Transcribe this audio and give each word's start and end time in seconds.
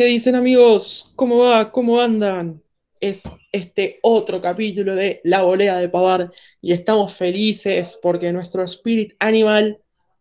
¿Qué 0.00 0.06
dicen 0.06 0.34
amigos? 0.34 1.12
¿Cómo 1.14 1.36
va? 1.40 1.70
¿Cómo 1.70 2.00
andan? 2.00 2.62
Es 3.00 3.22
este 3.52 3.98
otro 4.00 4.40
capítulo 4.40 4.94
de 4.94 5.20
La 5.24 5.42
Volea 5.42 5.76
de 5.76 5.90
Pavar 5.90 6.32
y 6.62 6.72
estamos 6.72 7.12
felices 7.12 8.00
porque 8.02 8.32
nuestro 8.32 8.62
Spirit 8.62 9.12
Animal 9.18 9.78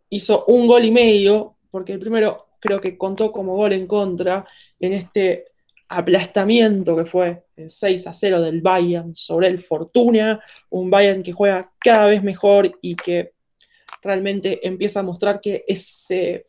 hizo 0.10 0.44
un 0.48 0.68
gol 0.68 0.84
y 0.84 0.92
medio, 0.92 1.56
porque 1.72 1.94
el 1.94 2.00
primero 2.00 2.36
creo 2.60 2.82
que 2.82 2.98
contó 2.98 3.32
como 3.32 3.56
gol 3.56 3.72
en 3.72 3.88
contra 3.88 4.46
en 4.82 4.92
este 4.92 5.46
aplastamiento 5.88 6.98
que 6.98 7.06
fue 7.06 7.46
el 7.56 7.70
6 7.70 8.08
a 8.08 8.14
0 8.14 8.42
del 8.42 8.60
Bayern 8.60 9.16
sobre 9.16 9.48
el 9.48 9.60
Fortuna, 9.60 10.44
un 10.72 10.90
Bayern 10.90 11.24
que 11.24 11.32
juega 11.32 11.72
cada 11.80 12.08
vez 12.08 12.22
mejor 12.22 12.78
y 12.82 12.98
que 12.98 13.32
realmente 14.02 14.60
empieza 14.68 15.00
a 15.00 15.04
mostrar 15.04 15.40
que 15.40 15.64
ese 15.66 16.49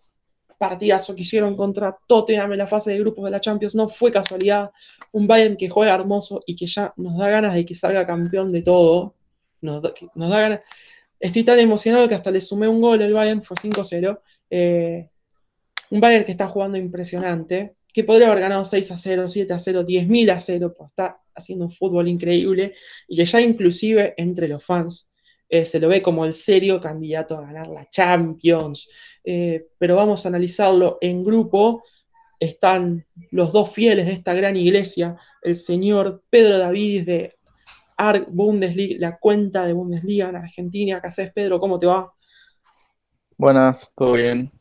partidazo 0.61 1.15
que 1.15 1.23
hicieron 1.23 1.57
contra 1.57 1.97
Tottenham 2.07 2.53
en 2.53 2.59
la 2.59 2.67
fase 2.67 2.91
de 2.91 2.99
grupos 2.99 3.25
de 3.25 3.31
la 3.31 3.41
Champions 3.41 3.75
no 3.75 3.89
fue 3.89 4.13
casualidad. 4.13 4.71
Un 5.13 5.27
Bayern 5.27 5.57
que 5.57 5.71
juega 5.71 5.95
hermoso 5.95 6.43
y 6.45 6.55
que 6.55 6.67
ya 6.67 6.93
nos 6.99 7.17
da 7.17 7.31
ganas 7.31 7.55
de 7.55 7.65
que 7.65 7.75
salga 7.75 8.07
campeón 8.07 8.53
de 8.53 8.61
todo. 8.61 9.15
Nos 9.63 9.81
da, 9.81 9.95
ganas. 10.15 10.61
Estoy 11.19 11.45
tan 11.45 11.59
emocionado 11.61 12.07
que 12.07 12.15
hasta 12.15 12.31
le 12.31 12.43
sumé 12.43 12.69
un 12.69 12.79
gol 12.83 13.01
al 13.01 13.15
Bayern, 13.15 13.43
fue 13.43 13.57
5-0. 13.57 14.21
Eh, 14.51 15.09
un 15.93 16.01
Bayern 16.01 16.27
que 16.27 16.33
está 16.33 16.47
jugando 16.49 16.77
impresionante, 16.77 17.77
que 17.91 18.05
podría 18.05 18.27
haber 18.27 18.41
ganado 18.41 18.67
6 18.67 18.91
a 18.93 18.99
0, 18.99 19.29
7 19.29 19.51
a 19.55 19.59
0, 19.59 19.87
10.000 19.87 20.31
a 20.31 20.41
0, 20.41 20.75
pues 20.77 20.91
está 20.91 21.23
haciendo 21.35 21.65
un 21.65 21.73
fútbol 21.73 22.07
increíble 22.07 22.75
y 23.09 23.17
que 23.17 23.25
ya 23.25 23.41
inclusive 23.41 24.13
entre 24.19 24.47
los 24.47 24.63
fans 24.63 25.10
eh, 25.53 25.65
se 25.65 25.81
lo 25.81 25.89
ve 25.89 26.01
como 26.01 26.25
el 26.25 26.33
serio 26.33 26.81
candidato 26.81 27.37
a 27.37 27.41
ganar 27.41 27.67
la 27.67 27.89
Champions. 27.91 28.89
Eh, 29.25 29.67
pero 29.77 29.97
vamos 29.97 30.25
a 30.25 30.29
analizarlo 30.29 30.99
en 31.01 31.25
grupo. 31.25 31.83
Están 32.39 33.05
los 33.33 33.53
dos 33.53 33.71
fieles 33.73 34.07
de 34.07 34.13
esta 34.13 34.33
gran 34.33 34.57
iglesia, 34.57 35.17
el 35.43 35.57
señor 35.57 36.23
Pedro 36.31 36.59
David 36.59 37.05
de 37.05 37.35
ARC 37.97 38.29
Bundesliga, 38.31 38.97
la 39.01 39.19
cuenta 39.19 39.67
de 39.67 39.73
Bundesliga 39.73 40.29
en 40.29 40.37
Argentina. 40.37 41.01
¿Qué 41.03 41.09
haces, 41.09 41.33
Pedro? 41.33 41.59
¿Cómo 41.59 41.79
te 41.79 41.87
va? 41.87 42.15
Buenas, 43.37 43.93
todo 43.95 44.13
bien. 44.13 44.53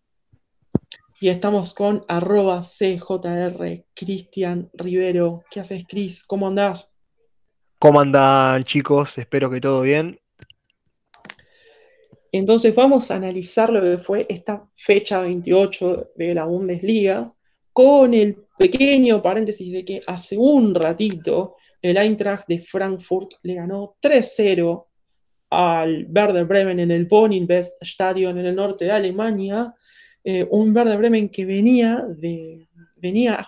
Y 1.22 1.30
estamos 1.30 1.74
con 1.76 2.04
arroba 2.08 2.64
CJR 2.64 3.86
Cristian 3.94 4.70
Rivero. 4.74 5.44
¿Qué 5.52 5.60
haces, 5.60 5.86
Cris? 5.88 6.26
¿Cómo 6.26 6.48
andás? 6.48 6.96
¿Cómo 7.78 8.02
andan, 8.02 8.64
chicos? 8.64 9.18
Espero 9.18 9.50
que 9.50 9.62
todo 9.62 9.82
bien. 9.82 10.20
Entonces 12.32 12.76
vamos 12.76 13.10
a 13.10 13.16
analizar 13.16 13.72
lo 13.72 13.82
que 13.82 13.98
fue 13.98 14.26
esta 14.30 14.68
fecha 14.76 15.22
28 15.22 16.12
de 16.16 16.34
la 16.34 16.46
Bundesliga 16.46 17.34
con 17.74 18.14
el 18.14 18.38
pequeño 18.58 19.22
paréntesis 19.22 19.72
de 19.72 19.86
que 19.86 20.02
hace 20.06 20.38
un 20.38 20.76
ratito 20.76 21.56
el 21.82 21.98
Eintracht 21.98 22.48
de 22.48 22.60
Frankfurt 22.60 23.34
le 23.44 23.56
ganó 23.56 23.96
3-0 24.02 24.86
al 25.52 26.08
Werder 26.10 26.46
Bremen 26.46 26.80
en 26.80 26.92
el 26.92 27.06
Boninvest 27.06 27.82
Stadion 27.82 28.38
en 28.38 28.46
el 28.46 28.56
norte 28.56 28.86
de 28.86 28.92
Alemania. 28.92 29.74
Eh, 30.24 30.46
un 30.52 30.76
Werder 30.76 30.98
Bremen 30.98 31.30
que 31.30 31.46
venía, 31.46 32.06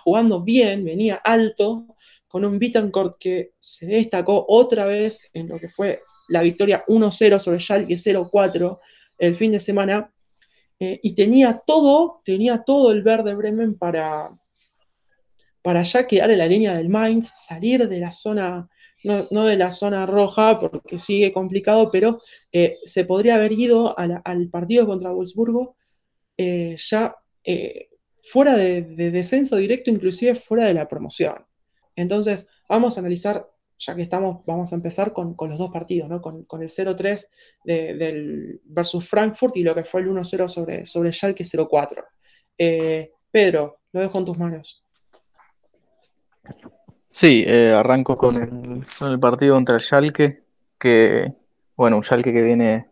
jugando 0.02 0.42
bien, 0.42 0.84
venía 0.84 1.16
alto, 1.16 1.86
con 2.32 2.46
un 2.46 2.58
Bittencourt 2.58 3.18
que 3.18 3.52
se 3.58 3.84
destacó 3.84 4.46
otra 4.48 4.86
vez 4.86 5.28
en 5.34 5.48
lo 5.48 5.58
que 5.58 5.68
fue 5.68 6.00
la 6.30 6.40
victoria 6.40 6.82
1-0 6.86 7.38
sobre 7.38 7.60
Schalke 7.60 7.94
0-4 7.94 8.78
el 9.18 9.34
fin 9.34 9.52
de 9.52 9.60
semana. 9.60 10.10
Eh, 10.80 10.98
y 11.02 11.14
tenía 11.14 11.60
todo, 11.66 12.22
tenía 12.24 12.62
todo 12.62 12.90
el 12.90 13.02
verde 13.02 13.34
Bremen 13.34 13.76
para, 13.76 14.30
para 15.60 15.82
ya 15.82 16.06
quedar 16.06 16.30
en 16.30 16.38
la 16.38 16.46
línea 16.46 16.72
del 16.72 16.88
Mainz, 16.88 17.30
salir 17.36 17.86
de 17.86 18.00
la 18.00 18.12
zona, 18.12 18.66
no, 19.04 19.44
de 19.44 19.56
la 19.58 19.70
zona 19.70 20.06
roja, 20.06 20.58
porque 20.58 20.98
sigue 20.98 21.34
complicado, 21.34 21.90
pero 21.92 22.18
eh, 22.50 22.76
se 22.86 23.04
podría 23.04 23.34
haber 23.34 23.52
ido 23.52 23.94
al 23.98 24.48
partido 24.48 24.86
contra 24.86 25.12
Wolfsburgo 25.12 25.76
eh, 26.38 26.76
ya 26.78 27.14
fuera 28.22 28.56
de, 28.56 28.80
de 28.80 29.10
descenso 29.10 29.56
directo, 29.56 29.90
inclusive 29.90 30.34
fuera 30.34 30.64
de 30.64 30.72
la 30.72 30.88
promoción. 30.88 31.34
Entonces, 31.96 32.48
vamos 32.68 32.96
a 32.96 33.00
analizar, 33.00 33.48
ya 33.78 33.94
que 33.94 34.02
estamos, 34.02 34.44
vamos 34.46 34.72
a 34.72 34.76
empezar 34.76 35.12
con, 35.12 35.36
los 35.38 35.58
dos 35.58 35.70
partidos, 35.70 36.08
¿no? 36.08 36.20
con, 36.20 36.46
el 36.62 36.68
0-3 36.68 37.26
del 37.64 38.60
versus 38.64 39.08
Frankfurt 39.08 39.56
y 39.56 39.62
lo 39.62 39.74
que 39.74 39.84
fue 39.84 40.00
el 40.00 40.08
1-0 40.08 40.48
sobre, 40.48 40.86
sobre 40.86 41.12
Schalke 41.12 41.44
0-4. 41.44 42.04
Eh, 42.58 43.12
Pedro, 43.30 43.80
lo 43.92 44.00
dejo 44.00 44.18
en 44.18 44.24
tus 44.24 44.38
manos. 44.38 44.84
Sí, 47.08 47.44
eh, 47.46 47.74
arranco 47.76 48.16
con 48.16 48.36
el, 48.36 49.20
partido 49.20 49.54
contra 49.54 49.78
Schalke, 49.78 50.44
que, 50.78 51.32
bueno, 51.76 51.98
un 51.98 52.02
Schalke 52.02 52.32
que 52.32 52.42
viene 52.42 52.90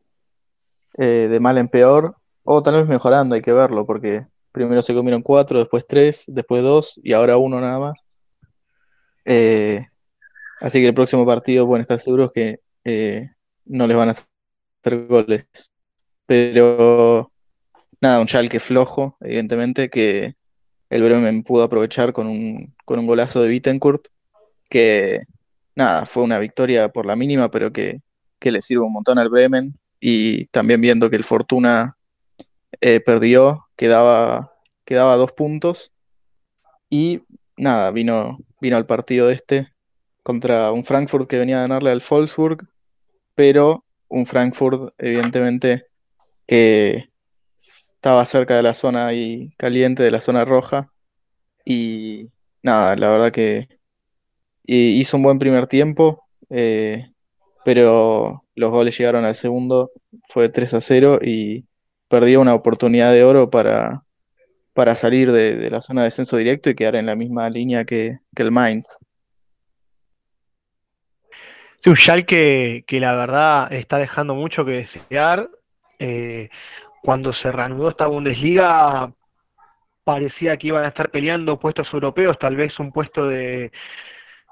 eh, 0.98 1.28
de 1.30 1.40
mal 1.40 1.56
en 1.56 1.68
peor, 1.68 2.16
o 2.44 2.62
tal 2.62 2.74
vez 2.74 2.86
mejorando, 2.86 3.34
hay 3.34 3.40
que 3.40 3.52
verlo, 3.52 3.86
porque 3.86 4.26
primero 4.52 4.82
se 4.82 4.94
comieron 4.94 5.22
cuatro, 5.22 5.58
después 5.58 5.86
tres, 5.86 6.24
después 6.26 6.62
dos 6.62 7.00
y 7.02 7.12
ahora 7.12 7.38
uno 7.38 7.60
nada 7.60 7.78
más. 7.78 8.04
Eh, 9.24 9.86
así 10.60 10.80
que 10.80 10.88
el 10.88 10.94
próximo 10.94 11.26
partido 11.26 11.66
pueden 11.66 11.82
estar 11.82 12.00
seguros 12.00 12.30
que 12.32 12.60
eh, 12.84 13.30
no 13.64 13.86
les 13.86 13.96
van 13.96 14.08
a 14.08 14.12
hacer 14.12 15.06
goles. 15.06 15.46
Pero 16.26 17.32
nada, 18.00 18.20
un 18.20 18.28
Schalke 18.28 18.60
flojo, 18.60 19.16
evidentemente, 19.20 19.90
que 19.90 20.36
el 20.90 21.02
Bremen 21.02 21.42
pudo 21.42 21.62
aprovechar 21.64 22.12
con 22.12 22.26
un, 22.26 22.74
con 22.84 22.98
un 22.98 23.06
golazo 23.06 23.42
de 23.42 23.48
Bittencourt, 23.48 24.08
que 24.68 25.20
nada, 25.74 26.06
fue 26.06 26.22
una 26.22 26.38
victoria 26.38 26.88
por 26.88 27.06
la 27.06 27.16
mínima, 27.16 27.50
pero 27.50 27.72
que, 27.72 28.00
le 28.40 28.62
sirve 28.62 28.84
un 28.84 28.92
montón 28.92 29.18
al 29.18 29.28
Bremen. 29.28 29.74
Y 30.00 30.46
también 30.46 30.80
viendo 30.80 31.10
que 31.10 31.16
el 31.16 31.24
Fortuna 31.24 31.96
eh, 32.80 33.00
perdió, 33.00 33.66
quedaba, 33.76 34.52
quedaba 34.84 35.16
dos 35.16 35.32
puntos. 35.32 35.92
Y 36.88 37.22
nada, 37.56 37.90
vino, 37.90 38.38
vino 38.60 38.76
al 38.76 38.86
partido 38.86 39.30
este 39.30 39.72
contra 40.22 40.70
un 40.72 40.84
Frankfurt 40.84 41.28
que 41.28 41.38
venía 41.38 41.58
a 41.58 41.62
ganarle 41.62 41.90
al 41.90 42.02
Wolfsburg, 42.08 42.68
pero 43.34 43.84
un 44.08 44.26
Frankfurt, 44.26 44.94
evidentemente, 44.98 45.86
que 46.46 47.10
estaba 47.56 48.24
cerca 48.26 48.56
de 48.56 48.62
la 48.62 48.74
zona 48.74 49.12
y 49.12 49.50
caliente, 49.56 50.02
de 50.02 50.10
la 50.10 50.20
zona 50.20 50.44
roja. 50.44 50.92
Y 51.64 52.28
nada, 52.62 52.96
la 52.96 53.10
verdad 53.10 53.32
que 53.32 53.68
hizo 54.64 55.16
un 55.16 55.22
buen 55.22 55.38
primer 55.38 55.66
tiempo, 55.66 56.24
eh, 56.50 57.12
pero 57.64 58.44
los 58.54 58.70
goles 58.70 58.96
llegaron 58.96 59.24
al 59.24 59.34
segundo, 59.34 59.90
fue 60.24 60.48
3 60.48 60.74
a 60.74 60.80
0 60.80 61.20
y 61.22 61.66
perdió 62.08 62.40
una 62.40 62.54
oportunidad 62.54 63.12
de 63.12 63.24
oro 63.24 63.50
para, 63.50 64.04
para 64.80 64.94
salir 64.94 65.30
de, 65.30 65.68
la 65.68 65.82
zona 65.82 66.00
de 66.00 66.06
descenso 66.06 66.38
directo 66.38 66.70
y 66.70 66.74
quedar 66.74 66.96
en 66.96 67.04
la 67.04 67.14
misma 67.14 67.50
línea 67.50 67.84
que, 67.84 68.20
el 68.34 68.50
Mainz. 68.50 68.98
Sí, 71.80 71.90
un 71.90 71.96
Schalke 71.96 72.82
que 72.86 72.98
la 72.98 73.14
verdad 73.14 73.70
está 73.74 73.98
dejando 73.98 74.34
mucho 74.34 74.64
que 74.64 74.70
desear. 74.70 75.50
Eh, 75.98 76.48
cuando 77.02 77.30
se 77.30 77.52
reanudó 77.52 77.90
esta 77.90 78.06
Bundesliga 78.06 79.12
parecía 80.02 80.56
que 80.56 80.68
iban 80.68 80.84
a 80.84 80.88
estar 80.88 81.10
peleando 81.10 81.60
puestos 81.60 81.92
europeos, 81.92 82.38
tal 82.38 82.56
vez 82.56 82.78
un 82.78 82.90
puesto 82.90 83.28
de, 83.28 83.70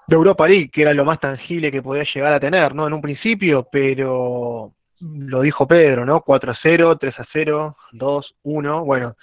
de 0.06 0.14
Europa 0.14 0.46
League, 0.46 0.68
que 0.70 0.82
era 0.82 0.92
lo 0.92 1.06
más 1.06 1.20
tangible 1.20 1.72
que 1.72 1.80
podía 1.80 2.04
llegar 2.04 2.34
a 2.34 2.40
tener, 2.40 2.74
¿no? 2.74 2.86
En 2.86 2.92
un 2.92 3.00
principio, 3.00 3.66
pero 3.72 4.74
lo 5.00 5.40
dijo 5.40 5.66
Pedro, 5.66 6.04
¿no? 6.04 6.20
4 6.20 6.52
a 6.52 6.58
0, 6.62 6.98
3 6.98 7.18
a 7.18 7.26
0, 7.32 7.76
2, 7.92 8.36
1, 8.42 8.84
bueno, 8.84 9.16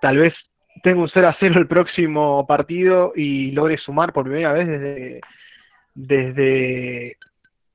tal 0.00 0.18
vez 0.18 0.34
tenga 0.82 1.00
un 1.00 1.08
0 1.08 1.28
a 1.28 1.36
0 1.38 1.60
el 1.60 1.66
próximo 1.66 2.46
partido 2.46 3.12
y 3.14 3.50
logre 3.52 3.78
sumar 3.78 4.12
por 4.12 4.24
primera 4.24 4.52
vez 4.52 4.66
desde, 4.66 5.20
desde 5.94 7.16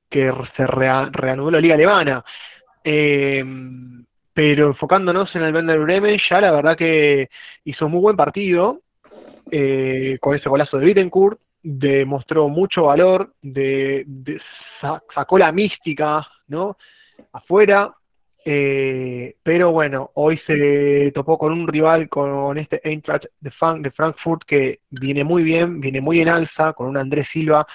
que 0.08 0.32
se 0.56 0.66
reanudó 0.66 1.50
la 1.50 1.60
liga 1.60 1.74
alemana. 1.74 2.24
Eh, 2.84 3.44
pero 4.34 4.68
enfocándonos 4.68 5.34
en 5.36 5.42
el 5.42 5.52
Bender 5.52 5.78
Bremen, 5.78 6.18
ya 6.28 6.40
la 6.40 6.52
verdad 6.52 6.76
que 6.76 7.28
hizo 7.64 7.86
un 7.86 7.92
muy 7.92 8.00
buen 8.00 8.16
partido 8.16 8.80
eh, 9.50 10.18
con 10.20 10.34
ese 10.34 10.48
golazo 10.48 10.78
de 10.78 10.86
Bittencourt, 10.86 11.38
demostró 11.62 12.48
mucho 12.48 12.84
valor, 12.84 13.34
de, 13.42 14.06
sacó 15.14 15.38
la 15.38 15.52
mística 15.52 16.26
¿no? 16.48 16.76
afuera, 17.32 17.92
eh, 18.44 19.36
pero 19.42 19.70
bueno, 19.70 20.10
hoy 20.14 20.38
se 20.46 21.12
topó 21.14 21.38
con 21.38 21.52
un 21.52 21.68
rival, 21.68 22.08
con 22.08 22.58
este 22.58 22.80
Eintracht 22.88 23.26
de, 23.40 23.50
Frankfurt, 23.90 24.42
que 24.44 24.80
viene 24.90 25.24
muy 25.24 25.42
bien, 25.42 25.80
viene 25.80 26.00
muy 26.00 26.20
en 26.20 26.28
alza, 26.28 26.72
con 26.72 26.88
un 26.88 26.96
Andrés 26.96 27.28
Silva 27.32 27.66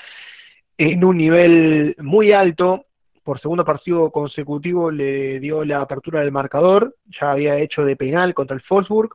en 0.77 1.03
un 1.03 1.17
nivel 1.17 1.95
muy 1.99 2.31
alto. 2.33 2.85
Por 3.23 3.39
segundo 3.41 3.65
partido 3.65 4.09
consecutivo 4.11 4.91
le 4.91 5.39
dio 5.39 5.63
la 5.65 5.81
apertura 5.81 6.21
del 6.21 6.31
marcador, 6.31 6.95
ya 7.19 7.31
había 7.31 7.57
hecho 7.57 7.83
de 7.83 7.95
penal 7.95 8.33
contra 8.33 8.55
el 8.55 8.63
Wolfsburg, 8.69 9.09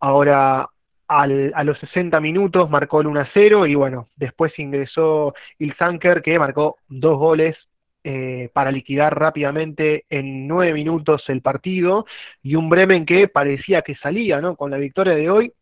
ahora 0.00 0.68
a 1.06 1.64
los 1.64 1.78
60 1.78 2.18
minutos 2.20 2.68
marcó 2.70 3.00
el 3.00 3.06
1 3.06 3.20
a 3.20 3.28
0 3.32 3.66
y 3.66 3.74
bueno, 3.74 4.08
después 4.16 4.58
ingresó 4.58 5.34
Ilzanker 5.58 6.22
que 6.22 6.38
marcó 6.38 6.78
dos 6.88 7.18
goles 7.18 7.56
eh, 8.04 8.50
para 8.52 8.70
liquidar 8.70 9.18
rápidamente 9.18 10.04
en 10.10 10.46
nueve 10.46 10.74
minutos 10.74 11.24
el 11.28 11.40
partido 11.40 12.06
y 12.42 12.54
un 12.54 12.68
Bremen 12.68 13.06
que 13.06 13.28
parecía 13.28 13.82
que 13.82 13.96
salía, 13.96 14.40
¿no? 14.40 14.56
Con 14.56 14.70
la 14.70 14.76
victoria 14.76 15.14
de 15.14 15.30
hoy, 15.30 15.52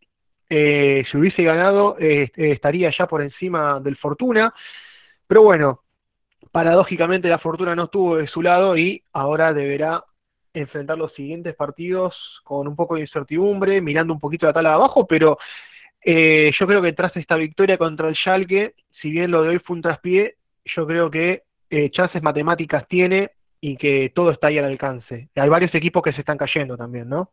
eh, 0.51 1.05
si 1.11 1.17
hubiese 1.17 1.43
ganado 1.45 1.97
estaría 1.99 2.91
ya 2.97 3.07
por 3.07 3.23
encima 3.23 3.81
del 3.81 3.97
Fortuna, 3.97 4.53
pero 5.27 5.43
bueno, 5.43 5.81
paradójicamente 6.51 7.29
la 7.29 7.39
Fortuna 7.39 7.75
no 7.75 7.85
estuvo 7.85 8.17
de 8.17 8.27
su 8.27 8.43
lado 8.43 8.77
y 8.77 9.03
ahora 9.13 9.55
deberá 9.55 10.05
enfrentar 10.55 10.99
los 10.99 11.13
siguientes 11.15 11.55
partidos 11.55 12.15
con 12.45 12.69
un 12.69 12.77
poco 12.77 12.97
de 12.97 13.03
incertidumbre, 13.03 13.81
mirando 13.81 14.13
un 14.13 14.21
poquito 14.21 14.47
la 14.47 14.53
tabla 14.53 14.71
de 14.71 14.75
abajo, 14.75 15.07
pero 15.07 15.39
eh, 16.05 16.53
yo 16.59 16.67
creo 16.67 16.83
que 16.83 16.93
tras 16.93 17.17
esta 17.17 17.37
victoria 17.37 17.79
contra 17.79 18.09
el 18.09 18.17
Schalke, 18.17 18.75
si 19.01 19.11
bien 19.11 19.31
lo 19.31 19.43
de 19.43 19.51
hoy 19.51 19.59
fue 19.61 19.77
un 19.77 19.83
traspié, 19.83 20.37
yo 20.65 20.87
creo 20.87 21.11
que 21.11 21.43
eh, 21.75 21.91
chances 21.91 22.23
matemáticas 22.23 22.87
tiene 22.87 23.31
y 23.59 23.79
que 23.79 24.13
todo 24.15 24.31
está 24.31 24.49
ahí 24.49 24.59
al 24.59 24.67
alcance. 24.67 25.31
Hay 25.35 25.49
varios 25.49 25.75
equipos 25.75 26.03
que 26.03 26.13
se 26.13 26.21
están 26.21 26.37
cayendo 26.37 26.77
también, 26.77 27.09
¿no? 27.09 27.33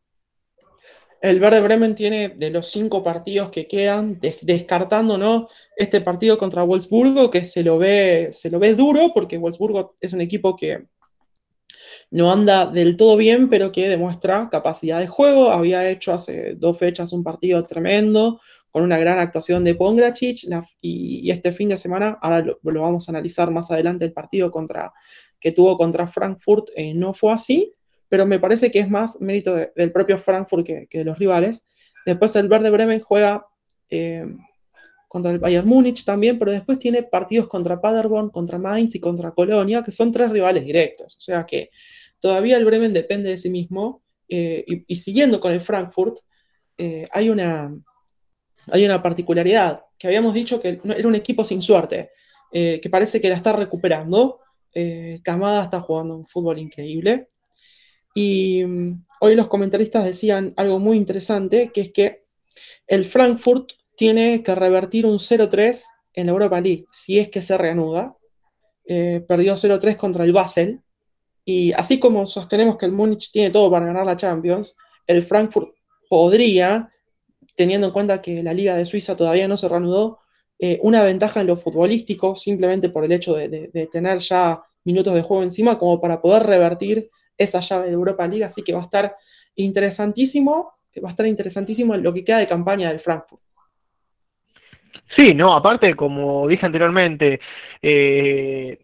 El 1.21 1.41
Verde 1.41 1.59
Bremen 1.59 1.93
tiene 1.93 2.29
de 2.29 2.49
los 2.49 2.71
cinco 2.71 3.03
partidos 3.03 3.51
que 3.51 3.67
quedan, 3.67 4.17
descartando 4.41 5.17
¿no? 5.17 5.49
este 5.75 5.99
partido 5.99 6.37
contra 6.37 6.63
Wolfsburgo, 6.63 7.29
que 7.29 7.43
se 7.43 7.63
lo, 7.63 7.77
ve, 7.77 8.29
se 8.31 8.49
lo 8.49 8.59
ve 8.59 8.75
duro, 8.75 9.11
porque 9.13 9.37
Wolfsburgo 9.37 9.97
es 9.99 10.13
un 10.13 10.21
equipo 10.21 10.55
que 10.55 10.85
no 12.09 12.31
anda 12.31 12.65
del 12.65 12.95
todo 12.95 13.17
bien, 13.17 13.49
pero 13.49 13.73
que 13.73 13.89
demuestra 13.89 14.47
capacidad 14.49 15.01
de 15.01 15.07
juego. 15.07 15.51
Había 15.51 15.89
hecho 15.89 16.13
hace 16.13 16.55
dos 16.55 16.77
fechas 16.77 17.11
un 17.11 17.25
partido 17.25 17.65
tremendo, 17.65 18.39
con 18.71 18.83
una 18.83 18.97
gran 18.97 19.19
actuación 19.19 19.63
de 19.63 19.75
Pongracic, 19.75 20.41
y, 20.81 21.29
este 21.31 21.51
fin 21.51 21.69
de 21.69 21.77
semana, 21.77 22.17
ahora 22.21 22.41
lo, 22.41 22.81
vamos 22.81 23.07
a 23.07 23.11
analizar 23.11 23.49
más 23.51 23.71
adelante, 23.71 24.05
el 24.05 24.13
partido 24.13 24.51
contra, 24.51 24.93
que 25.39 25.51
tuvo 25.51 25.77
contra 25.77 26.07
Frankfurt 26.07 26.69
eh, 26.75 26.93
no 26.93 27.13
fue 27.13 27.33
así, 27.33 27.73
pero 28.07 28.25
me 28.25 28.39
parece 28.39 28.71
que 28.71 28.79
es 28.79 28.89
más 28.89 29.19
mérito 29.21 29.55
del 29.75 29.91
propio 29.91 30.17
Frankfurt 30.17 30.65
que, 30.65 30.87
de 30.91 31.03
los 31.03 31.17
rivales. 31.17 31.67
Después 32.05 32.35
el 32.35 32.47
Verde 32.47 32.69
Bremen 32.69 32.99
juega 32.99 33.45
eh, 33.89 34.25
contra 35.07 35.31
el 35.31 35.39
Bayern 35.39 35.67
Múnich 35.67 36.05
también, 36.05 36.39
pero 36.39 36.51
después 36.51 36.79
tiene 36.79 37.03
partidos 37.03 37.47
contra 37.47 37.79
Paderborn, 37.79 38.29
contra 38.29 38.57
Mainz 38.57 38.95
y 38.95 38.99
contra 38.99 39.31
Colonia, 39.31 39.83
que 39.83 39.91
son 39.91 40.11
tres 40.11 40.31
rivales 40.31 40.65
directos. 40.65 41.17
O 41.17 41.21
sea 41.21 41.45
que 41.45 41.69
todavía 42.19 42.57
el 42.57 42.65
Bremen 42.65 42.93
depende 42.93 43.29
de 43.29 43.37
sí 43.37 43.49
mismo. 43.49 44.03
Eh, 44.27 44.63
y, 44.87 44.95
siguiendo 44.95 45.39
con 45.39 45.51
el 45.51 45.61
Frankfurt, 45.61 46.17
hay, 47.11 47.29
una, 47.29 47.75
hay 48.71 48.85
una 48.85 49.01
particularidad, 49.01 49.81
que 49.97 50.07
habíamos 50.07 50.33
dicho 50.33 50.59
que 50.59 50.79
era 50.83 51.07
un 51.07 51.15
equipo 51.15 51.43
sin 51.43 51.61
suerte, 51.61 52.11
eh, 52.51 52.79
que 52.81 52.89
parece 52.89 53.21
que 53.21 53.29
la 53.29 53.35
está 53.35 53.53
recuperando. 53.53 54.39
Camada 55.23 55.63
está 55.63 55.81
jugando 55.81 56.15
un 56.15 56.27
fútbol 56.27 56.59
increíble. 56.59 57.29
Y 58.13 58.63
mm, 58.63 59.03
hoy 59.21 59.35
los 59.35 59.47
comentaristas 59.47 60.05
decían 60.05 60.53
algo 60.57 60.79
muy 60.79 60.97
interesante, 60.97 61.71
que 61.73 61.81
es 61.81 61.91
que 61.91 62.25
el 62.87 63.05
Frankfurt 63.05 63.71
tiene 63.95 64.43
que 64.43 64.55
revertir 64.55 65.05
un 65.05 65.19
0-3 65.19 65.83
en 66.13 66.25
la 66.25 66.31
Europa 66.31 66.61
League, 66.61 66.85
si 66.91 67.19
es 67.19 67.29
que 67.29 67.41
se 67.41 67.57
reanuda. 67.57 68.15
Eh, 68.85 69.23
perdió 69.27 69.55
0-3 69.55 69.95
contra 69.97 70.23
el 70.23 70.33
Basel. 70.33 70.81
Y 71.45 71.73
así 71.73 71.99
como 71.99 72.25
sostenemos 72.25 72.77
que 72.77 72.85
el 72.85 72.91
Múnich 72.91 73.31
tiene 73.31 73.51
todo 73.51 73.69
para 73.71 73.85
ganar 73.85 74.05
la 74.05 74.17
Champions, 74.17 74.75
el 75.07 75.23
Frankfurt 75.23 75.75
podría, 76.09 76.89
teniendo 77.59 77.87
en 77.87 77.93
cuenta 77.93 78.21
que 78.21 78.41
la 78.41 78.53
Liga 78.53 78.73
de 78.77 78.85
Suiza 78.85 79.17
todavía 79.17 79.45
no 79.45 79.57
se 79.57 79.67
reanudó, 79.67 80.19
eh, 80.57 80.79
una 80.81 81.03
ventaja 81.03 81.41
en 81.41 81.47
lo 81.47 81.57
futbolístico, 81.57 82.33
simplemente 82.33 82.87
por 82.87 83.03
el 83.03 83.11
hecho 83.11 83.35
de, 83.35 83.89
tener 83.91 84.19
ya 84.19 84.61
minutos 84.85 85.13
de 85.13 85.23
juego 85.23 85.43
encima, 85.43 85.77
como 85.77 85.99
para 85.99 86.21
poder 86.21 86.43
revertir 86.43 87.09
esa 87.37 87.59
llave 87.59 87.87
de 87.87 87.91
Europa 87.91 88.25
League. 88.25 88.45
Así 88.45 88.63
que 88.63 88.71
va 88.71 88.79
a 88.79 88.85
estar 88.85 89.13
interesantísimo, 89.55 90.71
va 91.03 91.09
a 91.09 91.11
estar 91.11 91.25
interesantísimo 91.25 91.97
lo 91.97 92.13
que 92.13 92.23
queda 92.23 92.37
de 92.37 92.47
campaña 92.47 92.87
del 92.87 92.99
Frankfurt. 92.99 93.41
Sí, 95.17 95.33
no, 95.33 95.53
aparte, 95.53 95.93
como 95.97 96.47
dije 96.47 96.65
anteriormente, 96.65 97.41
eh, 97.81 98.77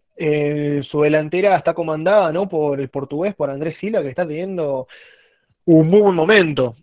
su 0.90 1.00
delantera 1.00 1.56
está 1.56 1.72
comandada 1.72 2.30
¿no? 2.30 2.46
por 2.46 2.78
el 2.78 2.90
portugués, 2.90 3.34
por 3.34 3.48
Andrés 3.48 3.78
Silva, 3.80 4.02
que 4.02 4.10
está 4.10 4.26
teniendo 4.26 4.86
un 5.64 5.88
muy 5.88 6.00
buen 6.02 6.14
momento. 6.14 6.76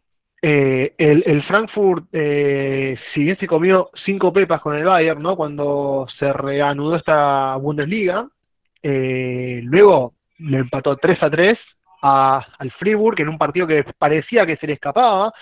Eh, 0.46 0.94
el, 0.98 1.42
Frankfurt, 1.44 2.06
eh, 2.12 2.98
si 3.14 3.24
bien 3.24 3.38
se 3.38 3.48
comió 3.48 3.90
cinco 4.06 4.34
pepas 4.34 4.60
con 4.62 4.76
el 4.76 4.84
Bayern, 4.84 5.22
¿no? 5.22 5.38
Cuando 5.38 6.06
se 6.20 6.34
reanudó 6.34 6.98
esta 6.98 7.56
Bundesliga, 7.56 8.28
luego 8.84 10.14
le 10.40 10.58
empató 10.58 10.98
3 10.98 11.24
a 11.24 11.30
3 11.30 11.58
a, 12.02 12.46
al 12.58 12.72
Fribourg 12.72 13.20
en 13.22 13.30
un 13.30 13.38
partido 13.38 13.66
que 13.66 13.86
parecía 13.98 14.46
que 14.46 14.58
se 14.58 14.68
le 14.68 14.74
escapaba, 14.74 15.34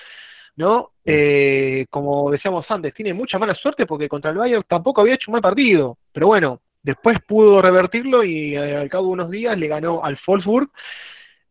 ¿no? 0.55 0.91
Eh, 1.03 1.87
como 1.89 2.29
decíamos 2.29 2.69
antes, 2.69 2.93
tiene 2.93 3.13
mucha 3.13 3.39
mala 3.39 3.55
suerte 3.55 3.85
porque 3.85 4.07
contra 4.07 4.31
el 4.31 4.37
Bayern 4.37 4.63
tampoco 4.67 5.01
había 5.01 5.15
hecho 5.15 5.31
un 5.31 5.33
mal 5.33 5.41
partido, 5.41 5.97
pero 6.13 6.27
bueno, 6.27 6.59
después 6.83 7.17
pudo 7.27 7.61
revertirlo 7.61 8.23
y 8.23 8.55
eh, 8.55 8.77
al 8.77 8.89
cabo 8.89 9.07
de 9.07 9.13
unos 9.13 9.31
días 9.31 9.57
le 9.57 9.67
ganó 9.67 10.03
al 10.03 10.19
Wolfsburg, 10.25 10.69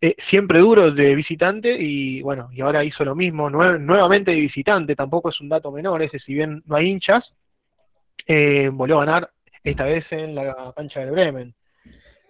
eh, 0.00 0.16
siempre 0.28 0.60
duro 0.60 0.90
de 0.90 1.14
visitante 1.14 1.76
y 1.78 2.22
bueno, 2.22 2.48
y 2.52 2.60
ahora 2.60 2.84
hizo 2.84 3.04
lo 3.04 3.14
mismo, 3.14 3.50
nuevamente 3.50 4.30
de 4.30 4.38
visitante, 4.38 4.96
tampoco 4.96 5.30
es 5.30 5.40
un 5.40 5.48
dato 5.48 5.70
menor 5.70 6.02
ese, 6.02 6.18
si 6.18 6.34
bien 6.34 6.62
no 6.66 6.76
hay 6.76 6.88
hinchas, 6.88 7.32
volvió 8.72 9.00
a 9.00 9.04
ganar 9.04 9.30
esta 9.64 9.84
vez 9.84 10.04
en 10.10 10.34
la 10.34 10.72
cancha 10.76 11.00
del 11.00 11.10
Bremen. 11.10 11.54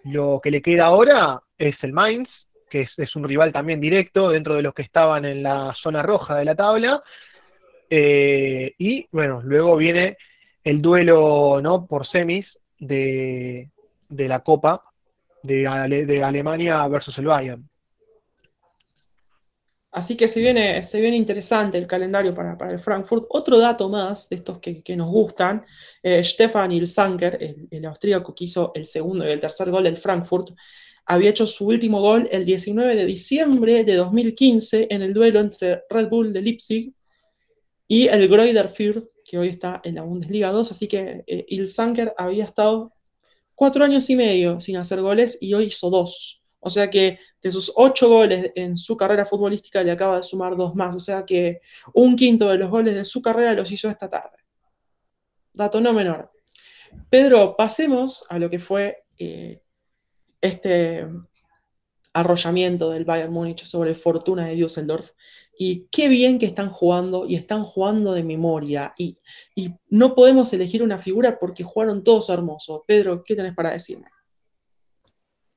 Lo 0.03 0.39
que 0.43 0.51
le 0.51 0.61
queda 0.61 0.85
ahora 0.85 1.41
es 1.57 1.75
el 1.83 1.93
Mainz, 1.93 2.29
que 2.69 2.87
es, 2.97 3.15
un 3.15 3.25
rival 3.25 3.51
también 3.51 3.81
directo 3.81 4.29
dentro 4.29 4.55
de 4.55 4.61
los 4.61 4.73
que 4.73 4.81
estaban 4.81 5.25
en 5.25 5.43
la 5.43 5.75
zona 5.81 6.01
roja 6.01 6.37
de 6.37 6.45
la 6.45 6.55
tabla. 6.55 7.03
Eh, 7.89 8.73
y 8.77 9.07
bueno, 9.11 9.41
luego 9.43 9.75
viene 9.75 10.17
el 10.63 10.81
duelo 10.81 11.59
¿no? 11.61 11.85
por 11.85 12.07
semis 12.07 12.47
de, 12.79 13.69
la 14.09 14.39
Copa 14.39 14.83
de, 15.43 16.23
Alemania 16.23 16.87
versus 16.87 17.17
el 17.17 17.25
Bayern. 17.25 17.67
Así 19.91 20.15
que 20.15 20.29
se 20.29 20.39
viene, 20.39 20.83
se 20.85 21.01
viene 21.01 21.17
interesante 21.17 21.77
el 21.77 21.85
calendario 21.85 22.33
para, 22.33 22.55
el 22.69 22.79
Frankfurt. 22.79 23.25
Otro 23.29 23.57
dato 23.59 23.89
más 23.89 24.29
de 24.29 24.37
estos 24.37 24.59
que, 24.59 24.95
nos 24.95 25.09
gustan, 25.09 25.65
eh, 26.01 26.23
Stefan 26.23 26.71
Ilsanker, 26.71 27.37
el, 27.69 27.85
austríaco 27.85 28.33
que 28.33 28.45
hizo 28.45 28.71
el 28.73 28.85
segundo 28.85 29.27
y 29.27 29.31
el 29.31 29.39
tercer 29.41 29.69
gol 29.69 29.83
del 29.83 29.97
Frankfurt, 29.97 30.51
había 31.05 31.31
hecho 31.31 31.45
su 31.45 31.67
último 31.67 31.99
gol 31.99 32.29
el 32.31 32.45
19 32.45 32.95
de 32.95 33.05
diciembre 33.05 33.83
de 33.83 33.95
2015 33.95 34.87
en 34.89 35.01
el 35.01 35.13
duelo 35.13 35.41
entre 35.41 35.83
Red 35.89 36.07
Bull 36.07 36.31
de 36.31 36.41
Leipzig 36.41 36.93
y 37.85 38.07
el 38.07 38.29
Greuther 38.29 38.69
Fürth, 38.69 39.09
que 39.25 39.37
hoy 39.37 39.49
está 39.49 39.81
en 39.83 39.95
la 39.95 40.03
Bundesliga 40.03 40.51
2, 40.51 40.71
así 40.71 40.87
que 40.87 41.25
eh, 41.27 41.45
había 42.17 42.45
estado 42.45 42.93
cuatro 43.61 43.85
años 43.85 44.09
y 44.09 44.15
medio 44.15 44.59
sin 44.59 44.77
hacer 44.77 45.01
goles 45.01 45.37
y 45.39 45.53
hoy 45.53 45.65
hizo 45.65 45.91
dos. 45.91 46.41
O 46.61 46.71
sea 46.71 46.89
que 46.89 47.19
de 47.43 47.51
sus 47.51 47.71
ocho 47.75 48.09
goles 48.09 48.51
en 48.55 48.75
su 48.75 48.97
carrera 48.97 49.23
futbolística 49.23 49.83
le 49.83 49.91
acaba 49.91 50.17
de 50.17 50.23
sumar 50.23 50.55
dos 50.55 50.73
más. 50.73 50.95
O 50.95 50.99
sea 50.99 51.27
que 51.27 51.61
un 51.93 52.15
quinto 52.15 52.49
de 52.49 52.57
los 52.57 52.71
goles 52.71 52.95
de 52.95 53.05
su 53.05 53.21
carrera 53.21 53.53
los 53.53 53.71
hizo 53.71 53.87
esta 53.87 54.09
tarde. 54.09 54.35
Dato 55.53 55.79
no 55.79 55.93
menor. 55.93 56.31
Pedro, 57.07 57.55
pasemos 57.55 58.25
a 58.29 58.39
lo 58.39 58.49
que 58.49 58.57
fue 58.57 59.03
eh, 59.19 59.61
este 60.41 61.05
arrollamiento 62.13 62.89
del 62.89 63.05
Bayern 63.05 63.31
Múnich 63.31 63.65
sobre 63.65 63.93
Fortuna 63.93 64.47
de 64.47 64.55
Düsseldorf. 64.55 65.11
Y 65.63 65.87
qué 65.91 66.07
bien 66.07 66.39
que 66.39 66.47
están 66.47 66.71
jugando 66.71 67.27
y 67.27 67.35
están 67.35 67.63
jugando 67.63 68.13
de 68.13 68.23
memoria. 68.23 68.95
Y, 68.97 69.19
no 69.91 70.15
podemos 70.15 70.51
elegir 70.53 70.81
una 70.81 70.97
figura 70.97 71.37
porque 71.37 71.63
jugaron 71.63 72.03
todos 72.03 72.31
hermosos. 72.31 72.81
Pedro, 72.87 73.23
¿qué 73.23 73.35
tenés 73.35 73.53
para 73.53 73.69
decirme? 73.69 74.07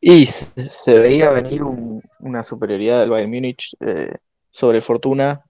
Y 0.03 0.27
se, 0.27 0.99
veía 0.99 1.31
venir 1.31 1.63
una 1.63 2.45
superioridad 2.45 3.01
del 3.01 3.09
Bayern 3.09 3.31
Múnich 3.31 3.75
eh, 3.81 4.15
sobre 4.51 4.83
Fortuna, 4.83 5.43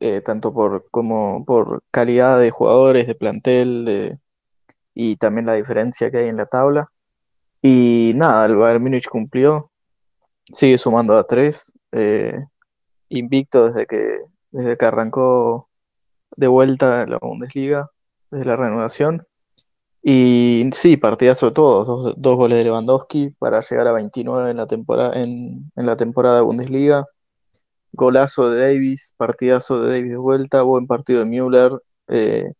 eh, 0.00 0.22
tanto 0.22 0.54
por, 0.54 0.88
como 0.90 1.44
por 1.44 1.82
calidad 1.90 2.40
de 2.40 2.50
jugadores, 2.50 3.06
de 3.06 3.14
plantel, 3.14 4.18
y 4.94 5.16
también 5.16 5.44
la 5.44 5.52
diferencia 5.52 6.10
que 6.10 6.16
hay 6.16 6.28
en 6.30 6.38
la 6.38 6.46
tabla. 6.46 6.90
Y 7.60 8.12
nada, 8.14 8.46
el 8.46 8.56
Bayern 8.56 8.84
Múnich 8.84 9.06
cumplió, 9.06 9.70
sigue 10.50 10.78
sumando 10.78 11.14
a 11.18 11.26
tres, 11.26 11.74
eh, 11.92 12.42
invicto 13.18 13.68
desde 13.70 13.86
que, 13.86 14.18
desde 14.50 14.76
que 14.76 14.84
arrancó 14.84 15.68
de 16.36 16.48
vuelta 16.48 17.06
la 17.06 17.18
Bundesliga, 17.18 17.90
desde 18.30 18.44
la 18.46 18.56
reanudación. 18.56 19.26
Y 20.02 20.68
sí, 20.74 20.96
partidazo 20.96 21.52
todos, 21.52 21.86
dos, 21.86 22.14
dos 22.16 22.36
goles 22.36 22.58
de 22.58 22.64
Lewandowski 22.64 23.30
para 23.38 23.60
llegar 23.60 23.86
a 23.86 23.92
29 23.92 24.50
en 24.50 24.56
la 24.56 24.66
temporada, 24.66 25.20
en, 25.20 25.70
la 25.76 25.96
temporada 25.96 26.36
de 26.36 26.42
Bundesliga. 26.42 27.06
golazo 27.92 28.50
de 28.50 28.60
Davis, 28.60 29.14
partidazo 29.16 29.80
de 29.80 29.92
Davis 29.92 30.12
de 30.12 30.16
vuelta, 30.18 30.62
buen 30.62 30.86
partido 30.86 31.20
de 31.20 31.26
Müller, 31.26 31.72
eh, 32.08 32.52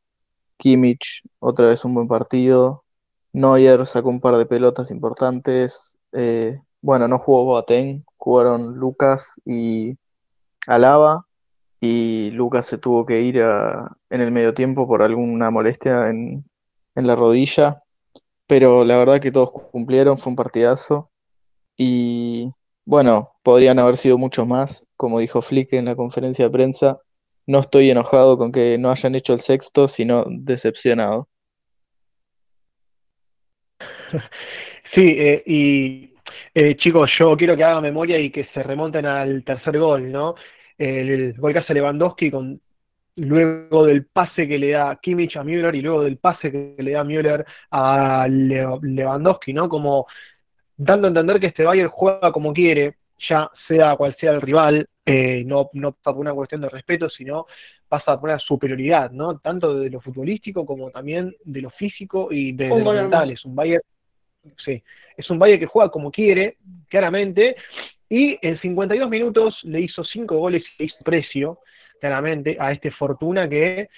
Kimmich, 0.59 1.23
otra 1.41 1.69
vez 1.69 1.85
un 1.85 1.95
buen 1.95 2.09
partido, 2.09 2.85
Neuer 3.33 3.87
sacó 3.87 4.11
un 4.11 4.21
par 4.21 4.37
de 4.37 4.47
pelotas 4.47 4.91
importantes, 4.91 5.99
eh, 6.13 6.61
bueno, 6.83 7.09
no 7.09 7.19
jugó 7.19 7.45
Boateng, 7.45 8.05
jugaron 8.17 8.77
Lucas 8.77 9.35
y 9.45 9.97
Alaba, 10.67 11.27
y 11.81 12.31
Lucas 12.31 12.67
se 12.67 12.79
tuvo 12.79 13.05
que 13.05 13.21
ir 13.23 13.39
en 13.39 14.21
el 14.21 14.31
medio 14.31 14.55
tiempo 14.55 14.87
por 14.87 15.03
alguna 15.03 15.51
molestia 15.51 16.09
en, 16.09 16.45
en 16.95 17.07
la 17.07 17.17
rodilla, 17.17 17.83
pero 18.47 18.85
la 18.85 18.97
verdad 18.99 19.21
que 19.21 19.33
todos 19.33 19.51
cumplieron, 19.73 20.19
fue 20.19 20.31
un 20.31 20.37
partidazo. 20.37 21.11
Y 21.77 22.53
bueno, 22.85 23.33
podrían 23.43 23.79
haber 23.79 23.97
sido 23.97 24.19
muchos 24.19 24.47
más, 24.47 24.87
como 24.97 25.19
dijo 25.19 25.43
Flick 25.43 25.73
en 25.73 25.87
la 25.87 25.97
conferencia 25.97 26.45
de 26.45 26.51
prensa. 26.51 27.01
No 27.47 27.59
estoy 27.61 27.91
enojado 27.91 28.39
con 28.39 28.53
que 28.53 28.79
no 28.79 28.91
hayan 28.91 29.15
hecho 29.15 29.33
el 29.33 29.41
sexto, 29.41 29.89
sino 29.89 30.25
decepcionado. 30.29 31.29
Sí, 34.95 35.07
eh, 35.07 35.43
y 35.47 36.12
eh, 36.55 36.77
chicos, 36.77 37.11
yo 37.19 37.37
quiero 37.37 37.57
que 37.57 37.65
hagan 37.65 37.83
memoria 37.83 38.19
y 38.19 38.31
que 38.31 38.45
se 38.53 38.63
remonten 38.63 39.07
al 39.07 39.45
tercer 39.45 39.79
gol, 39.79 40.11
¿no? 40.11 40.35
El, 40.79 41.35
gol 41.35 41.53
que 41.53 41.59
hace 41.61 41.75
Lewandowski 41.75 42.31
con 42.31 42.61
luego 43.17 43.85
del 43.87 44.07
pase 44.07 44.49
que 44.49 44.59
le 44.59 44.71
da 44.71 44.99
Kimmich 45.01 45.37
a 45.37 45.45
Müller 45.45 45.75
y 45.75 45.83
luego 45.83 46.03
del 46.03 46.17
pase 46.17 46.51
que 46.51 46.75
le 46.79 46.93
da 46.93 47.05
Müller 47.05 47.45
a 47.71 48.27
Lewandowski, 48.29 49.53
¿no? 49.53 49.69
Como 49.69 50.07
dando 50.77 51.07
a 51.07 51.09
entender 51.09 51.39
que 51.41 51.49
este 51.49 51.65
Bayern 51.65 51.91
juega 51.91 52.33
como 52.33 52.53
quiere, 52.53 52.97
ya 53.29 53.51
sea 53.69 53.97
cual 53.97 54.17
sea 54.19 54.33
el 54.33 54.41
rival, 54.41 54.89
eh, 55.05 55.43
no, 55.45 55.71
no 55.75 55.93
por 55.93 56.17
una 56.17 56.33
cuestión 56.33 56.61
de 56.61 56.69
respeto, 56.69 57.09
sino 57.11 57.47
pasa 57.89 58.19
por 58.19 58.31
una 58.31 58.39
superioridad, 58.39 59.11
¿no? 59.11 59.39
Tanto 59.39 59.79
de 59.79 59.91
lo 59.91 60.01
futbolístico 60.01 60.65
como 60.65 60.91
también 60.91 61.35
de 61.45 61.61
lo 61.61 61.71
físico 61.71 62.29
y 62.31 62.53
de, 62.53 62.69
lo 62.69 62.93
mental. 62.93 63.31
Es 63.31 63.45
un 63.45 63.55
Bayern, 63.55 63.83
sí, 64.65 64.83
es 65.17 65.31
un 65.31 65.39
Bayern 65.39 65.61
que 65.61 65.67
juega 65.67 65.91
como 65.91 66.11
quiere, 66.11 66.57
claramente, 66.89 67.57
y 68.09 68.39
en 68.43 68.61
52 68.61 69.09
minutos 69.09 69.59
le 69.63 69.81
hizo 69.81 70.05
5 70.05 70.37
goles 70.37 70.63
y 70.77 70.83
le 70.83 70.87
hizo 70.87 70.99
precio, 71.05 71.59
claramente, 72.01 72.57
a 72.59 72.73
este 72.73 72.91
Fortuna 72.91 73.49
que 73.49 73.89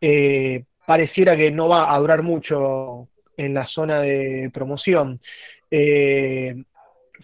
eh, 0.00 0.64
pareciera 0.86 1.36
que 1.36 1.50
no 1.50 1.68
va 1.68 1.94
a 1.94 1.98
durar 1.98 2.22
mucho 2.22 3.08
en 3.36 3.54
la 3.54 3.66
zona 3.66 4.00
de 4.00 4.50
promoción. 4.52 5.20
Eh, 5.70 6.54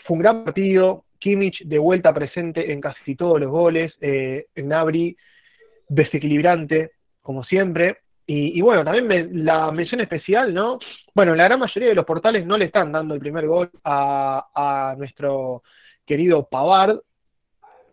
fue 0.04 0.16
un 0.16 0.22
gran 0.22 0.44
partido, 0.44 1.04
Kimmich 1.18 1.64
de 1.64 1.78
vuelta 1.78 2.14
presente 2.14 2.72
en 2.72 2.80
casi 2.80 3.16
todos 3.16 3.40
los 3.40 3.50
goles, 3.50 3.92
eh, 4.00 4.46
Gnabry 4.54 5.16
desequilibrante, 5.88 6.92
como 7.22 7.44
siempre. 7.44 7.98
Y, 8.30 8.60
bueno, 8.60 8.84
también 8.84 9.42
la 9.42 9.70
mención 9.70 10.02
especial, 10.02 10.52
¿no? 10.52 10.78
Bueno, 11.14 11.34
la 11.34 11.44
gran 11.44 11.60
mayoría 11.60 11.88
de 11.88 11.94
los 11.94 12.04
portales 12.04 12.44
no 12.44 12.58
le 12.58 12.66
están 12.66 12.92
dando 12.92 13.14
el 13.14 13.20
primer 13.20 13.46
gol 13.46 13.70
a, 13.82 14.94
nuestro 14.98 15.62
querido 16.04 16.46
Pavard, 16.46 16.98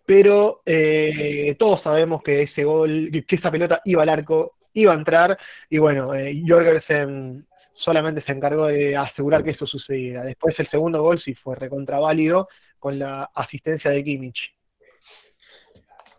pero 0.06 0.62
eh, 0.66 1.56
todos 1.58 1.82
sabemos 1.82 2.22
que 2.22 2.44
ese 2.44 2.66
gol, 2.66 3.12
que 3.26 3.36
esa 3.38 3.50
pelota 3.50 3.80
iba 3.86 4.04
al 4.04 4.10
arco, 4.10 4.58
iba 4.74 4.92
a 4.92 4.98
entrar, 4.98 5.38
y 5.70 5.78
bueno, 5.78 6.14
eh, 6.14 6.44
Jorgensen 6.46 7.48
solamente 7.74 8.22
se 8.24 8.34
encargó 8.34 8.68
de 8.68 8.98
asegurar 8.98 9.42
que 9.42 9.52
eso 9.52 9.66
sucediera. 9.66 10.26
Después 10.26 10.60
el 10.60 10.68
segundo 10.68 11.02
gol 11.02 11.22
sí 11.22 11.34
fue 11.36 11.56
recontraválido 11.56 12.50
con 12.78 13.00
la 13.00 13.30
asistencia 13.34 13.90
de 13.90 14.04
Kimmich. 14.04 14.54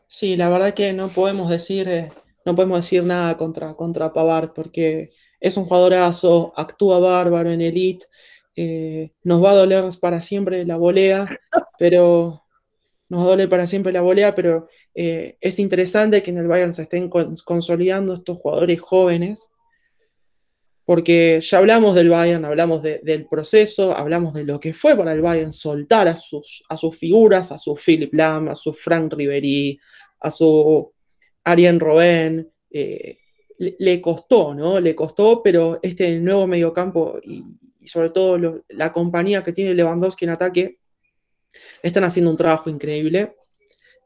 Sí, 0.07 0.39
la 0.39 0.49
verdad 0.49 0.73
que 0.73 0.95
no 0.95 1.09
podemos 1.09 1.51
decir, 1.51 1.87
eh, 1.87 2.11
no 2.47 2.55
podemos 2.55 2.79
decir 2.79 3.03
nada 3.03 3.37
contra, 3.37 3.75
contra 3.75 4.13
Pavard, 4.13 4.53
porque 4.55 5.11
es 5.41 5.57
un 5.57 5.65
jugadorazo, 5.65 6.53
actúa 6.57 7.01
bárbaro 7.01 7.51
en 7.51 7.61
Elite, 7.61 8.07
eh, 8.55 9.11
nos 9.25 9.43
va 9.45 9.51
a 9.51 9.55
doler 9.55 9.85
para 10.01 10.21
siempre 10.21 10.65
la 10.65 10.77
volea, 10.77 11.29
pero 11.79 12.45
nos 13.09 13.25
duele 13.25 13.49
para 13.49 13.67
siempre 13.67 13.93
la 13.93 14.01
volea, 14.01 14.35
pero 14.37 14.69
eh, 14.95 15.37
es 15.41 15.59
interesante 15.59 16.23
que 16.23 16.31
en 16.31 16.39
el 16.39 16.47
Bayern 16.47 16.73
se 16.73 16.83
estén 16.83 17.11
consolidando 17.11 18.15
estos 18.15 18.39
jugadores 18.39 18.81
jóvenes 18.81 19.53
porque 20.85 21.41
ya 21.43 21.59
hablamos 21.59 21.97
del 21.97 22.11
Bayern, 22.11 22.45
hablamos 22.45 22.81
del 22.81 23.27
proceso, 23.27 23.93
hablamos 23.97 24.35
de 24.35 24.45
lo 24.45 24.61
que 24.61 24.73
fue 24.73 24.97
para 24.97 25.13
el 25.13 25.21
Bayern 25.21 25.51
soltar 25.51 26.07
a 26.07 26.15
sus, 26.15 26.65
a 26.69 26.77
sus 26.77 26.97
figuras, 26.97 27.51
a 27.51 27.59
su 27.59 27.75
Philip 27.75 28.15
Lam, 28.15 28.51
a 28.51 28.55
su 28.55 28.73
Frank 28.73 29.13
Ribery, 29.15 29.81
a 30.21 30.31
su 30.31 30.93
Arjen 31.47 31.81
Robben, 31.81 32.51
eh, 32.71 33.19
le, 33.59 34.01
costó, 34.01 34.55
¿no? 34.55 34.79
Le 34.81 34.95
costó, 34.95 35.43
pero 35.43 35.79
este 35.83 36.19
nuevo 36.19 36.47
mediocampo 36.47 37.19
y, 37.23 37.43
y 37.81 37.89
sobre 37.89 38.11
todo 38.11 38.63
la 38.69 38.93
compañía 38.93 39.43
que 39.43 39.53
tiene 39.53 39.75
Lewandowski 39.75 40.27
en 40.27 40.31
ataque, 40.33 40.79
están 41.83 42.05
haciendo 42.05 42.31
un 42.31 42.37
trabajo 42.37 42.69
increíble. 42.69 43.37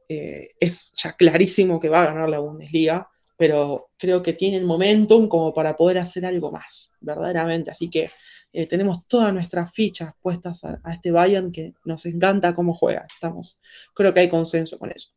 Eh, 0.09 0.51
es 0.59 0.93
ya 0.97 1.13
clarísimo 1.13 1.81
que 1.81 1.89
va 1.89 2.03
a 2.03 2.07
ganar 2.07 2.29
la 2.29 2.41
Bundesliga 2.41 3.09
pero 3.41 3.89
creo 3.97 4.23
que 4.23 4.35
tienen 4.35 4.67
momentum 4.67 5.27
como 5.27 5.55
para 5.55 5.75
poder 5.75 5.97
hacer 5.97 6.27
algo 6.27 6.53
más, 6.53 6.95
verdaderamente. 7.01 7.71
Así 7.71 7.89
que 7.89 8.11
eh, 8.53 8.67
tenemos 8.67 9.09
todas 9.09 9.33
nuestras 9.33 9.73
fichas 9.73 10.13
puestas 10.21 10.63
a, 10.63 10.79
este 10.93 11.11
Bayern 11.11 11.51
que 11.51 11.73
nos 11.87 12.05
encanta 12.05 12.55
cómo 12.55 12.75
juega. 12.75 13.07
Estamos, 13.11 13.63
creo 13.95 14.13
que 14.13 14.21
hay 14.21 14.29
consenso 14.29 14.79
con 14.79 14.91
eso. 14.91 15.13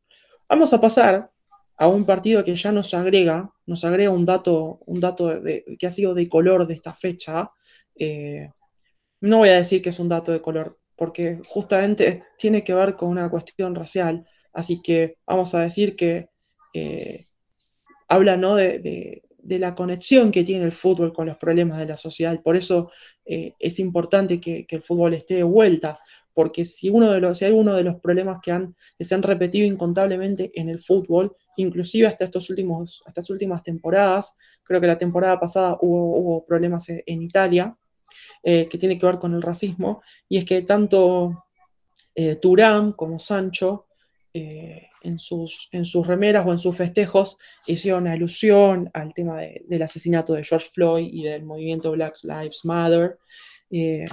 Vamos 0.48 0.72
a 0.72 0.80
pasar 0.80 1.30
a 1.78 1.88
un 1.88 2.06
partido 2.06 2.44
que 2.44 2.56
ya 2.56 2.72
nos 2.72 2.94
agrega, 2.94 3.52
nos 3.66 3.84
agrega 3.84 4.12
un 4.12 4.26
dato, 4.26 4.80
un 4.86 5.00
dato 5.00 5.42
que 5.80 5.88
ha 5.88 5.92
sido 5.92 6.14
de 6.14 6.30
color 6.30 6.68
de 6.68 6.76
esta 6.76 6.94
fecha. 6.94 7.52
Eh, 7.96 8.50
no 9.22 9.40
voy 9.40 9.50
a 9.50 9.58
decir 9.58 9.82
que 9.82 9.90
es 9.90 10.00
un 10.00 10.10
dato 10.10 10.32
de 10.32 10.42
color, 10.42 10.80
porque 10.96 11.42
justamente 11.48 12.24
tiene 12.38 12.64
que 12.64 12.74
ver 12.74 12.96
con 12.96 13.10
una 13.10 13.30
cuestión 13.30 13.74
racial. 13.76 14.28
Así 14.54 14.82
que 14.82 15.18
vamos 15.26 15.56
a 15.56 15.62
decir 15.62 15.96
que 15.96 16.30
eh, 16.74 17.26
habla 18.08 18.38
¿no? 18.38 18.56
de, 18.56 19.24
la 19.44 19.76
conexión 19.76 20.32
que 20.32 20.44
tiene 20.44 20.66
el 20.66 20.72
fútbol 20.72 21.12
con 21.14 21.28
los 21.28 21.38
problemas 21.38 21.80
de 21.80 21.86
la 21.86 21.98
sociedad. 21.98 22.40
Por 22.42 22.56
eso 22.56 22.92
eh, 23.26 23.54
es 23.60 23.80
importante 23.80 24.40
que, 24.40 24.66
el 24.70 24.82
fútbol 24.82 25.16
esté 25.16 25.36
de 25.36 25.44
vuelta, 25.44 26.00
porque 26.34 26.66
si, 26.66 26.90
uno 26.90 27.12
de 27.12 27.20
los, 27.20 27.38
si 27.38 27.46
hay 27.46 27.52
uno 27.52 27.76
de 27.76 27.84
los 27.84 28.00
problemas 28.00 28.40
que, 28.42 28.52
han, 28.52 28.76
se 29.00 29.16
han 29.16 29.24
repetido 29.24 29.66
incontablemente 29.68 30.52
en 30.56 30.70
el 30.70 30.80
fútbol, 30.80 31.36
inclusive 31.58 32.08
hasta, 32.08 32.26
estos 32.26 32.50
últimos, 32.50 33.04
estas 33.06 33.30
últimas 33.30 33.64
temporadas, 33.64 34.38
creo 34.64 34.80
que 34.82 34.88
la 34.88 34.98
temporada 34.98 35.40
pasada 35.40 35.78
hubo, 35.82 36.46
problemas 36.46 36.88
en, 36.90 37.22
Italia, 37.22 37.76
eh, 38.44 38.68
que 38.70 38.78
tiene 38.78 38.98
que 38.98 39.06
ver 39.06 39.20
con 39.20 39.34
el 39.34 39.42
racismo, 39.42 40.02
y 40.30 40.38
es 40.38 40.46
que 40.46 40.62
tanto 40.62 41.46
eh, 42.16 42.36
Turán 42.36 42.94
como 42.94 43.20
Sancho 43.20 43.88
en 45.04 45.20
sus, 45.20 45.70
en 45.72 45.86
sus 45.86 46.08
remeras 46.08 46.46
o 46.48 46.52
en 46.52 46.58
sus 46.58 46.76
festejos 46.76 47.38
hicieron 47.68 48.08
alusión 48.08 48.90
al 48.94 49.14
tema 49.14 49.42
del 49.42 49.82
asesinato 49.84 50.34
de 50.34 50.44
George 50.44 50.70
Floyd 50.74 51.10
y 51.12 51.24
del 51.24 51.44
movimiento 51.44 51.92
Black 51.92 52.16
Lives 52.24 52.66
Matter. 52.66 53.20
Eh, 53.70 54.06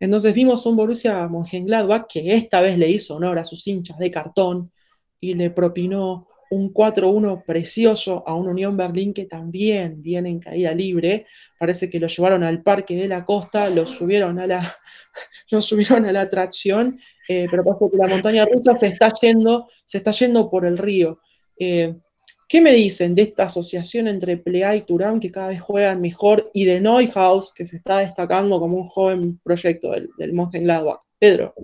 entonces 0.00 0.34
vimos 0.34 0.64
un 0.66 0.76
Borussia 0.76 1.28
Mönchengladbach 1.28 2.06
que 2.08 2.34
esta 2.34 2.60
vez 2.60 2.78
le 2.78 2.88
hizo 2.88 3.16
honor 3.16 3.38
a 3.38 3.44
sus 3.44 3.66
hinchas 3.66 3.98
de 3.98 4.10
cartón 4.10 4.72
y 5.20 5.34
le 5.34 5.50
propinó 5.50 6.26
un 6.50 6.74
4-1 6.74 7.44
precioso 7.44 8.24
a 8.26 8.34
un 8.34 8.48
Unión 8.48 8.76
Berlín 8.76 9.14
que 9.14 9.26
también 9.26 10.02
viene 10.02 10.30
en 10.30 10.40
caída 10.40 10.72
libre. 10.72 11.26
Parece 11.58 11.88
que 11.88 12.00
lo 12.00 12.08
llevaron 12.08 12.42
al 12.42 12.62
Parque 12.62 12.96
de 12.96 13.08
la 13.08 13.24
Costa, 13.24 13.70
lo 13.70 13.86
subieron 13.86 14.38
a 14.38 14.46
la, 14.46 14.76
lo 15.50 15.60
subieron 15.60 16.04
a 16.04 16.12
la 16.12 16.22
atracción, 16.22 16.98
eh, 17.28 17.46
pero 17.50 17.64
parece 17.64 17.90
que 17.90 17.96
la 17.96 18.08
montaña 18.08 18.44
rusa 18.44 18.76
se 18.76 18.88
está 18.88 19.12
yendo, 19.20 19.68
se 19.84 19.98
está 19.98 20.10
yendo 20.10 20.50
por 20.50 20.66
el 20.66 20.76
río. 20.76 21.20
Eh, 21.58 21.94
¿Qué 22.48 22.60
me 22.60 22.72
dicen 22.72 23.14
de 23.14 23.22
esta 23.22 23.44
asociación 23.44 24.08
entre 24.08 24.36
Plea 24.36 24.74
y 24.74 24.82
Turán 24.82 25.20
que 25.20 25.30
cada 25.30 25.48
vez 25.48 25.60
juegan 25.60 26.00
mejor 26.00 26.50
y 26.52 26.64
de 26.64 26.80
Neuhaus 26.80 27.54
que 27.54 27.64
se 27.64 27.76
está 27.76 27.98
destacando 27.98 28.58
como 28.58 28.76
un 28.76 28.88
joven 28.88 29.40
proyecto 29.44 29.92
del, 29.92 30.10
del 30.18 30.32
Mönchengladbach? 30.32 30.98
Pedro. 31.16 31.54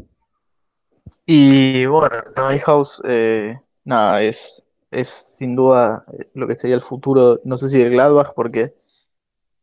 Y 1.25 1.87
bueno, 1.87 2.15
Neuhaus, 2.37 3.03
eh, 3.09 3.59
nada, 3.85 4.23
es 4.23 4.63
es 4.91 5.35
sin 5.39 5.57
duda 5.57 6.05
eh, 6.13 6.31
lo 6.35 6.47
que 6.47 6.57
sería 6.57 6.77
el 6.77 6.83
futuro, 6.83 7.41
no 7.45 7.59
sé 7.59 7.69
si 7.69 7.79
del 7.79 7.91
Gladbach, 7.93 8.33
porque 8.35 8.75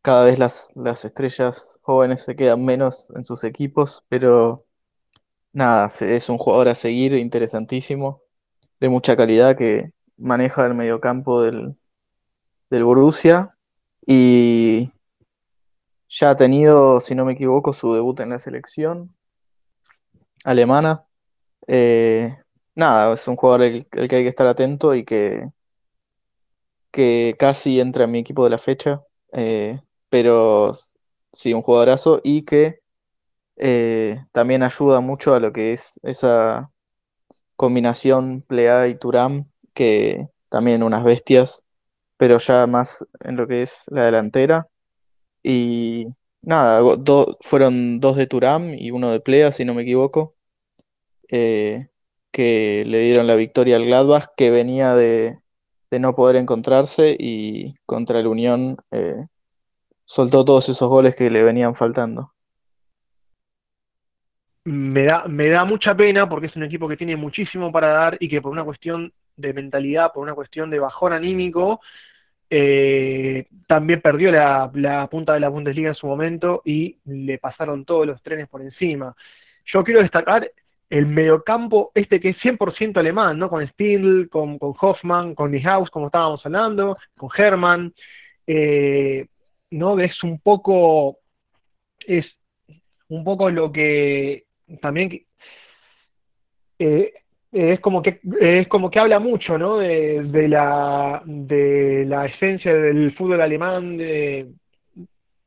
cada 0.02 0.24
vez 0.24 0.38
las, 0.38 1.04
estrellas 1.04 1.78
jóvenes 1.82 2.24
se 2.24 2.36
quedan 2.36 2.64
menos 2.64 3.10
en 3.16 3.24
sus 3.24 3.44
equipos, 3.44 4.04
pero 4.08 4.66
nada, 5.52 5.88
es 6.00 6.28
un 6.28 6.38
jugador 6.38 6.68
a 6.68 6.74
seguir 6.74 7.14
interesantísimo, 7.14 8.22
de 8.80 8.88
mucha 8.88 9.16
calidad 9.16 9.56
que 9.56 9.92
maneja 10.16 10.66
el 10.66 10.74
mediocampo 10.74 11.42
del, 11.42 11.76
del 12.70 12.84
Borussia 12.84 13.56
y 14.06 14.92
ya 16.08 16.30
ha 16.30 16.36
tenido, 16.36 17.00
si 17.00 17.14
no 17.14 17.24
me 17.24 17.32
equivoco, 17.32 17.72
su 17.72 17.94
debut 17.94 18.20
en 18.20 18.30
la 18.30 18.38
selección 18.38 19.14
alemana. 20.44 21.04
Eh, 21.66 22.36
nada, 22.74 23.14
es 23.14 23.26
un 23.28 23.36
jugador 23.36 23.62
el, 23.62 23.86
que 23.86 24.00
hay 24.00 24.08
que 24.08 24.28
estar 24.28 24.46
atento 24.46 24.94
y 24.94 25.04
que, 25.04 25.50
que 26.90 27.36
casi 27.38 27.80
entra 27.80 28.04
en 28.04 28.12
mi 28.12 28.18
equipo 28.20 28.44
de 28.44 28.50
la 28.50 28.58
fecha, 28.58 29.02
eh, 29.32 29.80
pero 30.08 30.72
sí, 31.32 31.52
un 31.54 31.62
jugadorazo 31.62 32.20
y 32.24 32.42
que 32.44 32.80
eh, 33.56 34.24
también 34.32 34.62
ayuda 34.62 35.00
mucho 35.00 35.34
a 35.34 35.40
lo 35.40 35.52
que 35.52 35.72
es 35.72 35.98
esa 36.02 36.70
combinación 37.56 38.42
Plea 38.42 38.88
y 38.88 38.96
Turam, 38.98 39.50
que 39.74 40.28
también 40.48 40.82
unas 40.82 41.04
bestias, 41.04 41.64
pero 42.16 42.38
ya 42.38 42.66
más 42.66 43.06
en 43.20 43.36
lo 43.36 43.46
que 43.48 43.62
es 43.62 43.84
la 43.88 44.06
delantera. 44.06 44.68
Y 45.42 46.06
nada, 46.42 46.82
fueron 47.40 48.00
dos 48.00 48.16
de 48.16 48.26
Turam 48.26 48.74
y 48.74 48.90
uno 48.90 49.10
de 49.10 49.20
Plea, 49.20 49.52
si 49.52 49.64
no 49.64 49.74
me 49.74 49.82
equivoco, 49.82 50.36
eh, 51.30 51.88
que 52.34 52.82
le 52.84 52.98
dieron 52.98 53.28
la 53.28 53.36
victoria 53.36 53.76
al 53.76 53.86
Gladbach, 53.86 54.30
que 54.36 54.50
venía 54.50 54.96
de, 54.96 55.38
de 55.88 56.00
no 56.00 56.16
poder 56.16 56.34
encontrarse 56.34 57.16
y 57.16 57.76
contra 57.86 58.18
el 58.18 58.26
Unión 58.26 58.76
eh, 58.90 59.26
soltó 60.04 60.44
todos 60.44 60.68
esos 60.68 60.88
goles 60.88 61.14
que 61.14 61.30
le 61.30 61.44
venían 61.44 61.76
faltando. 61.76 62.32
Me 64.64 65.04
da, 65.04 65.28
me 65.28 65.48
da 65.48 65.64
mucha 65.64 65.94
pena 65.94 66.28
porque 66.28 66.48
es 66.48 66.56
un 66.56 66.64
equipo 66.64 66.88
que 66.88 66.96
tiene 66.96 67.14
muchísimo 67.14 67.70
para 67.70 67.88
dar 67.88 68.16
y 68.18 68.28
que 68.28 68.42
por 68.42 68.50
una 68.50 68.64
cuestión 68.64 69.12
de 69.36 69.52
mentalidad, 69.52 70.12
por 70.12 70.24
una 70.24 70.34
cuestión 70.34 70.70
de 70.70 70.80
bajón 70.80 71.12
anímico, 71.12 71.82
eh, 72.50 73.46
también 73.68 74.00
perdió 74.00 74.32
la, 74.32 74.72
la 74.74 75.06
punta 75.06 75.34
de 75.34 75.40
la 75.40 75.50
Bundesliga 75.50 75.90
en 75.90 75.94
su 75.94 76.08
momento 76.08 76.62
y 76.64 76.98
le 77.04 77.38
pasaron 77.38 77.84
todos 77.84 78.08
los 78.08 78.20
trenes 78.24 78.48
por 78.48 78.60
encima. 78.60 79.14
Yo 79.66 79.84
quiero 79.84 80.02
destacar 80.02 80.50
el 80.90 81.06
mediocampo 81.06 81.90
este 81.94 82.20
que 82.20 82.30
es 82.30 82.36
100% 82.38 82.98
alemán, 82.98 83.38
¿no? 83.38 83.48
Con 83.48 83.66
Stindl, 83.66 84.28
con, 84.28 84.58
con 84.58 84.74
Hoffmann, 84.80 85.34
con 85.34 85.50
Niehaus, 85.50 85.90
como 85.90 86.06
estábamos 86.06 86.44
hablando, 86.44 86.96
con 87.16 87.30
Hermann, 87.36 87.94
eh, 88.46 89.26
¿no? 89.70 89.98
Es 89.98 90.22
un 90.22 90.40
poco, 90.40 91.18
es 92.06 92.26
un 93.08 93.24
poco 93.24 93.50
lo 93.50 93.72
que 93.72 94.44
también 94.80 95.24
eh, 96.78 97.12
es 97.52 97.80
como 97.80 98.02
que 98.02 98.20
es 98.40 98.66
como 98.68 98.90
que 98.90 98.98
habla 98.98 99.18
mucho, 99.20 99.56
¿no? 99.58 99.78
De, 99.78 100.48
la 100.48 101.22
de 101.24 102.04
la 102.06 102.26
esencia 102.26 102.74
del 102.74 103.14
fútbol 103.14 103.40
alemán, 103.40 103.96
de, 103.96 104.48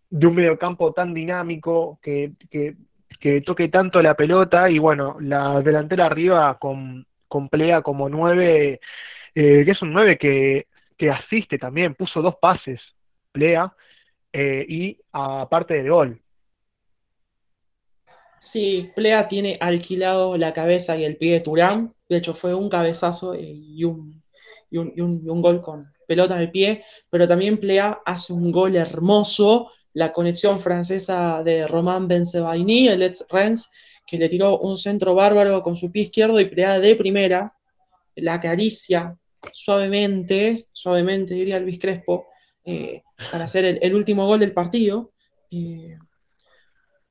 de 0.09 0.27
un 0.27 0.35
mediocampo 0.35 0.93
tan 0.93 1.13
dinámico 1.13 1.99
que, 2.01 2.31
que 3.19 3.41
toque 3.41 3.69
tanto 3.69 4.01
la 4.01 4.15
pelota 4.15 4.69
y 4.69 4.79
bueno, 4.79 5.17
la 5.19 5.61
delantera 5.61 6.05
arriba 6.07 6.57
con, 6.59 7.05
con 7.27 7.49
Plea 7.49 7.81
como 7.81 8.09
nueve, 8.09 8.79
eh, 9.35 9.63
que 9.65 9.71
es 9.71 9.81
un 9.81 9.93
nueve 9.93 10.17
que, 10.17 10.67
que 10.97 11.09
asiste 11.11 11.57
también, 11.57 11.95
puso 11.95 12.21
dos 12.21 12.35
pases, 12.41 12.81
Plea, 13.31 13.73
eh, 14.33 14.65
y 14.67 14.99
aparte 15.11 15.75
del 15.75 15.89
gol. 15.89 16.21
Sí, 18.39 18.91
Plea 18.95 19.27
tiene 19.27 19.57
alquilado 19.59 20.37
la 20.37 20.53
cabeza 20.53 20.95
y 20.97 21.03
el 21.03 21.17
pie 21.17 21.33
de 21.33 21.39
Turán. 21.41 21.93
De 22.07 22.17
hecho, 22.17 22.33
fue 22.33 22.53
un 22.53 22.69
cabezazo 22.69 23.35
y 23.35 23.83
un, 23.83 24.23
y 24.69 24.77
un, 24.77 24.93
y 24.95 25.01
un, 25.01 25.21
y 25.25 25.29
un 25.29 25.41
gol 25.41 25.61
con 25.61 25.91
pelota 26.07 26.35
en 26.35 26.41
el 26.41 26.51
pie. 26.51 26.83
Pero 27.09 27.27
también 27.27 27.57
Plea 27.59 27.99
hace 28.05 28.33
un 28.33 28.51
gol 28.51 28.75
hermoso. 28.75 29.71
La 29.97 30.13
conexión 30.13 30.59
francesa 30.59 31.41
de 31.43 31.67
Romain 31.67 32.07
Benzebaini, 32.07 32.87
el 32.87 33.01
ex 33.01 33.25
Rennes, 33.31 33.71
que 34.05 34.19
le 34.19 34.29
tiró 34.29 34.59
un 34.59 34.77
centro 34.77 35.15
bárbaro 35.15 35.63
con 35.63 35.75
su 35.75 35.91
pie 35.91 36.03
izquierdo 36.03 36.39
y 36.39 36.45
Plea 36.45 36.79
de 36.79 36.95
primera. 36.95 37.55
La 38.13 38.35
acaricia 38.35 39.17
suavemente, 39.51 40.67
suavemente 40.71 41.33
diría 41.33 41.59
Luis 41.59 41.79
Crespo, 41.79 42.27
eh, 42.63 43.01
para 43.31 43.45
hacer 43.45 43.79
el, 43.81 43.95
último 43.95 44.27
gol 44.27 44.39
del 44.39 44.51
partido. 44.51 45.13
Eh, 45.49 45.97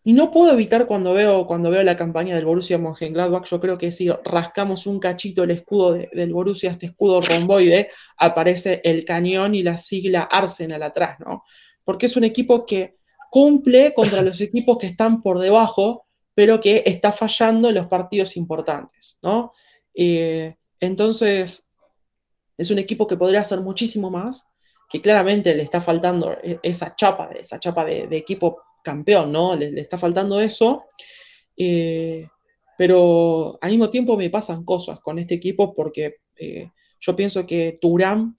y 0.04 0.12
no 0.12 0.30
puedo 0.30 0.52
evitar 0.52 0.86
cuando 0.86 1.12
veo, 1.12 1.44
cuando 1.44 1.70
veo 1.70 1.82
la 1.82 1.96
campaña 1.96 2.36
del 2.36 2.44
Borussia 2.44 2.78
Mönchengladbach, 2.78 3.48
yo 3.50 3.60
creo 3.60 3.78
que 3.78 3.90
si 3.90 4.08
rascamos 4.24 4.86
un 4.86 5.00
cachito 5.00 5.42
el 5.42 5.50
escudo 5.50 5.94
de, 5.94 6.08
del 6.12 6.32
Borussia, 6.32 6.70
este 6.70 6.86
escudo 6.86 7.20
romboide, 7.20 7.90
aparece 8.16 8.80
el 8.84 9.04
cañón 9.04 9.56
y 9.56 9.64
la 9.64 9.76
sigla 9.76 10.22
Arsenal 10.22 10.84
atrás, 10.84 11.18
¿no? 11.18 11.42
Porque 11.86 12.04
es 12.04 12.16
un 12.16 12.24
equipo 12.24 12.66
que 12.66 12.96
cumple 13.30 13.94
contra 13.94 14.20
los 14.20 14.40
equipos 14.40 14.76
que 14.76 14.88
están 14.88 15.22
por 15.22 15.38
debajo, 15.38 16.06
pero 16.34 16.60
que 16.60 16.82
está 16.84 17.12
fallando 17.12 17.70
en 17.70 17.76
los 17.76 17.86
partidos 17.86 18.36
importantes, 18.36 19.18
¿no? 19.22 19.52
Eh, 19.94 20.56
entonces, 20.80 21.72
es 22.58 22.70
un 22.70 22.78
equipo 22.78 23.06
que 23.06 23.16
podría 23.16 23.40
hacer 23.40 23.60
muchísimo 23.60 24.10
más, 24.10 24.52
que 24.88 25.00
claramente 25.00 25.54
le 25.54 25.62
está 25.62 25.80
faltando 25.80 26.36
esa 26.62 26.94
chapa, 26.94 27.30
esa 27.32 27.58
chapa 27.58 27.84
de, 27.84 28.08
equipo 28.10 28.58
campeón, 28.82 29.32
¿no? 29.32 29.56
Le, 29.56 29.80
está 29.80 29.96
faltando 29.96 30.40
eso. 30.40 30.84
Eh, 31.56 32.28
pero 32.76 33.58
al 33.60 33.70
mismo 33.70 33.88
tiempo 33.88 34.16
me 34.16 34.28
pasan 34.28 34.64
cosas 34.64 35.00
con 35.00 35.18
este 35.18 35.34
equipo 35.34 35.74
porque 35.74 36.16
eh, 36.36 36.70
yo 37.00 37.16
pienso 37.16 37.46
que 37.46 37.78
Turán 37.80 38.36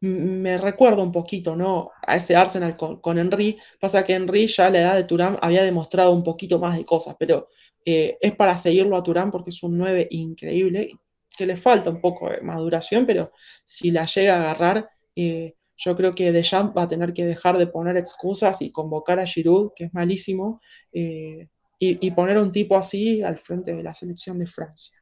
me 0.00 0.56
recuerda 0.58 1.02
un 1.02 1.12
poquito, 1.12 1.56
¿no? 1.56 1.90
A 2.06 2.16
ese 2.16 2.36
Arsenal 2.36 2.76
con, 2.76 3.18
Henry. 3.18 3.58
Pasa 3.78 4.04
que 4.04 4.14
Henry 4.14 4.46
ya 4.46 4.66
a 4.66 4.70
la 4.70 4.80
edad 4.80 4.96
de 4.96 5.04
Turán 5.04 5.38
había 5.42 5.62
demostrado 5.62 6.12
un 6.12 6.24
poquito 6.24 6.58
más 6.58 6.76
de 6.76 6.84
cosas, 6.84 7.16
pero 7.18 7.48
eh, 7.84 8.18
es 8.20 8.34
para 8.34 8.56
seguirlo 8.56 8.96
a 8.96 9.02
Turán 9.02 9.30
porque 9.30 9.50
es 9.50 9.62
un 9.62 9.76
9 9.78 10.08
increíble, 10.10 10.92
que 11.36 11.46
le 11.46 11.56
falta 11.56 11.90
un 11.90 12.00
poco 12.00 12.30
de 12.30 12.40
maduración, 12.42 13.06
pero 13.06 13.32
si 13.64 13.90
la 13.90 14.06
llega 14.06 14.36
a 14.36 14.40
agarrar, 14.40 14.90
eh, 15.16 15.54
yo 15.76 15.96
creo 15.96 16.14
que 16.14 16.32
Deschamps 16.32 16.76
va 16.76 16.82
a 16.82 16.88
tener 16.88 17.12
que 17.14 17.24
dejar 17.24 17.56
de 17.56 17.66
poner 17.66 17.96
excusas 17.96 18.60
y 18.62 18.70
convocar 18.70 19.18
a 19.18 19.26
Giroud, 19.26 19.72
que 19.74 19.84
es 19.84 19.94
malísimo, 19.94 20.60
eh, 20.92 21.48
y, 21.82 22.10
poner 22.10 22.36
un 22.36 22.52
tipo 22.52 22.76
así 22.76 23.22
al 23.22 23.38
frente 23.38 23.74
de 23.74 23.82
la 23.82 23.94
selección 23.94 24.38
de 24.38 24.46
Francia. 24.46 24.98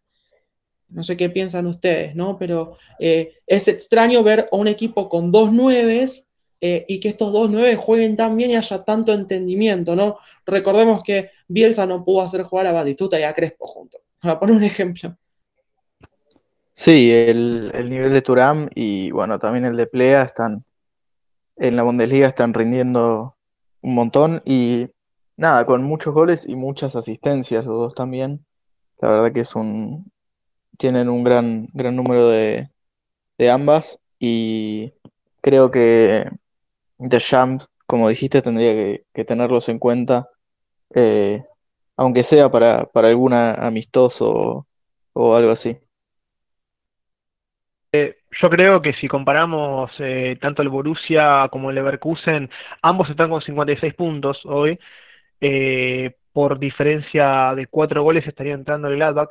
No 0.90 1.02
sé 1.02 1.16
qué 1.16 1.28
piensan 1.28 1.66
ustedes, 1.66 2.14
¿no? 2.14 2.38
Pero 2.38 2.78
eh, 2.98 3.34
es 3.46 3.68
extraño 3.68 4.22
ver 4.22 4.46
a 4.50 4.56
un 4.56 4.68
equipo 4.68 5.08
con 5.08 5.30
dos 5.30 5.52
nueves 5.52 6.30
eh, 6.60 6.84
y 6.88 7.00
que 7.00 7.08
estos 7.08 7.32
dos 7.32 7.50
nueve 7.50 7.76
jueguen 7.76 8.16
tan 8.16 8.36
bien 8.36 8.50
y 8.50 8.56
haya 8.56 8.84
tanto 8.84 9.12
entendimiento, 9.12 9.94
¿no? 9.94 10.18
Recordemos 10.46 11.04
que 11.04 11.30
Bielsa 11.46 11.86
no 11.86 12.04
pudo 12.04 12.22
hacer 12.22 12.42
jugar 12.42 12.66
a 12.66 12.72
Batistuta 12.72 13.20
y 13.20 13.22
a 13.22 13.34
Crespo 13.34 13.66
juntos, 13.66 14.00
para 14.20 14.40
poner 14.40 14.56
un 14.56 14.64
ejemplo. 14.64 15.16
Sí, 16.72 17.12
el, 17.12 17.70
el 17.74 17.90
nivel 17.90 18.12
de 18.12 18.22
Turam 18.22 18.68
y 18.74 19.10
bueno, 19.10 19.38
también 19.38 19.64
el 19.64 19.76
de 19.76 19.86
Plea 19.86 20.22
están 20.22 20.64
en 21.58 21.76
la 21.76 21.82
Bundesliga 21.82 22.28
están 22.28 22.54
rindiendo 22.54 23.36
un 23.80 23.94
montón 23.94 24.42
y 24.44 24.88
nada, 25.36 25.66
con 25.66 25.82
muchos 25.82 26.14
goles 26.14 26.44
y 26.48 26.56
muchas 26.56 26.96
asistencias 26.96 27.64
los 27.64 27.78
dos 27.78 27.94
también. 27.94 28.44
La 29.00 29.10
verdad 29.10 29.32
que 29.32 29.40
es 29.40 29.54
un 29.54 30.10
tienen 30.78 31.10
un 31.10 31.24
gran 31.24 31.66
gran 31.74 31.94
número 31.94 32.28
de, 32.28 32.70
de 33.36 33.50
ambas 33.50 34.00
y 34.18 34.92
creo 35.40 35.70
que 35.70 36.28
Deschamps, 36.98 37.68
como 37.86 38.08
dijiste, 38.08 38.42
tendría 38.42 38.98
que, 39.12 39.24
tenerlos 39.24 39.68
en 39.68 39.78
cuenta, 39.78 40.28
eh, 40.94 41.42
aunque 41.96 42.24
sea 42.24 42.50
para, 42.50 42.84
para 42.86 43.08
alguna 43.08 43.54
amistoso 43.54 44.66
o, 45.12 45.36
algo 45.36 45.50
así. 45.50 45.78
Eh, 47.92 48.16
yo 48.42 48.50
creo 48.50 48.82
que 48.82 48.92
si 48.94 49.08
comparamos 49.08 49.90
eh, 49.98 50.36
tanto 50.40 50.62
el 50.62 50.68
Borussia 50.68 51.48
como 51.50 51.70
el 51.70 51.76
Leverkusen, 51.76 52.50
ambos 52.82 53.08
están 53.08 53.30
con 53.30 53.40
56 53.40 53.94
puntos 53.94 54.40
hoy. 54.44 54.78
Por 56.32 56.58
diferencia 56.58 57.54
de 57.54 57.66
cuatro 57.66 58.02
goles 58.02 58.26
estaría 58.26 58.54
entrando 58.54 58.88
el 58.88 58.96
Gladbach 58.96 59.30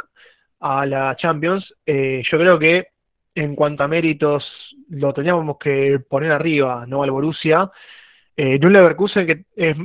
a 0.59 0.85
la 0.85 1.15
Champions. 1.15 1.73
Eh, 1.85 2.21
yo 2.29 2.37
creo 2.37 2.59
que 2.59 2.87
en 3.35 3.55
cuanto 3.55 3.83
a 3.83 3.87
méritos 3.87 4.43
lo 4.89 5.13
teníamos 5.13 5.57
que 5.57 5.99
poner 6.07 6.31
arriba, 6.31 6.85
no 6.87 7.03
al 7.03 7.11
Borussia. 7.11 7.69
Eh, 8.35 8.59
un 8.61 8.73
Leverkusen 8.73 9.25
que 9.25 9.45
es, 9.55 9.77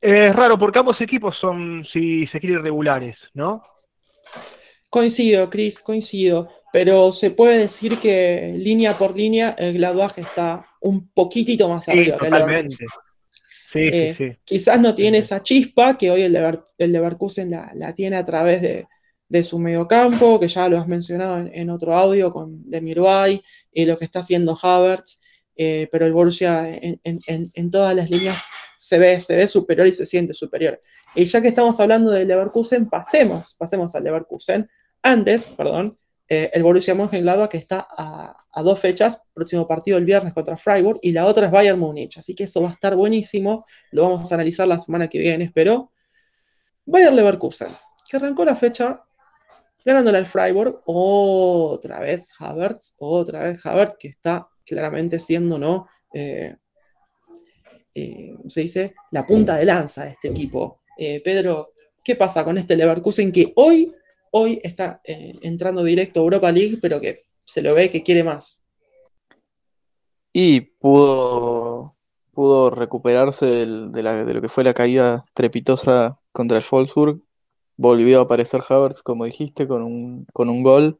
es 0.00 0.36
raro 0.36 0.58
porque 0.58 0.78
ambos 0.78 1.00
equipos 1.00 1.36
son, 1.38 1.86
si 1.92 2.26
se 2.28 2.40
quiere, 2.40 2.56
irregulares, 2.56 3.16
¿no? 3.34 3.62
Coincido, 4.90 5.50
Chris, 5.50 5.80
coincido 5.80 6.48
pero 6.76 7.10
se 7.10 7.30
puede 7.30 7.56
decir 7.56 7.98
que 7.98 8.52
línea 8.54 8.98
por 8.98 9.16
línea 9.16 9.54
el 9.56 9.72
Gladbach 9.78 10.18
está 10.18 10.66
un 10.82 11.08
poquitito 11.08 11.70
más 11.70 11.88
arriba. 11.88 12.18
Sí, 12.18 12.24
totalmente. 12.24 12.76
Sí, 13.72 13.78
eh, 13.78 14.14
sí, 14.18 14.28
sí. 14.28 14.36
Quizás 14.44 14.78
no 14.78 14.94
tiene 14.94 15.16
esa 15.16 15.42
chispa 15.42 15.96
que 15.96 16.10
hoy 16.10 16.20
el, 16.20 16.34
Lever, 16.34 16.60
el 16.76 16.92
Leverkusen 16.92 17.50
la, 17.50 17.70
la, 17.74 17.94
tiene 17.94 18.18
a 18.18 18.26
través 18.26 18.60
de, 18.60 18.86
de, 19.28 19.42
su 19.42 19.58
mediocampo, 19.58 20.38
que 20.40 20.48
ya 20.48 20.68
lo 20.68 20.78
has 20.78 20.88
mencionado 20.88 21.38
en, 21.38 21.70
otro 21.70 21.96
audio 21.96 22.32
con 22.32 22.68
Demirbay 22.70 23.42
y 23.72 23.84
lo 23.84 23.98
que 23.98 24.04
está 24.04 24.20
haciendo 24.20 24.58
Havertz. 24.60 25.20
eh, 25.56 25.88
pero 25.90 26.06
el 26.06 26.12
Borussia 26.12 26.68
en, 26.68 27.70
todas 27.70 27.94
las 27.96 28.10
líneas 28.10 28.44
se 28.76 28.98
ve, 28.98 29.20
se 29.20 29.36
ve 29.36 29.46
superior 29.46 29.86
y 29.86 29.92
se 29.92 30.06
siente 30.06 30.34
superior. 30.34 30.80
Y 31.14 31.24
ya 31.24 31.40
que 31.40 31.48
estamos 31.48 31.80
hablando 31.80 32.10
del 32.10 32.28
Leverkusen, 32.28 32.88
pasemos, 32.88 33.56
pasemos 33.58 33.94
al 33.94 34.04
Leverkusen. 34.04 34.68
Antes, 35.02 35.46
perdón, 35.46 35.98
eh, 36.28 36.50
el 36.52 36.62
Borussia 36.64 36.94
Mönchengladbach 36.94 37.48
que 37.48 37.58
está 37.58 37.86
a, 37.88 38.36
a, 38.52 38.62
dos 38.62 38.80
fechas, 38.80 39.22
próximo 39.32 39.68
partido 39.68 39.96
el 39.96 40.04
viernes 40.04 40.34
contra 40.34 40.56
Freiburg 40.56 40.98
y 41.00 41.12
la 41.12 41.24
otra 41.24 41.46
es 41.46 41.52
Bayern 41.52 41.78
Múnich, 41.78 42.18
así 42.18 42.34
que 42.34 42.44
eso 42.44 42.62
va 42.62 42.70
a 42.70 42.72
estar 42.72 42.96
buenísimo, 42.96 43.64
lo 43.92 44.02
vamos 44.02 44.30
a 44.30 44.34
analizar 44.34 44.66
la 44.66 44.78
semana 44.78 45.08
que 45.08 45.20
viene, 45.20 45.44
espero. 45.44 45.92
Bayern 46.84 47.14
Leverkusen, 47.14 47.68
que 48.08 48.16
arrancó 48.16 48.44
la 48.44 48.56
fecha 48.56 49.05
ganándole 49.86 50.18
al 50.18 50.26
Freiburg, 50.26 50.82
otra 50.84 52.00
vez 52.00 52.30
Havertz, 52.38 52.96
otra 52.98 53.44
vez 53.44 53.64
Havertz, 53.64 53.96
que 53.98 54.08
está 54.08 54.48
claramente 54.64 55.18
siendo, 55.18 55.58
¿no? 55.58 55.88
Eh, 56.12 56.54
eh, 57.94 58.34
se 58.48 58.60
dice, 58.60 58.94
la 59.12 59.26
punta 59.26 59.56
de 59.56 59.64
lanza 59.64 60.04
de 60.04 60.10
este 60.10 60.28
equipo. 60.28 60.82
Pedro, 60.96 61.72
¿qué 62.02 62.16
pasa 62.16 62.44
con 62.44 62.58
este 62.58 62.76
Leverkusen 62.76 63.32
que 63.32 63.52
hoy 63.56 63.94
hoy 64.38 64.60
está 64.62 65.00
eh, 65.04 65.34
entrando 65.42 65.82
directo 65.82 66.20
a 66.20 66.24
Europa 66.24 66.52
League, 66.52 66.78
pero 66.80 67.00
que 67.00 67.24
se 67.44 67.62
lo 67.62 67.74
ve 67.74 67.90
que 67.90 68.02
quiere 68.02 68.22
más. 68.22 68.64
Y 70.32 70.60
pudo, 70.60 71.96
pudo 72.32 72.70
recuperarse 72.70 73.46
de, 73.46 74.02
lo 74.02 74.42
que 74.42 74.48
fue 74.48 74.64
la 74.64 74.74
caída 74.74 75.24
trepitosa 75.32 76.20
contra 76.32 76.58
el 76.58 76.64
Wolfsburg. 76.70 77.22
Volvió 77.76 78.20
a 78.20 78.22
aparecer 78.24 78.62
Havertz, 78.68 79.02
como 79.02 79.24
dijiste, 79.24 79.68
con 79.68 79.82
un, 79.82 80.26
con 80.32 80.48
un 80.48 80.62
gol 80.62 80.98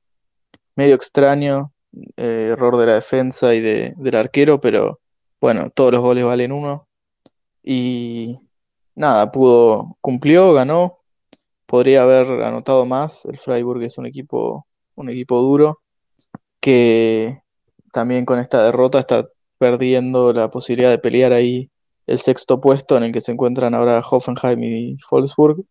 medio 0.77 0.95
extraño, 0.95 1.73
eh, 2.17 2.51
error 2.53 2.77
de 2.77 2.87
la 2.87 2.95
defensa 2.95 3.55
y 3.55 3.61
del 3.61 4.15
arquero, 4.17 4.61
pero 4.61 5.01
bueno, 5.41 5.71
todos 5.71 5.93
los 5.93 6.03
goles 6.03 6.25
valen 6.25 6.53
uno. 6.53 6.89
Y 7.63 8.39
nada, 8.95 9.33
pudo, 9.33 9.97
cumplió, 10.01 10.53
ganó, 10.53 11.01
podría 11.67 12.03
haber 12.03 12.29
anotado 12.43 12.87
más. 12.87 13.25
El 13.27 13.39
Freiburg 13.39 13.83
es 13.83 13.99
un 13.99 14.07
equipo, 14.07 14.67
un 14.97 15.11
equipo 15.11 15.41
duro 15.41 15.81
que 16.61 17.43
también 17.93 18.25
con 18.27 18.39
esta 18.41 18.65
derrota 18.65 19.01
está 19.01 19.29
perdiendo 19.59 20.33
la 20.33 20.51
posibilidad 20.51 20.91
de 20.91 20.99
pelear 20.99 21.33
ahí 21.33 21.71
el 22.07 22.19
sexto 22.19 22.61
puesto 22.61 22.97
en 22.97 23.05
el 23.05 23.13
que 23.13 23.21
se 23.21 23.33
encuentran 23.33 23.75
ahora 23.75 24.03
Hoffenheim 24.09 24.63
y 24.65 24.97
Wolfsburg. 25.11 25.65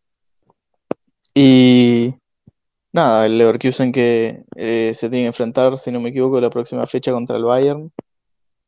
Y 1.38 2.16
nada, 2.94 3.26
el 3.26 3.38
Leverkusen 3.38 3.92
que 3.92 4.44
eh, 4.56 4.94
se 4.94 5.10
tiene 5.10 5.26
que 5.26 5.28
enfrentar, 5.28 5.78
si 5.78 5.92
no 5.92 6.00
me 6.00 6.10
equivoco, 6.10 6.40
la 6.40 6.50
próxima 6.50 6.88
fecha 6.88 7.12
contra 7.12 7.36
el 7.36 7.44
Bayern. 7.44 7.92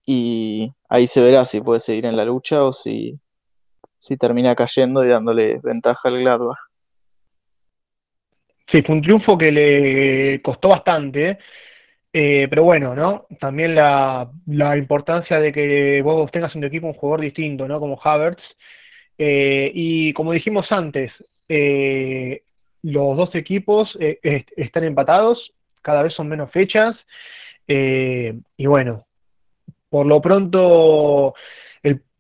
Y 0.06 0.74
ahí 0.90 1.08
se 1.08 1.22
verá 1.22 1.46
si 1.46 1.62
puede 1.62 1.80
seguir 1.80 2.06
en 2.06 2.18
la 2.18 2.26
lucha 2.26 2.64
o 2.64 2.74
si, 2.74 3.18
si 3.98 4.18
termina 4.18 4.54
cayendo 4.54 5.04
y 5.06 5.08
dándole 5.08 5.60
ventaja 5.64 6.10
al 6.10 6.20
Gladbach. 6.20 6.58
Sí, 8.70 8.82
fue 8.82 8.96
un 8.96 9.02
triunfo 9.02 9.38
que 9.38 9.50
le 9.50 10.42
costó 10.42 10.68
bastante, 10.68 11.38
eh, 12.12 12.48
pero 12.50 12.64
bueno, 12.64 12.94
¿no? 12.96 13.28
También 13.40 13.76
la, 13.76 14.30
importancia 14.78 15.40
de 15.40 15.54
que 15.54 16.02
vos 16.02 16.30
tengas 16.32 16.54
un 16.54 16.66
equipo, 16.66 16.88
un 16.88 16.94
jugador 16.94 17.22
distinto, 17.22 17.66
¿no? 17.66 17.80
Como 17.80 17.98
Havertz. 18.04 18.44
Eh, 19.18 19.72
y 19.74 20.12
como 20.12 20.34
dijimos 20.34 20.70
antes, 20.70 21.14
los 22.84 23.18
dos 23.18 23.36
equipos 23.36 23.98
están 24.22 24.84
empatados, 24.84 25.52
cada 25.82 26.04
vez 26.04 26.14
son 26.14 26.28
menos 26.28 26.52
fechas. 26.52 26.96
y 27.68 28.66
bueno, 28.66 29.06
por 29.90 30.06
lo 30.06 30.22
pronto, 30.22 31.34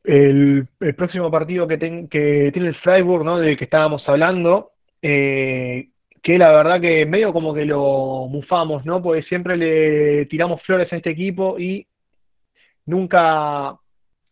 el, 0.07 0.67
próximo 0.95 1.29
partido 1.29 1.67
que, 1.67 1.77
que 2.09 2.49
tiene 2.53 2.69
el 2.69 2.75
Freiburg, 2.75 3.25
¿no? 3.25 3.39
Del 3.39 3.57
que 3.57 3.65
estábamos 3.65 4.07
hablando, 4.07 4.71
eh, 5.01 5.89
que 6.23 6.37
la 6.37 6.51
verdad 6.51 6.81
que 6.81 7.05
medio 7.05 7.33
como 7.33 7.53
que 7.53 7.65
lo 7.65 8.27
mufamos, 8.29 8.85
¿no? 8.85 9.01
Porque 9.01 9.23
siempre 9.23 9.57
le 9.57 10.25
tiramos 10.27 10.61
flores 10.63 10.91
a 10.91 10.95
este 10.95 11.09
equipo 11.09 11.59
y 11.59 11.85
nunca, 12.85 13.75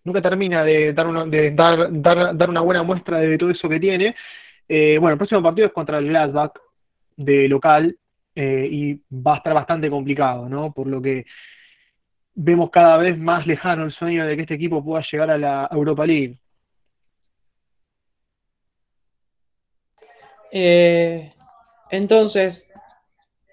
nunca 0.04 0.22
termina 0.22 0.64
de 0.64 0.94
dar 0.94 1.08
una, 1.08 1.26
de 1.26 1.52
dar, 1.52 1.90
dar, 1.92 2.50
una 2.50 2.62
buena 2.62 2.84
muestra 2.84 3.20
de 3.20 3.38
todo 3.38 3.50
eso 3.50 3.68
que 3.68 3.80
tiene. 3.80 4.16
Eh, 4.68 4.98
bueno, 5.00 5.14
el 5.14 5.18
próximo 5.18 5.44
partido 5.44 5.68
es 5.68 5.74
contra 5.74 6.00
el 6.00 6.08
Gladbach 6.08 6.54
de 7.16 7.48
local 7.48 7.98
eh, 8.36 8.68
y 8.70 8.94
va 9.12 9.36
a 9.36 9.38
estar 9.38 9.54
bastante 9.54 9.90
complicado, 9.90 10.50
¿no? 10.50 10.74
Por 10.74 10.88
lo 10.88 11.02
que 11.02 11.26
vemos 12.34 12.70
cada 12.70 12.98
vez 12.98 13.18
más 13.18 13.48
lejano 13.48 13.86
el 13.86 13.92
sueño 13.94 14.26
de 14.26 14.36
que 14.36 14.42
este 14.44 14.56
equipo 14.56 14.84
pueda 14.84 15.04
llegar 15.10 15.32
a 15.32 15.38
la 15.38 15.70
Europa 15.72 16.06
League. 16.06 16.38
Eh, 20.52 21.32
entonces, 21.92 22.72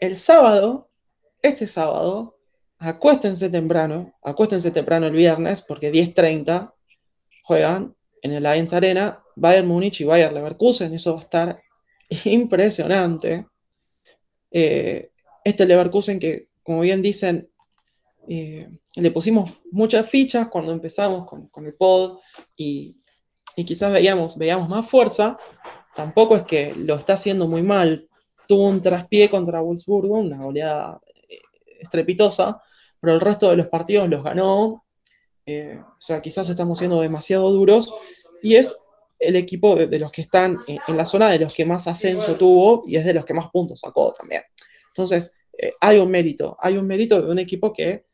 el 0.01 0.16
sábado, 0.16 0.88
este 1.42 1.66
sábado, 1.66 2.38
acuéstense 2.79 3.51
temprano, 3.51 4.14
acuéstense 4.22 4.70
temprano 4.70 5.07
el 5.07 5.12
viernes, 5.12 5.62
porque 5.62 5.92
10.30 5.92 6.72
juegan 7.44 7.94
en 8.22 8.32
el 8.32 8.46
Allianz 8.46 8.72
Arena 8.72 9.22
Bayern 9.37 9.68
Múnich 9.68 10.00
y 10.00 10.04
Bayern 10.04 10.35
Leverkusen, 10.35 10.94
eso 10.94 11.14
va 11.14 11.20
a 11.20 11.24
estar 11.24 11.62
impresionante. 12.24 13.46
Eh, 14.50 15.11
este 15.44 15.66
Leverkusen 15.66 16.18
que, 16.18 16.48
como 16.62 16.80
bien 16.80 17.02
dicen, 17.02 17.50
eh, 18.28 18.68
le 18.94 19.11
pusimos 19.11 19.62
muchas 19.72 20.08
fichas 20.08 20.48
cuando 20.48 20.72
empezamos 20.72 21.26
con, 21.26 21.66
el 21.66 21.74
pod 21.74 22.20
y, 22.56 22.96
quizás 23.56 23.92
veíamos, 23.92 24.37
más 24.68 24.88
fuerza, 24.88 25.37
tampoco 25.94 26.37
es 26.37 26.42
que 26.42 26.74
lo 26.74 26.94
está 26.94 27.14
haciendo 27.14 27.48
muy 27.48 27.62
mal, 27.62 28.08
tuvo 28.46 28.68
un 28.68 28.80
traspié 28.80 29.28
contra 29.28 29.61
Wolfsburgo, 29.61 30.18
una 30.18 30.38
goleada 30.38 31.00
eh, 31.28 31.40
estrepitosa, 31.80 32.62
pero 33.00 33.14
el 33.14 33.20
resto 33.20 33.50
de 33.50 33.56
los 33.56 33.66
partidos 33.66 34.08
los 34.08 34.22
ganó. 34.22 34.85
Eh, 35.46 35.78
o 35.81 36.00
sea, 36.00 36.20
quizás 36.20 36.48
estamos 36.48 36.78
siendo 36.78 37.00
demasiado 37.00 37.50
duros 37.50 37.92
y 38.42 38.57
es 38.57 38.76
el 39.18 39.37
equipo 39.37 39.76
de, 39.76 39.98
los 39.98 40.11
que 40.11 40.22
están 40.22 40.59
en, 40.66 40.96
la 40.96 41.07
zona 41.07 41.31
de 41.31 41.38
los 41.38 41.55
que 41.55 41.64
más 41.64 41.87
ascenso 41.87 42.35
tuvo 42.37 42.83
y 42.87 42.96
es 42.96 43.05
de 43.05 43.14
los 43.14 43.24
que 43.24 43.35
más 43.35 43.50
puntos 43.50 43.81
sacó 43.81 44.12
también. 44.12 44.42
Entonces, 44.88 45.35
eh, 45.57 45.74
hay 45.81 45.98
un 45.98 46.11
mérito, 46.11 46.57
hay 46.61 46.76
un 46.76 46.87
mérito 46.87 47.20
de 47.22 47.31
un 47.31 47.38
equipo 47.38 47.72
que 47.72 48.07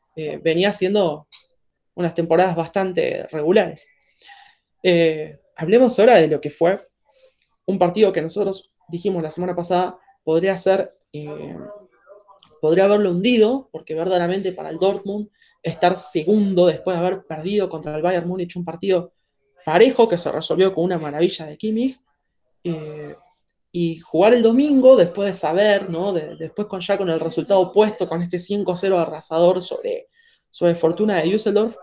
venía 0.42 0.70
haciendo 0.70 1.28
unas 1.94 2.12
temporadas 2.12 2.56
bastante 2.56 3.28
regulares. 3.30 3.86
hablemos 5.54 5.96
ahora 5.96 6.16
de 6.16 6.26
lo 6.26 6.40
que 6.40 6.50
fue 6.50 6.76
un 7.66 7.78
partido 7.78 8.12
que 8.12 8.22
nosotros 8.22 8.72
dijimos 8.88 9.22
la 9.22 9.30
semana 9.30 9.54
pasada 9.54 9.98
podría 10.24 10.56
ser, 10.58 10.90
eh, 11.12 11.56
podría 12.60 12.84
haberlo 12.84 13.10
hundido, 13.10 13.68
porque 13.70 13.94
verdaderamente 13.94 14.52
para 14.52 14.70
el 14.70 14.78
Dortmund 14.78 15.28
estar 15.68 15.98
segundo 15.98 16.66
después 16.66 16.96
de 16.96 17.06
haber 17.06 17.24
perdido 17.24 17.68
contra 17.68 17.96
el 17.96 18.02
Bayern 18.02 18.28
Múnich 18.28 18.56
un 18.56 18.64
partido 18.64 19.12
parejo 19.64 20.08
que 20.08 20.18
se 20.18 20.32
resolvió 20.32 20.74
con 20.74 20.84
una 20.84 20.98
maravilla 20.98 21.46
de 21.46 21.56
Kimmich, 21.56 22.00
eh, 22.64 23.14
y 23.70 23.98
jugar 23.98 24.34
el 24.34 24.42
domingo 24.42 24.96
después 24.96 25.28
de 25.28 25.38
saber, 25.38 25.90
¿no? 25.90 26.12
después 26.12 26.66
con, 26.66 26.80
ya 26.80 26.96
con 26.96 27.10
el 27.10 27.20
resultado 27.20 27.60
opuesto, 27.60 28.08
con 28.08 28.22
este 28.22 28.38
5-0 28.38 28.96
arrasador 28.98 29.60
sobre, 29.60 30.08
sobre 30.50 30.74
Fortuna 30.74 31.16
de 31.16 31.30
Düsseldorf, 31.30 31.76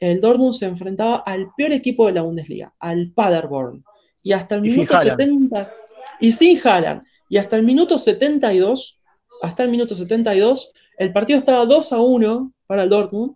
el 0.00 0.20
Dortmund 0.20 0.54
se 0.54 0.66
enfrentaba 0.66 1.16
al 1.16 1.50
peor 1.56 1.72
equipo 1.72 2.06
de 2.06 2.12
la 2.12 2.22
Bundesliga, 2.22 2.74
al 2.78 3.12
Paderborn. 3.12 3.84
Y 4.22 4.32
hasta 4.32 4.56
el 4.56 4.62
minuto 4.62 4.98
70, 4.98 5.72
y 6.20 6.32
sin 6.32 6.60
Haaland, 6.66 7.02
y 7.28 7.36
hasta 7.36 7.56
el 7.56 7.62
minuto 7.62 7.98
72, 7.98 9.02
hasta 9.42 9.62
el 9.64 9.70
minuto 9.70 9.94
72, 9.94 10.72
el 10.98 11.12
partido 11.12 11.38
estaba 11.38 11.64
2 11.66 11.92
a 11.92 12.00
1 12.00 12.52
para 12.66 12.82
el 12.82 12.90
Dortmund, 12.90 13.34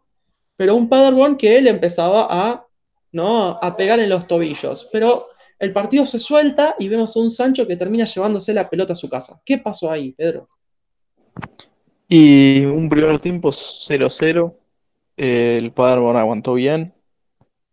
pero 0.57 0.77
un 0.77 0.89
Paderborn 0.89 1.37
que 1.37 1.59
él 1.59 1.67
empezaba 1.67 2.27
a, 2.29 2.67
¿no? 3.13 3.59
a 3.61 3.77
pegar 3.77 3.99
en 4.01 4.09
los 4.09 4.27
tobillos. 4.27 4.89
Pero 4.93 5.27
el 5.59 5.73
partido 5.73 6.07
se 6.07 6.19
suelta 6.19 6.77
y 6.79 6.89
vemos 6.89 7.17
a 7.17 7.21
un 7.21 7.31
Sancho 7.31 7.67
que 7.67 7.77
termina 7.77 8.05
llevándose 8.05 8.53
la 8.55 8.69
pelota 8.69 8.93
a 8.93 8.97
su 8.97 9.09
casa. 9.09 9.41
¿Qué 9.45 9.59
pasó 9.59 9.91
ahí, 9.91 10.13
Pedro? 10.13 10.49
Y 12.09 12.65
un 12.65 12.89
primer 12.89 13.19
tiempo 13.19 13.51
0-0. 13.51 14.55
El 15.17 15.73
Paderborn 15.73 16.17
aguantó 16.17 16.55
bien. 16.55 16.95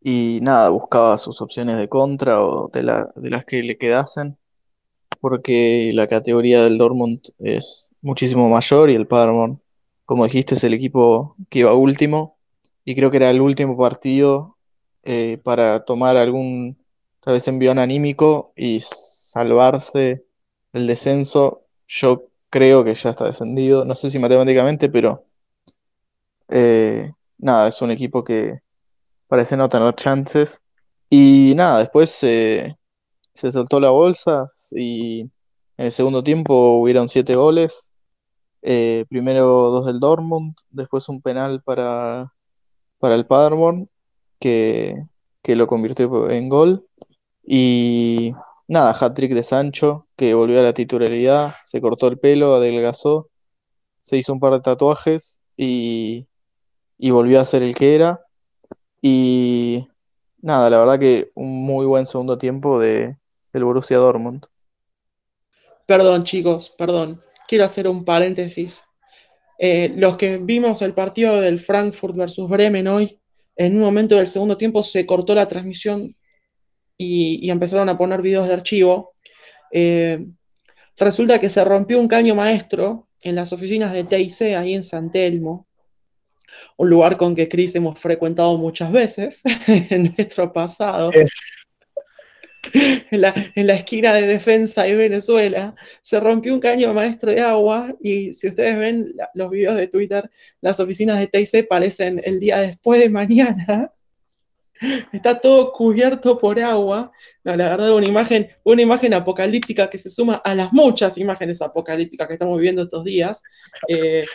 Y 0.02 0.39
nada, 0.41 0.70
buscaba 0.70 1.17
sus 1.17 1.41
opciones 1.41 1.78
de 1.78 1.89
contra 1.89 2.41
o 2.41 2.70
de, 2.70 2.82
de 3.15 3.30
las 3.30 3.46
que 3.46 3.63
le 3.63 3.78
quedasen 3.78 4.38
porque 5.20 5.91
la 5.93 6.08
categoría 6.08 6.63
del 6.63 6.78
Dortmund 6.78 7.20
es 7.39 7.91
muchísimo 8.02 8.50
mayor 8.50 8.89
y 8.89 8.96
el 8.96 9.08
Paderborn, 9.08 9.62
como 10.08 10.24
dijiste, 10.24 10.56
es 10.56 10.63
el 10.63 10.74
equipo 10.74 11.36
que 11.50 11.60
iba 11.60 11.74
último 11.74 12.38
y 12.86 12.96
creo 12.96 13.12
que 13.12 13.17
era 13.17 13.30
el 13.30 13.41
último 13.41 13.78
partido 13.78 14.58
eh, 15.04 15.38
para 15.43 15.84
tomar 15.84 16.15
algún, 16.15 16.78
tal 17.20 17.34
vez 17.34 17.46
envión 17.50 17.78
anímico 17.78 18.54
y 18.56 18.80
salvarse 18.82 20.26
el 20.72 20.88
descenso. 20.88 21.65
Yo 21.88 22.30
creo 22.50 22.86
que 22.86 22.96
ya 22.96 23.10
está 23.10 23.26
descendido, 23.26 23.84
no 23.84 23.96
sé 23.96 24.10
si 24.10 24.17
matemáticamente, 24.17 24.88
pero 24.89 25.26
eh, 26.50 27.12
nada, 27.38 27.67
es 27.67 27.82
un 27.82 27.91
equipo 27.91 28.24
que 28.24 28.62
parece 29.28 29.58
no 29.58 29.67
tener 29.67 29.93
chances. 29.96 30.63
Y 31.10 31.52
nada, 31.58 31.80
después 31.80 32.12
se 32.12 32.78
soltó 33.34 33.82
la 33.82 33.89
bolsa 33.89 34.48
y 34.72 35.22
en 35.22 35.32
el 35.86 35.91
segundo 35.91 36.24
tiempo 36.24 36.80
hubieron 36.80 37.10
siete 37.10 37.36
goles. 37.36 37.91
Eh, 38.62 39.06
primero 39.10 39.46
dos 39.70 39.86
del 39.86 40.00
Dortmund, 40.00 40.56
después 40.70 41.08
un 41.10 41.22
penal 41.22 41.62
para, 41.62 42.34
para 43.00 43.15
el 43.15 43.26
Paderborn 43.26 43.89
que, 44.39 44.96
que 45.41 45.56
lo 45.56 45.67
convirtió 45.67 46.30
en 46.30 46.50
gol. 46.50 46.86
Y 47.43 48.34
nada, 48.67 48.91
hat-trick 49.00 49.34
de 49.34 49.43
Sancho, 49.43 50.08
que 50.15 50.34
volvió 50.34 50.60
a 50.60 50.63
la 50.63 50.74
titularidad, 50.74 51.56
se 51.63 51.80
cortó 51.82 52.08
el 52.08 52.20
pelo, 52.20 52.56
adelgazó, 52.56 53.30
se 54.02 54.17
hizo 54.17 54.34
un 54.34 54.39
par 54.39 54.54
de 54.54 54.60
tatuajes 54.62 55.41
y, 55.56 56.28
y 56.98 57.12
volvió 57.12 57.39
a 57.39 57.46
ser 57.46 57.63
el 57.63 57.76
que 57.76 57.96
era. 57.96 58.22
Y 59.02 59.88
nada, 60.41 60.70
la 60.70 60.80
verdad 60.80 61.00
que 61.00 61.32
un 61.36 61.65
muy 61.65 61.86
buen 61.86 62.06
segundo 62.06 62.38
tiempo 62.38 62.80
de, 62.80 63.17
del 63.54 63.63
Borussia 63.63 63.98
Dortmund. 63.98 64.46
Perdón, 65.86 66.26
chicos, 66.26 66.74
perdón. 66.78 67.20
Quiero 67.48 67.66
hacer 67.66 67.88
un 67.88 68.04
paréntesis. 68.04 68.84
Eh, 69.60 69.94
los 69.96 70.18
que 70.18 70.38
vimos 70.38 70.82
el 70.82 70.94
partido 70.94 71.42
del 71.42 71.60
Frankfurt 71.60 72.16
versus 72.16 72.50
Bremen 72.50 72.88
hoy, 72.88 73.20
en 73.56 73.76
un 73.76 73.82
momento 73.82 74.18
del 74.18 74.28
segundo 74.28 74.58
tiempo 74.58 74.84
se 74.84 75.06
cortó 75.06 75.34
la 75.34 75.48
transmisión 75.48 76.16
y, 76.98 77.50
empezaron 77.50 77.90
a 77.90 77.98
poner 77.98 78.22
videos 78.22 78.48
de 78.48 78.54
archivo. 78.54 79.14
Eh, 79.72 80.26
resulta 80.98 81.40
que 81.40 81.50
se 81.50 81.64
rompió 81.64 82.00
un 82.00 82.08
caño 82.08 82.36
maestro 82.36 83.08
en 83.22 83.36
las 83.36 83.52
oficinas 83.54 83.94
de 83.94 84.04
TIC 84.04 84.54
ahí 84.56 84.74
en 84.74 84.84
San 84.84 85.12
Telmo, 85.12 85.68
un 86.78 86.90
lugar 86.90 87.18
con 87.18 87.36
que 87.36 87.50
Chris 87.50 87.76
hemos 87.76 88.00
frecuentado 88.00 88.58
muchas 88.58 88.92
veces 88.92 89.42
en 89.68 90.14
nuestro 90.16 90.54
pasado. 90.54 91.12
En 92.74 93.22
la, 93.22 93.74
esquina 93.74 94.14
de 94.14 94.28
defensa 94.28 94.84
de 94.84 94.96
Venezuela, 94.96 95.76
se 96.02 96.20
rompió 96.20 96.54
un 96.54 96.60
caño 96.60 96.94
maestro 96.94 97.32
de 97.32 97.42
agua 97.42 97.96
y 98.02 98.34
si 98.34 98.50
ustedes 98.50 98.78
ven 98.78 99.14
los 99.34 99.50
videos 99.50 99.76
de 99.76 99.88
Twitter, 99.88 100.30
las 100.62 100.80
oficinas 100.80 101.20
de 101.20 101.28
TIC 101.28 101.68
parecen 101.68 102.22
el 102.24 102.40
día 102.40 102.60
después 102.60 103.00
de 103.00 103.10
mañana 103.10 103.92
Está 105.12 105.40
todo 105.40 105.72
cubierto 105.72 106.38
por 106.38 106.60
agua. 106.60 107.12
la 107.44 107.56
verdad, 107.56 107.92
una 107.94 108.08
imagen, 108.08 108.50
una 108.64 108.82
imagen 108.82 109.14
apocalíptica 109.14 109.90
que 109.90 109.98
se 109.98 110.10
suma 110.10 110.36
a 110.36 110.56
las 110.56 110.72
muchas 110.74 111.18
imágenes 111.18 111.62
apocalípticas 111.62 112.28
que 112.28 112.34
estamos 112.34 112.58
viviendo 112.58 112.84
estos 112.84 113.04
días. 113.04 113.44
Eh, 113.88 114.26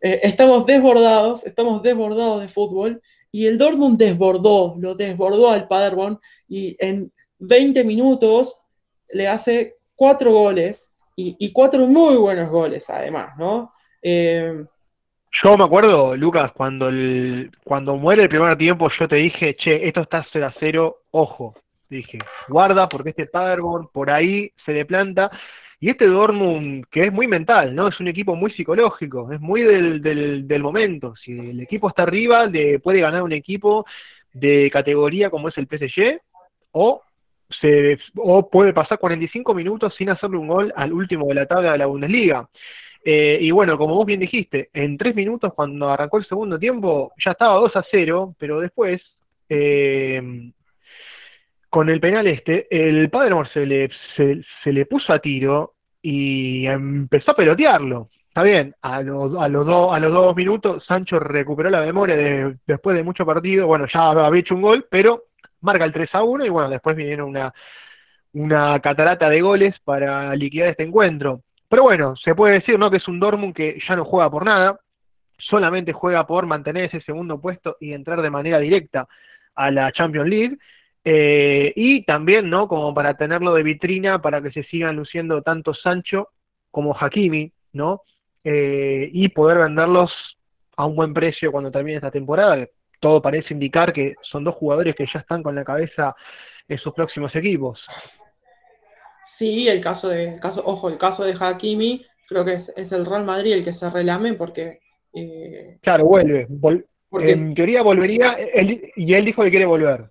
eh, 0.00 0.20
estamos 0.22 0.66
desbordados, 0.66 1.44
estamos 1.46 1.82
desbordados 1.82 2.42
de 2.42 2.48
fútbol 2.48 3.02
y 3.30 3.46
el 3.46 3.58
Dortmund 3.58 3.98
desbordó, 3.98 4.76
lo 4.78 4.94
desbordó 4.94 5.50
al 5.50 5.66
Paderborn 5.66 6.18
y 6.48 6.76
en 6.78 7.12
20 7.38 7.84
minutos 7.84 8.62
le 9.12 9.28
hace 9.28 9.76
cuatro 9.94 10.32
goles 10.32 10.92
y, 11.16 11.52
cuatro 11.52 11.86
muy 11.86 12.16
buenos 12.16 12.50
goles 12.50 12.90
además, 12.90 13.36
¿no? 13.38 13.72
Eh, 14.02 14.64
yo 15.42 15.56
me 15.56 15.64
acuerdo, 15.64 16.16
Lucas, 16.16 16.52
cuando 16.52 16.88
el, 16.88 17.50
cuando 17.64 17.96
muere 17.96 18.22
el 18.22 18.28
primer 18.28 18.56
tiempo, 18.56 18.88
yo 18.98 19.08
te 19.08 19.16
dije, 19.16 19.56
che, 19.56 19.86
esto 19.86 20.02
está 20.02 20.24
0 20.32 20.46
a 20.46 20.54
0, 20.58 20.96
ojo. 21.10 21.54
Dije, 21.88 22.18
guarda, 22.48 22.88
porque 22.88 23.10
este 23.10 23.26
Paderborn 23.26 23.88
por 23.92 24.10
ahí 24.10 24.52
se 24.64 24.72
le 24.72 24.84
planta. 24.84 25.30
Y 25.80 25.90
este 25.90 26.06
Dortmund, 26.06 26.86
que 26.90 27.06
es 27.06 27.12
muy 27.12 27.26
mental, 27.26 27.74
¿no? 27.74 27.88
Es 27.88 28.00
un 28.00 28.08
equipo 28.08 28.36
muy 28.36 28.52
psicológico, 28.52 29.30
es 29.32 29.40
muy 29.40 29.62
del, 29.62 30.00
del, 30.00 30.46
del 30.48 30.62
momento. 30.62 31.14
Si 31.16 31.32
el 31.32 31.60
equipo 31.60 31.88
está 31.88 32.04
arriba, 32.04 32.46
le 32.46 32.78
puede 32.78 33.00
ganar 33.00 33.22
un 33.22 33.32
equipo 33.32 33.84
de 34.32 34.70
categoría 34.72 35.30
como 35.30 35.48
es 35.48 35.58
el 35.58 35.66
PSG, 35.66 36.20
o, 36.72 37.02
se, 37.60 37.98
o 38.16 38.48
puede 38.48 38.72
pasar 38.72 38.98
45 38.98 39.54
minutos 39.54 39.94
sin 39.96 40.10
hacerle 40.10 40.38
un 40.38 40.48
gol 40.48 40.72
al 40.76 40.92
último 40.92 41.26
de 41.26 41.34
la 41.34 41.46
tabla 41.46 41.72
de 41.72 41.78
la 41.78 41.86
Bundesliga. 41.86 42.48
Eh, 43.04 43.38
y 43.40 43.50
bueno, 43.50 43.76
como 43.76 43.94
vos 43.94 44.06
bien 44.06 44.20
dijiste, 44.20 44.70
en 44.72 44.96
tres 44.96 45.14
minutos 45.14 45.52
cuando 45.54 45.90
arrancó 45.90 46.18
el 46.18 46.26
segundo 46.26 46.58
tiempo 46.58 47.12
ya 47.22 47.32
estaba 47.32 47.54
2 47.54 47.76
a 47.76 47.84
0, 47.90 48.34
pero 48.38 48.60
después, 48.60 49.02
eh, 49.48 50.50
con 51.68 51.90
el 51.90 52.00
penal 52.00 52.26
este, 52.26 52.66
el 52.70 53.10
padre 53.10 53.34
se 53.52 53.66
le, 53.66 53.90
se, 54.16 54.72
le 54.72 54.86
puso 54.86 55.12
a 55.12 55.18
tiro 55.18 55.74
y 56.00 56.66
empezó 56.66 57.32
a 57.32 57.36
pelotearlo. 57.36 58.08
Está 58.28 58.42
bien, 58.42 58.74
a, 58.82 59.02
los 59.02 59.36
a, 59.40 59.48
los 59.48 59.92
a 59.92 59.98
los 59.98 60.12
dos 60.12 60.34
minutos 60.34 60.84
Sancho 60.86 61.18
recuperó 61.20 61.70
la 61.70 61.82
memoria 61.82 62.16
de, 62.16 62.56
después 62.66 62.96
de 62.96 63.02
mucho 63.02 63.26
partido, 63.26 63.66
bueno, 63.66 63.86
ya 63.92 64.10
había 64.10 64.40
hecho 64.40 64.54
un 64.54 64.62
gol, 64.62 64.86
pero 64.90 65.24
marca 65.64 65.84
el 65.84 65.92
3 65.92 66.14
a 66.14 66.22
1 66.22 66.44
y 66.44 66.48
bueno, 66.48 66.68
después 66.70 66.96
vinieron 66.96 67.28
una, 67.28 67.52
una 68.34 68.80
catarata 68.80 69.28
de 69.28 69.40
goles 69.40 69.74
para 69.84 70.34
liquidar 70.36 70.68
este 70.68 70.82
encuentro. 70.82 71.42
Pero 71.68 71.84
bueno, 71.84 72.14
se 72.16 72.34
puede 72.34 72.54
decir 72.54 72.78
¿no? 72.78 72.90
que 72.90 72.98
es 72.98 73.08
un 73.08 73.18
Dortmund 73.18 73.54
que 73.54 73.78
ya 73.88 73.96
no 73.96 74.04
juega 74.04 74.30
por 74.30 74.44
nada, 74.44 74.78
solamente 75.38 75.92
juega 75.92 76.26
por 76.26 76.46
mantener 76.46 76.84
ese 76.84 77.00
segundo 77.00 77.40
puesto 77.40 77.76
y 77.80 77.92
entrar 77.92 78.22
de 78.22 78.30
manera 78.30 78.58
directa 78.58 79.08
a 79.54 79.70
la 79.70 79.90
Champions 79.92 80.28
League. 80.28 80.58
Eh, 81.06 81.72
y 81.76 82.02
también, 82.04 82.48
¿no? 82.48 82.66
Como 82.66 82.94
para 82.94 83.14
tenerlo 83.14 83.54
de 83.54 83.62
vitrina 83.62 84.22
para 84.22 84.40
que 84.40 84.52
se 84.52 84.62
sigan 84.64 84.96
luciendo 84.96 85.42
tanto 85.42 85.74
Sancho 85.74 86.28
como 86.70 86.96
Hakimi, 86.98 87.52
¿no? 87.72 88.02
Eh, 88.42 89.10
y 89.12 89.28
poder 89.28 89.58
venderlos 89.58 90.12
a 90.76 90.86
un 90.86 90.96
buen 90.96 91.14
precio 91.14 91.52
cuando 91.52 91.70
termine 91.70 91.96
esta 91.96 92.10
temporada. 92.10 92.66
Todo 93.04 93.20
parece 93.20 93.52
indicar 93.52 93.92
que 93.92 94.14
son 94.22 94.44
dos 94.44 94.54
jugadores 94.54 94.96
que 94.96 95.04
ya 95.04 95.20
están 95.20 95.42
con 95.42 95.54
la 95.54 95.62
cabeza 95.62 96.16
en 96.66 96.78
sus 96.78 96.94
próximos 96.94 97.36
equipos. 97.36 97.84
Sí, 99.26 99.68
el 99.68 99.82
caso 99.82 100.08
de, 100.08 100.40
caso, 100.40 100.62
ojo, 100.64 100.88
el 100.88 100.96
caso 100.96 101.22
de 101.22 101.34
Hakimi, 101.38 102.02
creo 102.26 102.46
que 102.46 102.54
es, 102.54 102.92
el 102.92 103.04
Real 103.04 103.24
Madrid 103.24 103.52
el 103.52 103.62
que 103.62 103.74
se 103.74 103.90
relame 103.90 104.32
porque... 104.32 104.80
Eh, 105.12 105.76
claro, 105.82 106.06
vuelve. 106.06 106.48
porque, 107.10 107.32
en 107.32 107.54
teoría 107.54 107.82
volvería 107.82 108.38
y 108.96 109.12
él 109.12 109.24
dijo 109.26 109.44
que 109.44 109.50
quiere 109.50 109.66
volver. 109.66 110.10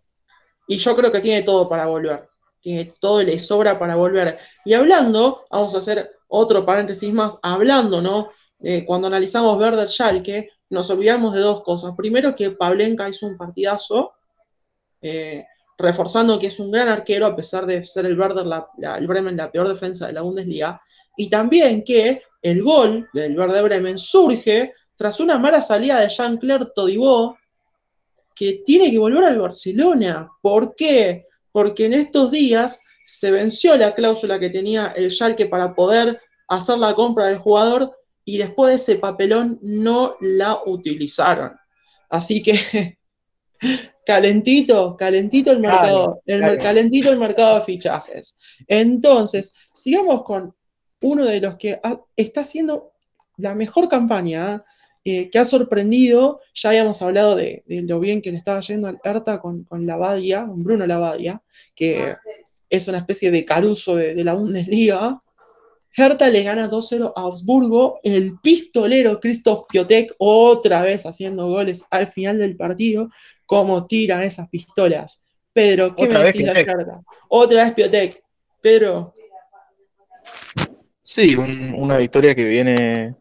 Y 0.67 0.77
yo 0.77 0.95
creo 0.95 1.11
que 1.11 1.19
tiene 1.19 1.41
todo 1.41 1.67
para 1.67 1.87
volver. 1.87 2.29
Tiene 2.59 2.93
todo 2.99 3.23
y 3.23 3.25
le 3.25 3.39
sobra 3.39 3.79
para 3.79 3.95
volver. 3.95 4.37
Y 4.65 4.75
hablando, 4.75 5.45
vamos 5.49 5.73
a 5.73 5.79
hacer 5.79 6.11
otro 6.27 6.63
paréntesis 6.63 7.11
más, 7.11 7.39
hablando, 7.41 8.03
¿no? 8.03 8.29
cuando 8.85 9.07
analizamos 9.07 9.59
Werder 9.59 9.89
Schalke, 9.89 10.49
nos 10.73 10.89
olvidamos 10.89 11.33
de 11.33 11.41
dos 11.41 11.63
cosas. 11.63 11.93
Primero 11.95 12.35
que 12.35 12.51
Pablenka 12.51 13.07
hizo 13.07 13.27
un 13.27 13.37
partidazo. 13.37 14.13
Eh, 15.01 15.45
reforzando 15.77 16.39
que 16.39 16.47
es 16.47 16.59
un 16.59 16.71
gran 16.71 16.87
arquero 16.87 17.25
a 17.25 17.35
pesar 17.35 17.65
de 17.65 17.83
ser 17.83 18.05
el 18.05 18.17
Werder, 18.19 18.45
el 18.97 19.07
Bremen, 19.07 19.35
la 19.35 19.51
peor 19.51 19.67
defensa 19.67 20.07
de 20.07 20.13
la 20.13 20.21
Bundesliga, 20.21 20.81
y 21.17 21.29
también 21.29 21.83
que 21.83 22.21
el 22.41 22.63
gol 22.63 23.09
del 23.13 23.37
Werder 23.37 23.63
Bremen 23.63 23.97
surge 23.97 24.73
tras 24.95 25.19
una 25.19 25.37
mala 25.39 25.61
salida 25.61 25.99
de 25.99 26.09
Jean-Claire 26.09 26.67
Todibo, 26.75 27.37
que 28.35 28.61
tiene 28.65 28.91
que 28.91 28.99
volver 28.99 29.23
al 29.25 29.39
Barcelona. 29.39 30.29
¿Por 30.41 30.75
qué? 30.75 31.27
Porque 31.51 31.85
en 31.85 31.93
estos 31.93 32.31
días 32.31 32.79
se 33.05 33.31
venció 33.31 33.75
la 33.75 33.93
cláusula 33.93 34.39
que 34.39 34.49
tenía 34.49 34.87
el 34.95 35.11
Schalke 35.11 35.47
para 35.47 35.73
poder 35.75 36.19
hacer 36.47 36.77
la 36.77 36.93
compra 36.93 37.25
del 37.25 37.39
jugador 37.39 37.95
y 38.25 38.37
después 38.37 38.71
de 38.71 38.75
ese 38.77 38.99
papelón 38.99 39.59
no 39.61 40.15
la 40.21 40.59
utilizaron. 40.65 41.53
Así 42.09 42.41
que 42.41 42.97
calentito, 44.05 44.95
calentito 44.97 45.51
el 45.51 45.59
mercado, 45.59 46.21
el, 46.25 46.57
calentito 46.57 47.11
el 47.11 47.19
mercado 47.19 47.59
de 47.59 47.65
fichajes. 47.65 48.37
Entonces, 48.67 49.53
sigamos 49.73 50.23
con 50.23 50.53
uno 51.01 51.25
de 51.25 51.41
los 51.41 51.57
que 51.57 51.79
está 52.15 52.41
haciendo 52.41 52.91
la 53.37 53.55
mejor 53.55 53.89
campaña, 53.89 54.63
eh, 55.03 55.29
que 55.29 55.39
ha 55.39 55.45
sorprendido, 55.45 56.39
ya 56.53 56.69
habíamos 56.69 57.01
hablado 57.01 57.35
de, 57.35 57.63
lo 57.67 57.99
bien 57.99 58.21
que 58.21 58.31
le 58.31 58.37
estaba 58.37 58.61
yendo 58.61 58.87
al 58.87 59.39
con, 59.41 59.63
con 59.65 59.85
Lavadia, 59.85 60.45
con 60.45 60.63
Bruno 60.63 60.87
Lavadia, 60.87 61.41
que 61.75 62.15
es 62.69 62.87
una 62.87 62.99
especie 62.99 63.29
de 63.29 63.43
caruso 63.43 63.95
de, 63.95 64.15
de 64.15 64.23
la 64.23 64.33
Bundesliga, 64.33 65.22
Hertha 65.95 66.29
le 66.29 66.43
gana 66.43 66.69
2-0 66.69 67.13
a 67.15 67.21
Augsburgo. 67.21 67.99
El 68.03 68.39
pistolero 68.41 69.19
Christoph 69.19 69.67
Piotek, 69.69 70.13
otra 70.17 70.81
vez 70.81 71.05
haciendo 71.05 71.47
goles 71.47 71.83
al 71.89 72.11
final 72.11 72.39
del 72.39 72.55
partido. 72.55 73.09
Cómo 73.45 73.85
tiran 73.85 74.23
esas 74.23 74.49
pistolas. 74.49 75.23
Pedro, 75.51 75.95
¿qué 75.95 76.07
me 76.07 76.23
decís 76.23 76.45
de 76.45 76.51
Hertha? 76.51 77.01
Otra 77.29 77.65
vez 77.65 77.73
Piotek. 77.73 78.23
Pedro. 78.61 79.13
Sí, 81.01 81.35
una 81.35 81.97
victoria 81.97 82.33
que 82.33 82.45
viene, 82.45 83.15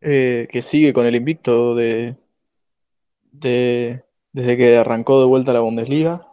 eh, 0.00 0.48
que 0.50 0.62
sigue 0.62 0.92
con 0.92 1.06
el 1.06 1.14
invicto 1.14 1.74
de, 1.74 2.16
desde 3.32 4.56
que 4.56 4.76
arrancó 4.78 5.20
de 5.20 5.26
vuelta 5.26 5.52
la 5.52 5.60
Bundesliga. 5.60 6.26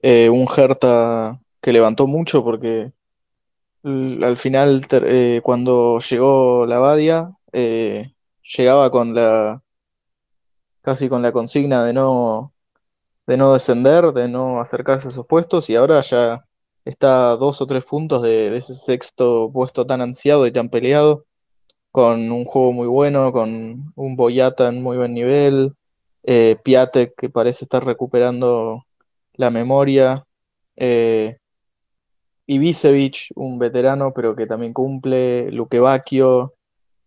Eh, 0.00 0.30
un 0.30 0.48
Hertha 0.48 1.40
que 1.60 1.72
levantó 1.72 2.06
mucho 2.06 2.42
porque 2.42 2.92
al 3.84 4.36
final, 4.36 4.86
eh, 4.90 5.40
cuando 5.42 5.98
llegó 5.98 6.66
la 6.66 6.78
Badia, 6.78 7.32
eh, 7.52 8.12
llegaba 8.56 8.90
con 8.90 9.14
la 9.14 9.62
casi 10.82 11.08
con 11.08 11.22
la 11.22 11.32
consigna 11.32 11.84
de 11.84 11.92
no, 11.92 12.52
de 13.26 13.36
no 13.36 13.52
descender, 13.52 14.12
de 14.12 14.28
no 14.28 14.60
acercarse 14.60 15.08
a 15.08 15.10
esos 15.12 15.26
puestos, 15.26 15.70
y 15.70 15.76
ahora 15.76 16.00
ya 16.02 16.44
está 16.84 17.32
a 17.32 17.36
dos 17.36 17.60
o 17.60 17.66
tres 17.66 17.84
puntos 17.84 18.22
de, 18.22 18.50
de 18.50 18.58
ese 18.58 18.74
sexto 18.74 19.50
puesto 19.52 19.86
tan 19.86 20.00
ansiado 20.00 20.46
y 20.46 20.52
tan 20.52 20.68
peleado, 20.68 21.26
con 21.92 22.32
un 22.32 22.44
juego 22.44 22.72
muy 22.72 22.88
bueno, 22.88 23.32
con 23.32 23.92
un 23.96 24.16
Boyata 24.16 24.68
en 24.68 24.82
muy 24.82 24.96
buen 24.96 25.14
nivel, 25.14 25.74
eh, 26.24 26.56
Piatek 26.64 27.14
que 27.16 27.30
parece 27.30 27.64
estar 27.64 27.84
recuperando 27.84 28.86
la 29.34 29.50
memoria, 29.50 30.26
eh, 30.76 31.38
Ibisevic, 32.46 33.32
un 33.34 33.58
veterano 33.58 34.12
pero 34.14 34.34
que 34.36 34.46
también 34.46 34.72
cumple, 34.72 35.50
Luque 35.50 35.80
Bacchio, 35.80 36.54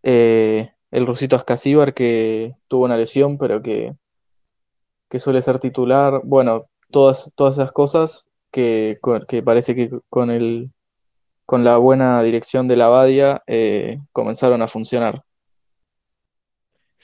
eh, 0.04 0.71
el 0.91 1.06
rusito 1.06 1.36
Ascasíbar 1.36 1.93
que 1.93 2.56
tuvo 2.67 2.86
una 2.86 2.98
lesión 2.98 3.38
pero 3.38 3.62
que, 3.62 3.93
que 5.10 5.19
suele 5.19 5.41
ser 5.41 5.60
titular, 5.60 6.21
bueno, 6.24 6.65
todas, 6.91 7.32
todas 7.36 7.58
esas 7.58 7.71
cosas 7.71 8.28
que, 8.52 9.00
que 9.28 9.43
parece 9.43 9.76
que 9.76 9.89
con 10.10 10.32
el, 10.32 10.71
con 11.45 11.63
la 11.63 11.78
buena 11.78 12.21
dirección 12.24 12.67
de 12.67 12.78
la 12.78 12.88
Badia 12.88 13.43
eh, 13.48 14.00
comenzaron 14.12 14.62
a 14.62 14.67
funcionar. 14.67 15.21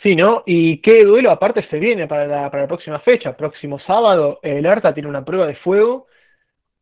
Sí, 0.01 0.15
¿no? 0.15 0.41
Y 0.47 0.79
qué 0.81 1.03
duelo 1.03 1.29
aparte 1.29 1.67
se 1.69 1.77
viene 1.77 2.07
para 2.07 2.25
la, 2.25 2.49
para 2.49 2.63
la 2.63 2.67
próxima 2.67 2.99
fecha. 2.99 3.37
Próximo 3.37 3.79
sábado, 3.79 4.39
el 4.41 4.65
Hertha 4.65 4.93
tiene 4.93 5.09
una 5.09 5.23
prueba 5.23 5.45
de 5.45 5.55
fuego 5.55 6.07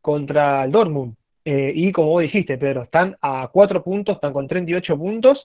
contra 0.00 0.64
el 0.64 0.72
Dortmund. 0.72 1.16
Eh, 1.44 1.72
y 1.74 1.92
como 1.92 2.08
vos 2.08 2.22
dijiste, 2.22 2.58
Pedro, 2.58 2.82
están 2.82 3.16
a 3.22 3.48
cuatro 3.52 3.82
puntos, 3.82 4.16
están 4.16 4.32
con 4.32 4.46
38 4.46 4.96
puntos. 4.96 5.44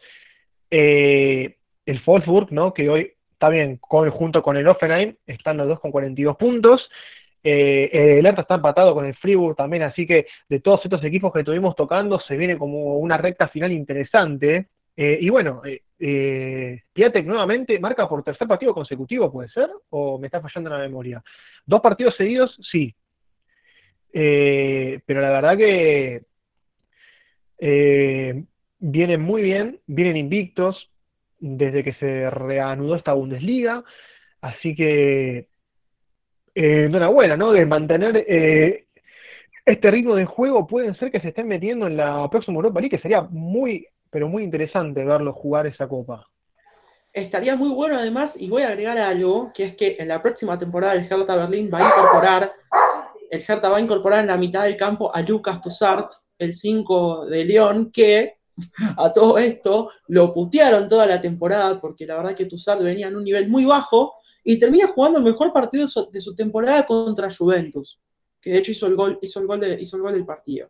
Eh, 0.70 1.56
el 1.86 2.02
Wolfsburg, 2.06 2.52
¿no? 2.52 2.74
Que 2.74 2.90
hoy 2.90 3.12
está 3.32 3.50
bien, 3.50 3.78
con, 3.78 4.10
junto 4.10 4.42
con 4.42 4.58
el 4.58 4.68
Offenheim, 4.68 5.16
están 5.26 5.58
los 5.58 5.68
dos 5.68 5.80
con 5.80 5.92
42 5.92 6.38
puntos. 6.38 6.90
Eh, 7.44 8.18
el 8.18 8.26
Hertha 8.26 8.42
está 8.42 8.56
empatado 8.56 8.94
con 8.96 9.06
el 9.06 9.16
Fribourg 9.16 9.56
también, 9.56 9.84
así 9.84 10.08
que 10.08 10.26
de 10.50 10.60
todos 10.60 10.82
estos 10.84 11.04
equipos 11.04 11.32
que 11.32 11.40
estuvimos 11.40 11.76
tocando, 11.76 12.20
se 12.20 12.36
viene 12.38 12.58
como 12.58 12.98
una 12.98 13.18
recta 13.18 13.48
final 13.48 13.72
interesante. 13.72 14.68
Y 14.98 15.30
bueno, 15.30 15.62
eh, 16.00 16.82
nuevamente 17.24 17.80
marca 17.80 18.08
por 18.08 18.24
tercer 18.24 18.48
partido 18.48 18.74
consecutivo, 18.74 19.32
¿puede 19.32 19.50
ser? 19.50 19.70
¿O 19.90 20.18
me 20.18 20.28
está 20.28 20.42
fallando 20.42 20.70
la 20.70 20.80
memoria? 20.80 21.24
Dos 21.66 21.82
partidos 21.82 22.16
seguidos, 22.16 22.58
sí. 22.72 22.94
Eh, 24.18 25.02
pero 25.06 25.20
la 25.20 25.30
verdad 25.30 25.58
que 25.58 26.22
eh, 27.60 28.44
vienen 28.80 29.22
muy 29.22 29.42
bien, 29.42 29.82
vienen 29.88 30.16
invictos 30.16 30.90
desde 31.38 31.84
que 31.84 31.94
se 31.96 32.30
reanudó 32.30 32.96
esta 32.96 33.12
Bundesliga, 33.12 33.84
así 34.40 34.74
que 34.74 35.50
eh, 36.56 36.86
enhorabuena, 36.86 37.36
¿no? 37.36 37.52
De 37.52 37.66
mantener 37.66 38.24
eh, 38.26 38.86
este 39.66 39.92
ritmo 39.92 40.16
de 40.16 40.24
juego, 40.24 40.66
pueden 40.66 40.96
ser 40.96 41.12
que 41.12 41.20
se 41.20 41.28
estén 41.30 41.50
metiendo 41.50 41.86
en 41.86 41.98
la 41.98 42.30
próxima 42.30 42.56
Europa 42.56 42.80
League, 42.80 42.96
que 42.96 43.02
sería 43.02 43.22
muy, 43.22 43.86
pero 44.10 44.30
muy 44.30 44.44
interesante 44.44 45.04
verlos 45.04 45.36
jugar 45.36 45.68
esa 45.68 45.90
copa. 45.90 46.26
Estaría 47.12 47.58
muy 47.58 47.70
bueno 47.70 47.98
además, 47.98 48.40
y 48.40 48.50
voy 48.50 48.64
a 48.64 48.70
agregar 48.70 48.98
algo, 48.98 49.52
que 49.54 49.66
es 49.66 49.76
que 49.76 49.98
en 50.00 50.08
la 50.08 50.22
próxima 50.22 50.58
temporada 50.58 50.94
el 50.94 51.06
Hertha 51.06 51.36
Berlín 51.36 51.70
va 51.74 51.80
a 51.80 51.90
incorporar, 51.90 52.52
el 53.30 53.44
Hertha 53.48 53.70
va 53.70 53.78
a 53.78 53.82
incorporar 53.82 54.22
en 54.22 54.28
la 54.28 54.38
mitad 54.38 54.64
del 54.64 54.78
campo 54.78 55.14
a 55.14 55.22
Lucas 55.22 55.62
Toussaint, 55.62 56.08
el 56.38 56.54
5 56.54 57.26
de 57.28 57.46
León, 57.46 57.92
que 57.92 58.36
a 58.98 59.12
todo 59.12 59.38
esto 59.38 59.92
lo 60.08 60.34
putearon 60.34 60.88
toda 60.88 61.06
la 61.06 61.20
temporada, 61.20 61.80
porque 61.80 62.06
la 62.06 62.18
verdad 62.18 62.36
que 62.36 62.46
Toussaint 62.46 62.82
venía 62.82 63.08
en 63.08 63.16
un 63.16 63.24
nivel 63.24 63.50
muy 63.50 63.66
bajo, 63.66 64.16
y 64.48 64.60
termina 64.60 64.88
jugando 64.88 65.18
el 65.18 65.26
mejor 65.26 65.52
partido 65.52 65.84
de 65.84 65.88
su, 65.88 66.10
de 66.12 66.22
su 66.22 66.36
temporada 66.36 66.86
contra 66.86 67.34
Juventus, 67.34 68.00
que 68.40 68.52
de 68.52 68.60
hecho 68.60 68.72
hizo 68.72 68.86
el 68.86 68.96
gol, 68.96 69.18
hizo 69.22 69.40
el 69.40 69.48
gol, 69.48 69.60
de, 69.60 69.82
hizo 69.82 69.98
el 69.98 70.04
gol 70.04 70.14
del 70.14 70.26
partido. 70.26 70.70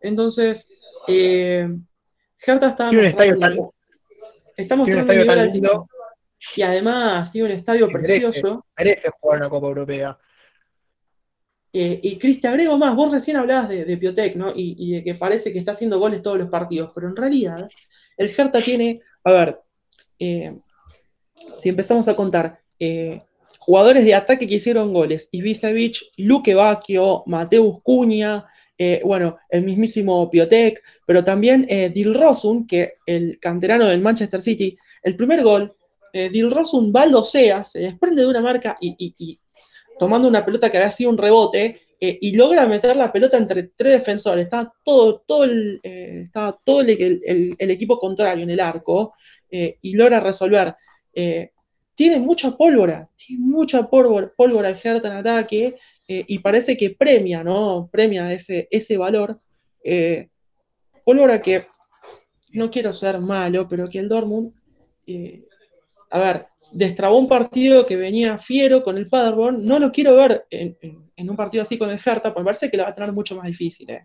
Entonces, 0.00 0.86
eh, 1.08 1.68
Hertha 2.38 2.68
está 2.68 2.88
Tiene 2.88 3.02
un 3.02 3.08
estadio 3.08 3.32
mostrando, 3.32 3.74
está 4.56 4.74
un 4.74 4.78
mostrando 4.78 5.12
un 5.12 5.18
estadio 5.18 5.20
nivel 5.22 5.26
tan 5.26 5.38
altísimo. 5.40 5.68
lindo, 5.68 5.88
Y 6.54 6.62
además 6.62 7.32
tiene 7.32 7.48
un 7.48 7.54
estadio 7.54 7.86
merece, 7.88 8.06
precioso. 8.06 8.64
merece 8.76 9.10
jugar 9.18 9.38
una 9.38 9.50
Copa 9.50 9.66
Europea. 9.66 10.18
Eh, 11.72 12.00
y 12.02 12.16
Cris, 12.18 12.40
te 12.40 12.48
agrego 12.48 12.78
más, 12.78 12.94
vos 12.96 13.12
recién 13.12 13.36
hablabas 13.36 13.68
de, 13.68 13.84
de 13.84 13.96
Piotec, 13.96 14.36
¿no? 14.36 14.52
Y, 14.54 14.92
de 14.92 15.04
que 15.04 15.14
parece 15.14 15.52
que 15.52 15.58
está 15.58 15.72
haciendo 15.72 15.98
goles 15.98 16.22
todos 16.22 16.38
los 16.38 16.48
partidos, 16.48 16.90
pero 16.94 17.08
en 17.08 17.16
realidad 17.16 17.68
el 18.16 18.30
Hertha 18.36 18.64
tiene, 18.64 19.00
a 19.24 19.32
ver, 19.32 19.60
eh, 20.18 20.56
si 21.58 21.68
empezamos 21.68 22.08
a 22.08 22.16
contar, 22.16 22.60
eh, 22.78 23.22
jugadores 23.58 24.04
de 24.04 24.14
ataque 24.14 24.46
que 24.48 24.54
hicieron 24.54 24.92
goles, 24.92 25.28
Ibisevic, 25.32 25.98
Luque 26.16 26.54
Bacchio, 26.54 27.22
Mateus 27.26 27.76
eh, 28.80 29.02
bueno, 29.04 29.36
el 29.50 29.64
mismísimo 29.64 30.30
Piotec, 30.30 30.82
pero 31.04 31.24
también 31.24 31.66
eh, 31.68 31.90
Dilrosun, 31.90 32.66
que 32.66 32.94
el 33.06 33.38
canterano 33.40 33.86
del 33.86 34.00
Manchester 34.00 34.40
City, 34.40 34.76
el 35.02 35.16
primer 35.16 35.42
gol, 35.42 35.74
eh, 36.12 36.30
Dilrosun 36.30 36.92
baldosea, 36.92 37.64
se 37.64 37.80
desprende 37.80 38.22
de 38.22 38.28
una 38.28 38.40
marca 38.40 38.76
y- 38.80 38.94
y 38.98 39.38
tomando 39.98 40.28
una 40.28 40.44
pelota 40.44 40.70
que 40.70 40.78
había 40.78 40.90
sido 40.90 41.10
un 41.10 41.18
rebote 41.18 41.80
eh, 42.00 42.16
y 42.20 42.36
logra 42.36 42.66
meter 42.66 42.96
la 42.96 43.12
pelota 43.12 43.36
entre 43.36 43.64
tres 43.64 43.94
defensores. 43.94 44.44
Estaba 44.44 44.70
todo, 44.84 45.20
todo, 45.26 45.44
el, 45.44 45.80
eh, 45.82 46.24
todo 46.64 46.80
el, 46.80 47.56
equipo 47.58 47.98
contrario 47.98 48.44
en 48.44 48.50
el 48.50 48.60
arco 48.60 49.14
eh, 49.50 49.78
y 49.82 49.94
logra 49.94 50.20
resolver. 50.20 50.74
Tiene 51.94 52.20
mucha 52.20 52.56
pólvora, 52.56 53.10
tiene 53.16 53.44
mucha 53.44 53.88
pólvora, 53.88 54.32
pólvora 54.36 54.70
Hertha 54.70 55.08
en 55.08 55.14
ataque 55.14 55.76
y 56.06 56.38
parece 56.38 56.76
que 56.76 56.90
premia, 56.90 57.42
¿no? 57.42 57.88
Premia 57.90 58.32
ese, 58.32 58.68
ese 58.70 58.96
valor. 58.96 59.40
Pólvora 61.04 61.42
que 61.42 61.66
no 62.52 62.70
quiero 62.70 62.92
ser 62.92 63.18
malo, 63.18 63.66
pero 63.68 63.88
que 63.88 63.98
el 63.98 64.08
Dortmund, 64.08 64.52
a 66.10 66.18
ver, 66.20 66.46
destrabó 66.72 67.18
un 67.18 67.28
partido 67.28 67.86
que 67.86 67.96
venía 67.96 68.38
fiero 68.38 68.82
con 68.82 68.96
el 68.98 69.08
Paderborn. 69.08 69.64
No 69.64 69.78
lo 69.78 69.90
quiero 69.92 70.14
ver 70.16 70.44
en, 70.50 70.76
en- 70.80 71.08
en 71.16 71.30
un 71.30 71.36
partido 71.36 71.62
así 71.62 71.76
con 71.76 71.90
el 71.90 71.96
Hertha, 71.98 72.32
porque 72.32 72.40
me 72.40 72.44
parece 72.44 72.70
que 72.70 72.76
lo 72.76 72.84
va 72.84 72.90
a 72.90 72.94
tener 72.94 73.12
mucho 73.12 73.34
más 73.36 73.46
difícil. 73.46 73.90
eh. 73.90 74.04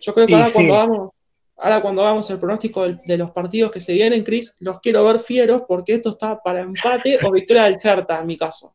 Yo 0.00 0.12
creo 0.12 0.26
que 0.26 0.34
ahora 0.34 0.46
sí. 0.46 0.52
cuando 0.52 0.74
hagamos, 0.74 1.10
ahora 1.56 1.80
cuando 1.80 2.02
hagamos 2.02 2.30
el 2.30 2.38
pronóstico 2.40 2.88
de, 2.88 3.16
los 3.18 3.30
partidos 3.30 3.70
que 3.70 3.78
se 3.80 3.92
vienen, 3.92 4.24
Chris, 4.24 4.56
los 4.60 4.80
quiero 4.80 5.04
ver 5.04 5.20
fieros 5.20 5.62
porque 5.68 5.92
esto 5.94 6.10
está 6.10 6.40
para 6.42 6.60
empate 6.60 7.18
o 7.22 7.30
victoria 7.30 7.64
del 7.64 7.78
Hertha 7.82 8.20
en 8.20 8.26
mi 8.26 8.36
caso. 8.36 8.74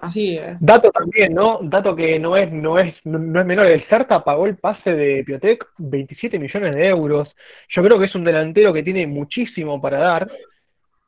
Así, 0.00 0.36
eh. 0.36 0.56
Dato 0.60 0.90
también, 0.92 1.32
¿no? 1.34 1.58
Dato 1.62 1.96
que 1.96 2.18
no 2.18 2.36
es, 2.36 2.52
no 2.52 2.78
es, 2.78 2.94
no, 3.04 3.40
es 3.40 3.46
menor. 3.46 3.66
El 3.66 3.82
Hertha 3.88 4.22
pagó 4.22 4.46
el 4.46 4.56
pase 4.58 4.92
de 4.92 5.24
Piotec 5.24 5.64
27 5.78 6.38
millones 6.38 6.74
de 6.74 6.86
euros. 6.88 7.28
Yo 7.74 7.82
creo 7.82 7.98
que 7.98 8.04
es 8.04 8.14
un 8.14 8.22
delantero 8.24 8.72
que 8.72 8.82
tiene 8.82 9.06
muchísimo 9.06 9.80
para 9.80 9.98
dar. 9.98 10.30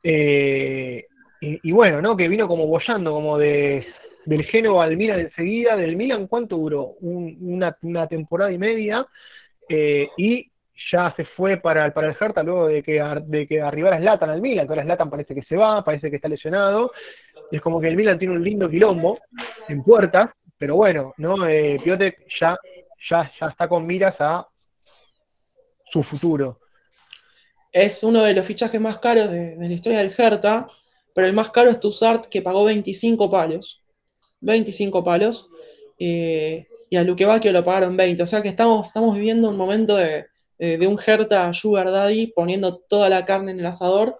Eh, 0.03 1.05
y, 1.41 1.71
bueno, 1.71 2.01
¿no? 2.01 2.15
Que 2.15 2.27
vino 2.27 2.47
como 2.47 2.67
bollando, 2.67 3.11
como 3.11 3.37
de, 3.37 3.87
del 4.25 4.43
Génova 4.45 4.83
al 4.83 4.95
Milan 4.95 5.19
enseguida. 5.19 5.75
Del 5.75 5.95
Milan, 5.95 6.27
¿cuánto 6.27 6.55
duró? 6.57 6.93
Un- 7.01 7.37
una, 7.41 7.75
una 7.81 8.07
temporada 8.07 8.51
y 8.51 8.57
media. 8.57 9.05
Eh, 9.67 10.07
y 10.17 10.51
ya 10.91 11.13
se 11.15 11.25
fue 11.25 11.57
para, 11.57 11.85
el- 11.85 11.93
para 11.93 12.07
el 12.09 12.15
Hertha 12.19 12.43
luego 12.43 12.67
de 12.67 12.83
que, 12.83 13.03
de 13.25 13.47
que 13.47 13.61
arribara 13.61 13.97
Zlatan 13.99 14.29
al 14.29 14.41
Milan. 14.41 14.67
Ahora 14.69 14.83
Zlatan 14.83 15.09
parece 15.09 15.33
que 15.33 15.43
se 15.43 15.55
va, 15.55 15.83
parece 15.83 16.09
que 16.09 16.17
está 16.17 16.27
lesionado. 16.27 16.91
Es 17.51 17.61
como 17.61 17.81
que 17.81 17.87
el 17.87 17.95
Milan 17.95 18.19
tiene 18.19 18.35
un 18.35 18.43
lindo 18.43 18.69
quilombo 18.69 19.17
en 19.67 19.83
puertas, 19.83 20.29
pero 20.57 20.75
bueno, 20.75 21.13
¿no? 21.17 21.47
Eh, 21.47 21.77
Piotek 21.83 22.19
ya, 22.39 22.57
ya, 23.09 23.31
ya 23.39 23.45
está 23.47 23.67
con 23.67 23.85
miras 23.85 24.15
a 24.19 24.47
su 25.91 26.03
futuro. 26.03 26.59
Es 27.71 28.03
uno 28.03 28.23
de 28.23 28.33
los 28.33 28.45
fichajes 28.45 28.79
más 28.79 28.99
caros 28.99 29.31
de, 29.31 29.55
de 29.55 29.67
la 29.67 29.73
historia 29.73 29.99
del 29.99 30.13
Hertha, 30.17 30.67
pero 31.15 31.27
el 31.27 31.33
más 31.33 31.51
caro 31.51 31.69
es 31.71 31.79
Tussart, 31.79 32.25
que 32.27 32.41
pagó 32.41 32.63
25 32.65 33.29
palos. 33.31 33.83
25 34.41 35.03
palos. 35.03 35.49
eh, 35.99 36.67
y 36.89 36.97
a 36.97 37.03
Luque 37.03 37.25
Bacchio 37.25 37.51
lo 37.53 37.63
pagaron 37.63 37.95
20. 37.97 38.23
O 38.23 38.27
sea 38.27 38.41
que 38.41 38.49
estamos, 38.49 38.87
estamos 38.87 39.15
viviendo 39.15 39.49
un 39.49 39.57
momento 39.57 39.95
de, 39.95 40.25
de- 40.59 40.77
de 40.77 40.87
un 40.87 40.99
Hertha 41.05 41.53
Sugar 41.53 41.89
Daddy 41.91 42.27
poniendo 42.35 42.77
toda 42.79 43.09
la 43.09 43.25
carne 43.25 43.51
en 43.51 43.59
el 43.59 43.65
asador. 43.65 44.17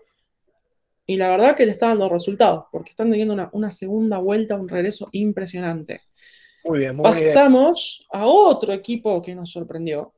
Y 1.06 1.18
la 1.18 1.30
verdad 1.30 1.56
que 1.56 1.66
le 1.66 1.72
está 1.74 1.88
dando 1.90 2.08
resultados, 2.10 2.66
porque 2.72 2.92
están 2.92 3.10
teniendo 3.12 3.34
una, 3.34 3.50
una 3.54 3.72
segunda 3.72 4.18
vuelta, 4.20 4.56
un 4.56 4.70
regreso 4.70 5.10
impresionante. 5.12 6.02
Muy 6.64 6.80
bien, 6.80 6.96
muy. 6.96 7.06
Pasamos 7.12 8.06
a 8.12 8.28
otro 8.28 8.72
equipo 8.74 9.22
que 9.22 9.36
nos 9.36 9.52
sorprendió, 9.52 10.14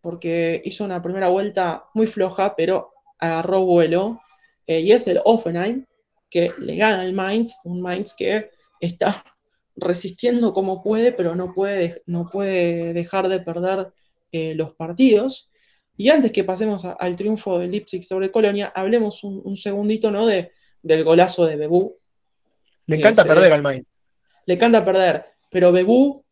porque 0.00 0.60
hizo 0.64 0.84
una 0.84 1.02
primera 1.02 1.28
vuelta 1.28 1.84
muy 1.94 2.06
floja, 2.06 2.54
pero 2.56 2.92
agarró 3.18 3.64
vuelo, 3.64 4.20
eh, 4.66 4.80
y 4.80 4.92
es 4.92 5.06
el 5.06 5.20
Offenheim, 5.24 5.84
que 6.32 6.52
le 6.58 6.76
gana 6.76 7.02
al 7.02 7.12
Mainz, 7.12 7.60
un 7.64 7.82
Mainz 7.82 8.14
que 8.14 8.50
está 8.80 9.22
resistiendo 9.76 10.52
como 10.54 10.82
puede, 10.82 11.12
pero 11.12 11.34
no 11.34 11.52
puede, 11.52 12.02
no 12.06 12.28
puede 12.30 12.92
dejar 12.94 13.28
de 13.28 13.40
perder 13.40 13.92
eh, 14.32 14.54
los 14.54 14.74
partidos. 14.74 15.50
Y 15.96 16.08
antes 16.08 16.32
que 16.32 16.42
pasemos 16.44 16.84
a- 16.86 16.92
al 16.92 17.16
triunfo 17.16 17.58
de 17.58 17.68
Leipzig 17.68 18.02
sobre 18.04 18.30
Colonia, 18.30 18.72
hablemos 18.74 19.22
un, 19.24 19.42
un 19.44 19.56
segundito 19.56 20.10
¿no? 20.10 20.26
de, 20.26 20.50
del 20.82 21.04
golazo 21.04 21.44
de 21.46 21.56
Bebú, 21.56 21.96
Le 22.86 22.96
encanta 22.96 23.24
perder 23.24 23.52
al 23.52 23.62
Mainz. 23.62 23.86
Le 24.46 24.54
encanta 24.54 24.84
perder, 24.84 25.24
pero 25.50 25.70
Bebú 25.70 26.24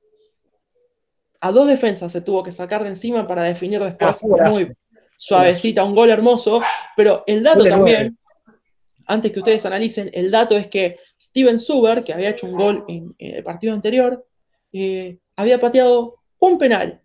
a 1.42 1.52
dos 1.52 1.66
defensas 1.68 2.10
se 2.12 2.20
tuvo 2.22 2.42
que 2.42 2.52
sacar 2.52 2.82
de 2.82 2.90
encima 2.90 3.26
para 3.26 3.42
definir 3.42 3.80
después 3.82 4.22
ah, 4.22 4.48
muy 4.50 4.72
suavecita, 5.16 5.84
un 5.84 5.94
gol 5.94 6.10
hermoso, 6.10 6.60
pero 6.96 7.22
el 7.26 7.42
dato 7.42 7.60
también, 7.70 8.18
antes 9.10 9.32
que 9.32 9.40
ustedes 9.40 9.66
analicen, 9.66 10.08
el 10.14 10.30
dato 10.30 10.56
es 10.56 10.68
que 10.68 10.96
Steven 11.20 11.58
Suber, 11.58 12.04
que 12.04 12.12
había 12.12 12.30
hecho 12.30 12.46
un 12.46 12.54
gol 12.54 12.84
en, 12.86 13.12
el 13.18 13.42
partido 13.42 13.74
anterior, 13.74 14.24
eh, 14.72 15.18
había 15.34 15.58
pateado 15.58 16.20
un 16.38 16.58
penal, 16.58 17.00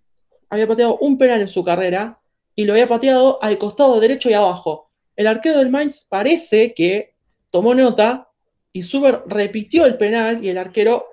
había 0.50 0.68
pateado 0.68 1.00
un 1.00 1.18
penal 1.18 1.42
en 1.42 1.48
su 1.48 1.64
carrera 1.64 2.20
y 2.56 2.64
lo 2.64 2.74
había 2.74 2.88
pateado 2.88 3.40
al 3.42 3.58
costado 3.58 4.00
derecho 4.00 4.30
y 4.30 4.34
abajo. 4.34 4.86
El 5.16 5.26
arquero 5.26 5.58
del 5.58 5.72
Mainz 5.72 6.06
parece 6.08 6.76
que 6.76 7.16
tomó 7.50 7.74
nota 7.74 8.30
y 8.72 8.84
Suber 8.84 9.24
repitió 9.26 9.86
el 9.86 9.98
penal 9.98 10.46
y 10.46 10.50
el 10.50 10.60
arquero 10.60 11.08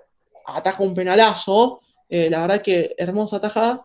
ataja 0.44 0.82
un 0.82 0.94
penalazo. 0.94 1.80
Eh, 2.10 2.28
la 2.28 2.42
verdad 2.42 2.60
que 2.60 2.94
hermosa 2.98 3.38
atajada. 3.38 3.82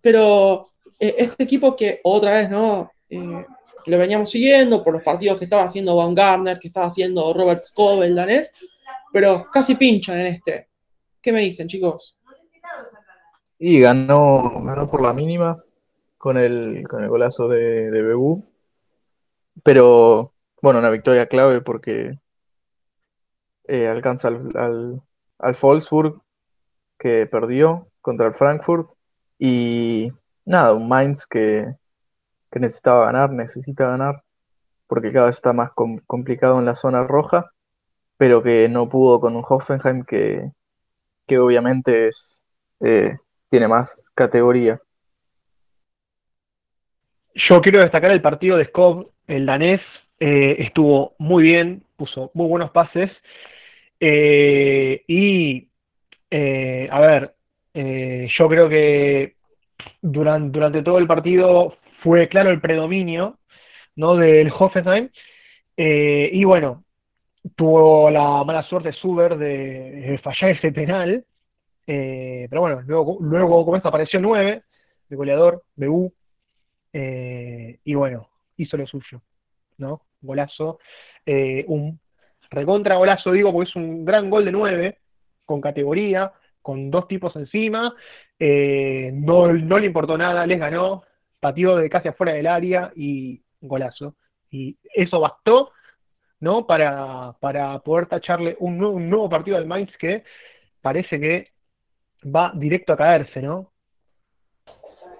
Pero 0.00 0.66
eh, 1.00 1.16
este 1.18 1.42
equipo 1.42 1.74
que 1.74 2.00
otra 2.04 2.34
vez, 2.34 2.48
¿no? 2.48 2.92
Lo 3.86 3.98
veníamos 3.98 4.30
siguiendo 4.30 4.82
por 4.82 4.94
los 4.94 5.02
partidos 5.02 5.38
que 5.38 5.44
estaba 5.44 5.64
haciendo 5.64 5.96
Van 5.96 6.14
Garner, 6.14 6.58
que 6.58 6.68
estaba 6.68 6.86
haciendo 6.86 7.32
Robert 7.34 7.62
Scove, 7.62 8.06
el 8.06 8.14
danés, 8.14 8.54
pero 9.12 9.46
casi 9.52 9.74
pinchan 9.74 10.18
en 10.18 10.26
este. 10.26 10.68
¿Qué 11.20 11.32
me 11.32 11.40
dicen, 11.40 11.68
chicos? 11.68 12.18
Y 13.58 13.80
ganó, 13.80 14.62
ganó 14.62 14.90
por 14.90 15.02
la 15.02 15.12
mínima 15.12 15.62
con 16.18 16.36
el, 16.38 16.86
con 16.88 17.02
el 17.02 17.08
golazo 17.08 17.48
de, 17.48 17.90
de 17.90 18.02
Bebu. 18.02 18.44
Pero, 19.62 20.32
bueno, 20.60 20.80
una 20.80 20.90
victoria 20.90 21.26
clave 21.26 21.60
porque 21.60 22.18
eh, 23.68 23.88
alcanza 23.88 24.28
al, 24.28 24.50
al, 24.56 25.02
al 25.38 25.56
Wolfsburg, 25.60 26.20
que 26.98 27.26
perdió 27.26 27.88
contra 28.00 28.26
el 28.26 28.34
Frankfurt, 28.34 28.90
y 29.38 30.10
nada, 30.44 30.72
un 30.72 30.88
Mainz 30.88 31.26
que, 31.26 31.74
que 32.54 32.60
necesitaba 32.60 33.06
ganar, 33.06 33.30
necesita 33.30 33.88
ganar, 33.88 34.22
porque 34.86 35.10
cada 35.10 35.26
vez 35.26 35.36
está 35.36 35.52
más 35.52 35.72
complicado 36.06 36.60
en 36.60 36.66
la 36.66 36.76
zona 36.76 37.02
roja, 37.02 37.50
pero 38.16 38.44
que 38.44 38.68
no 38.68 38.88
pudo 38.88 39.20
con 39.20 39.34
un 39.34 39.42
Hoffenheim 39.46 40.04
que, 40.04 40.52
que 41.26 41.38
obviamente 41.40 42.06
es, 42.06 42.44
eh, 42.78 43.16
tiene 43.50 43.66
más 43.66 44.06
categoría. 44.14 44.80
Yo 47.34 47.60
quiero 47.60 47.80
destacar 47.80 48.12
el 48.12 48.22
partido 48.22 48.56
de 48.56 48.66
Skov, 48.66 49.10
el 49.26 49.46
danés, 49.46 49.80
eh, 50.20 50.54
estuvo 50.60 51.16
muy 51.18 51.42
bien, 51.42 51.82
puso 51.96 52.30
muy 52.34 52.46
buenos 52.46 52.70
pases 52.70 53.10
eh, 53.98 55.02
y, 55.08 55.66
eh, 56.30 56.88
a 56.88 57.00
ver, 57.00 57.34
eh, 57.74 58.28
yo 58.38 58.48
creo 58.48 58.68
que 58.68 59.34
durante, 60.00 60.52
durante 60.52 60.82
todo 60.84 60.98
el 60.98 61.08
partido 61.08 61.76
fue 62.04 62.28
claro 62.28 62.50
el 62.50 62.60
predominio 62.60 63.38
¿no? 63.96 64.16
del 64.16 64.52
Hoffenheim. 64.56 65.10
y 65.76 66.44
bueno, 66.44 66.84
tuvo 67.56 68.10
la 68.10 68.44
mala 68.44 68.62
suerte 68.64 68.92
Suber 68.92 69.36
de, 69.36 70.20
fallar 70.22 70.52
ese 70.52 70.70
penal. 70.70 71.24
pero 71.86 72.60
bueno, 72.60 72.82
luego, 72.86 73.18
luego 73.20 73.64
como 73.64 73.76
esto 73.76 73.88
apareció 73.88 74.20
9 74.20 74.62
de 75.08 75.16
goleador, 75.16 75.64
BU. 75.76 76.12
y 76.92 77.94
bueno, 77.94 78.28
hizo 78.56 78.76
lo 78.76 78.86
suyo, 78.86 79.22
¿no? 79.78 80.02
Golazo. 80.20 80.78
un 81.66 81.98
recontra 82.50 82.96
golazo, 82.96 83.32
digo, 83.32 83.52
porque 83.52 83.70
es 83.70 83.76
un 83.76 84.04
gran 84.04 84.30
gol 84.30 84.44
de 84.44 84.52
nueve, 84.52 84.98
con 85.44 85.60
categoría, 85.60 86.32
con 86.62 86.90
dos 86.90 87.08
tipos 87.08 87.34
encima, 87.36 87.94
eh, 88.38 89.10
no, 89.12 89.52
le 89.52 89.86
importó 89.86 90.16
nada, 90.18 90.46
les 90.46 90.58
ganó, 90.58 91.04
pateó 91.44 91.76
de 91.76 91.90
casi 91.90 92.08
afuera 92.08 92.32
del 92.32 92.46
área 92.46 92.90
y 92.96 93.38
golazo. 93.60 94.16
Y 94.50 94.78
eso 94.94 95.20
bastó, 95.20 95.72
¿no? 96.40 96.66
Para, 96.66 97.36
para 97.38 97.78
poder 97.80 98.06
tacharle 98.06 98.56
un 98.60 98.78
nuevo, 98.78 99.28
partido 99.28 99.58
al 99.58 99.66
Mainz 99.66 99.94
que 99.98 100.24
parece 100.80 101.20
que 101.20 101.52
va 102.34 102.50
directo 102.54 102.94
a 102.94 102.96
caerse, 102.96 103.42
¿no? 103.42 103.74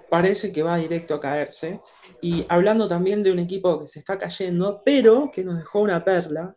Parece 0.09 0.51
que 0.51 0.62
va 0.62 0.79
directo 0.79 1.16
a 1.16 1.20
caerse. 1.20 1.83
Y 2.22 2.47
hablando 2.49 2.89
también 2.89 3.22
de 3.22 3.31
un 3.31 3.41
equipo 3.41 3.81
que 3.81 3.87
se 3.87 3.99
está 3.99 4.18
cayendo, 4.18 4.81
pero 4.83 5.31
que 5.31 5.45
nos 5.45 5.59
dejó 5.59 5.81
una 5.81 6.03
perla, 6.03 6.57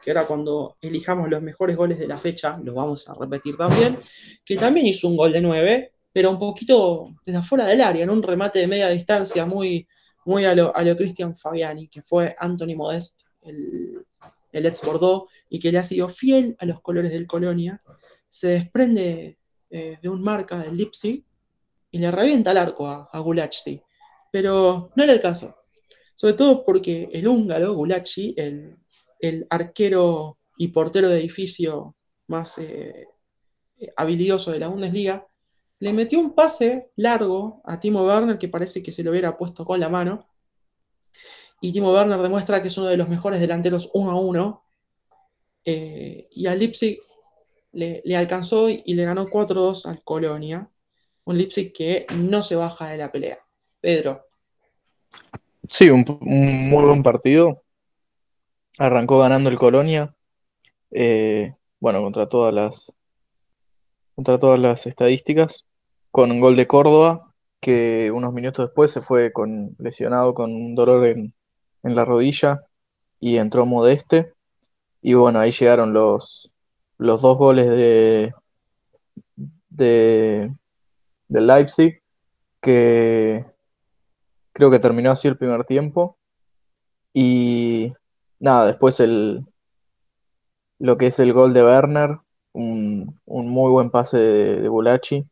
que 0.00 0.12
ahora 0.12 0.28
cuando 0.28 0.76
elijamos 0.80 1.28
los 1.28 1.42
mejores 1.42 1.76
goles 1.76 1.98
de 1.98 2.06
la 2.06 2.18
fecha, 2.18 2.56
los 2.62 2.72
vamos 2.72 3.08
a 3.08 3.14
repetir 3.18 3.56
también, 3.56 3.98
que 4.44 4.56
también 4.56 4.86
hizo 4.86 5.08
un 5.08 5.16
gol 5.16 5.32
de 5.32 5.40
9, 5.40 5.92
pero 6.12 6.30
un 6.30 6.38
poquito 6.38 7.14
desde 7.24 7.38
afuera 7.38 7.66
del 7.66 7.80
área, 7.80 8.04
en 8.04 8.10
un 8.10 8.22
remate 8.22 8.58
de 8.58 8.66
media 8.66 8.88
distancia 8.88 9.46
muy, 9.46 9.86
muy 10.24 10.44
a 10.44 10.54
lo, 10.54 10.74
a 10.74 10.82
lo 10.82 10.96
Cristian 10.96 11.34
Fabiani, 11.36 11.88
que 11.88 12.02
fue 12.02 12.34
Anthony 12.38 12.76
Modest, 12.76 13.22
el, 13.42 14.04
el 14.52 14.66
ex 14.66 14.82
Bordeaux, 14.84 15.30
y 15.48 15.58
que 15.58 15.72
le 15.72 15.78
ha 15.78 15.84
sido 15.84 16.08
fiel 16.08 16.56
a 16.58 16.66
los 16.66 16.80
colores 16.80 17.12
del 17.12 17.26
Colonia, 17.26 17.82
se 18.28 18.48
desprende 18.48 19.38
eh, 19.70 19.98
de 20.00 20.08
un 20.08 20.22
marca 20.22 20.58
del 20.58 20.76
Leipzig 20.76 21.24
y 21.90 21.98
le 21.98 22.10
revienta 22.10 22.50
el 22.50 22.58
arco 22.58 22.86
a, 22.86 23.08
a 23.10 23.18
Gulacsi. 23.20 23.82
Pero 24.30 24.90
no 24.94 25.04
era 25.04 25.12
el 25.12 25.20
caso. 25.20 25.56
Sobre 26.14 26.34
todo 26.34 26.64
porque 26.64 27.08
el 27.12 27.26
húngaro, 27.26 27.74
Gulacsi, 27.74 28.34
el, 28.36 28.74
el 29.20 29.46
arquero 29.48 30.38
y 30.56 30.68
portero 30.68 31.08
de 31.08 31.20
edificio 31.20 31.96
más 32.26 32.58
eh, 32.58 33.06
habilidoso 33.96 34.50
de 34.50 34.58
la 34.58 34.68
Bundesliga, 34.68 35.26
le 35.80 35.92
metió 35.92 36.18
un 36.18 36.34
pase 36.34 36.90
largo 36.96 37.60
a 37.64 37.78
Timo 37.78 38.04
Werner 38.04 38.38
que 38.38 38.48
parece 38.48 38.82
que 38.82 38.92
se 38.92 39.02
lo 39.02 39.10
hubiera 39.10 39.36
puesto 39.36 39.64
con 39.64 39.78
la 39.78 39.88
mano. 39.88 40.28
Y 41.60 41.72
Timo 41.72 41.92
Werner 41.92 42.20
demuestra 42.20 42.62
que 42.62 42.68
es 42.68 42.78
uno 42.78 42.88
de 42.88 42.96
los 42.96 43.08
mejores 43.08 43.40
delanteros 43.40 43.90
uno 43.94 44.10
a 44.12 44.20
uno. 44.20 44.64
Eh, 45.64 46.28
y 46.30 46.46
al 46.46 46.58
Leipzig 46.58 46.98
le, 47.72 48.02
alcanzó 48.16 48.68
y 48.68 48.94
le 48.94 49.04
ganó 49.04 49.26
4-2 49.28 49.86
al 49.86 50.02
Colonia. 50.02 50.68
Un 51.24 51.38
Leipzig 51.38 51.72
que 51.72 52.06
no 52.14 52.42
se 52.42 52.56
baja 52.56 52.88
de 52.88 52.98
la 52.98 53.12
pelea. 53.12 53.38
Pedro. 53.80 54.24
Sí, 55.68 55.90
un 55.90 56.04
muy 56.20 56.84
buen 56.84 57.02
partido. 57.02 57.62
Arrancó 58.78 59.18
ganando 59.18 59.50
el 59.50 59.56
Colonia, 59.56 60.14
eh, 60.92 61.54
bueno, 61.80 62.02
contra 62.02 62.28
todas 62.28 62.54
las 62.54 62.94
contra 64.18 64.40
todas 64.40 64.58
las 64.58 64.84
estadísticas, 64.84 65.64
con 66.10 66.32
un 66.32 66.40
gol 66.40 66.56
de 66.56 66.66
Córdoba, 66.66 67.32
que 67.60 68.10
unos 68.12 68.32
minutos 68.32 68.66
después 68.66 68.90
se 68.90 69.00
fue 69.00 69.32
con, 69.32 69.76
lesionado 69.78 70.34
con 70.34 70.52
un 70.52 70.74
dolor 70.74 71.06
en, 71.06 71.32
la 71.84 72.04
rodilla 72.04 72.64
y 73.20 73.36
entró 73.36 73.64
Modeste. 73.64 74.34
Y 75.02 75.14
bueno, 75.14 75.38
ahí 75.38 75.52
llegaron 75.52 75.92
los, 75.92 76.52
los 76.96 77.22
dos 77.22 77.38
goles 77.38 77.70
de, 77.70 78.34
de, 79.68 80.52
de 81.28 81.40
Leipzig, 81.40 82.02
que 82.60 83.46
creo 84.52 84.72
que 84.72 84.80
terminó 84.80 85.12
así 85.12 85.28
el 85.28 85.38
primer 85.38 85.62
tiempo. 85.62 86.18
Y 87.14 87.92
nada, 88.40 88.66
después 88.66 88.98
el, 88.98 89.46
lo 90.80 90.98
que 90.98 91.06
es 91.06 91.20
el 91.20 91.32
gol 91.32 91.54
de 91.54 91.62
Werner, 91.62 92.18
un, 92.52 93.18
muy 93.26 93.70
buen 93.70 93.90
pase 93.90 94.18
de, 94.18 94.68
de. 94.68 95.26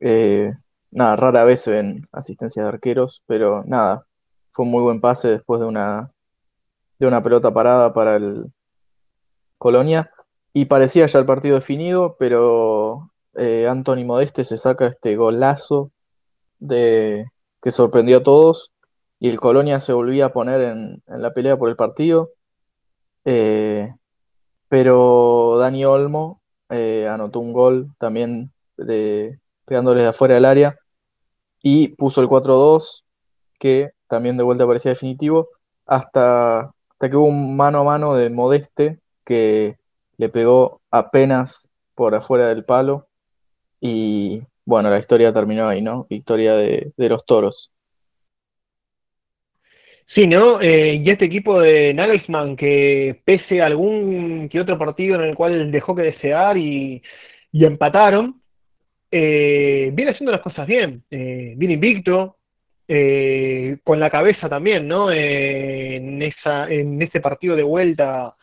Eh, 0.00 0.52
nada, 0.90 1.16
rara 1.16 1.44
vez 1.44 1.60
se 1.62 1.70
ven 1.70 2.08
asistencias 2.12 2.64
de 2.64 2.68
arqueros, 2.68 3.22
pero 3.26 3.62
nada, 3.64 4.06
fue 4.50 4.64
un 4.64 4.70
muy 4.72 4.82
buen 4.82 5.00
pase 5.00 5.28
después 5.28 5.60
de 5.60 5.66
una, 5.66 6.12
de 6.98 7.06
una 7.06 7.22
pelota 7.22 7.52
parada 7.52 7.92
para 7.94 8.16
el 8.16 8.52
Colonia. 9.58 10.10
Y 10.52 10.66
parecía 10.66 11.06
ya 11.06 11.18
el 11.18 11.26
partido 11.26 11.54
definido, 11.54 12.16
pero 12.18 13.10
eh, 13.34 13.66
Anthony 13.68 14.04
Modeste 14.04 14.44
se 14.44 14.56
saca 14.56 14.86
este 14.86 15.16
golazo 15.16 15.90
de, 16.58 17.26
que 17.62 17.70
sorprendió 17.70 18.18
a 18.18 18.22
todos 18.22 18.72
y 19.18 19.28
el 19.28 19.40
Colonia 19.40 19.80
se 19.80 19.92
volvía 19.92 20.26
a 20.26 20.32
poner 20.32 20.60
en, 20.62 21.02
la 21.06 21.32
pelea 21.32 21.56
por 21.56 21.68
el 21.68 21.76
partido. 21.76 22.32
Eh, 23.24 23.94
pero 24.72 25.58
Dani 25.58 25.84
Olmo 25.84 26.40
eh, 26.70 27.06
anotó 27.06 27.40
un 27.40 27.52
gol 27.52 27.90
también 27.98 28.54
de, 28.78 29.38
pegándole 29.66 30.00
de 30.00 30.08
afuera 30.08 30.36
del 30.36 30.46
área 30.46 30.78
y 31.62 31.88
puso 31.88 32.22
el 32.22 32.26
4-2, 32.26 33.04
que 33.58 33.90
también 34.06 34.38
de 34.38 34.44
vuelta 34.44 34.66
parecía 34.66 34.92
definitivo, 34.92 35.50
hasta, 35.84 36.72
hasta 36.88 37.10
que 37.10 37.16
hubo 37.16 37.26
un 37.26 37.54
mano 37.54 37.80
a 37.80 37.84
mano 37.84 38.14
de 38.14 38.30
Modeste 38.30 38.98
que 39.26 39.76
le 40.16 40.30
pegó 40.30 40.80
apenas 40.90 41.68
por 41.94 42.14
afuera 42.14 42.48
del 42.48 42.64
palo. 42.64 43.08
Y 43.78 44.42
bueno, 44.64 44.88
la 44.88 44.98
historia 44.98 45.34
terminó 45.34 45.68
ahí, 45.68 45.82
¿no? 45.82 46.06
Victoria 46.08 46.54
de, 46.54 46.94
de 46.96 47.08
los 47.10 47.26
toros. 47.26 47.71
Sí, 50.08 50.26
¿no? 50.26 50.60
Eh, 50.60 50.96
y 50.96 51.10
este 51.10 51.24
equipo 51.24 51.60
de 51.60 51.94
Nagelsmann, 51.94 52.56
que 52.56 53.20
pese 53.24 53.62
a 53.62 53.66
algún 53.66 54.48
que 54.50 54.60
otro 54.60 54.78
partido 54.78 55.16
en 55.16 55.22
el 55.22 55.34
cual 55.34 55.70
dejó 55.70 55.94
que 55.94 56.02
desear 56.02 56.58
y, 56.58 57.02
y 57.52 57.64
empataron, 57.64 58.42
eh, 59.14 59.90
viene 59.92 60.12
haciendo 60.12 60.32
las 60.32 60.40
cosas 60.40 60.66
bien, 60.66 61.04
eh, 61.10 61.52
viene 61.56 61.74
invicto, 61.74 62.38
eh, 62.88 63.76
con 63.84 64.00
la 64.00 64.08
cabeza 64.10 64.48
también, 64.48 64.88
¿no? 64.88 65.12
en, 65.12 66.22
esa, 66.22 66.68
en 66.70 67.00
ese 67.02 67.20
partido 67.20 67.54
de 67.54 67.62
vuelta 67.62 68.34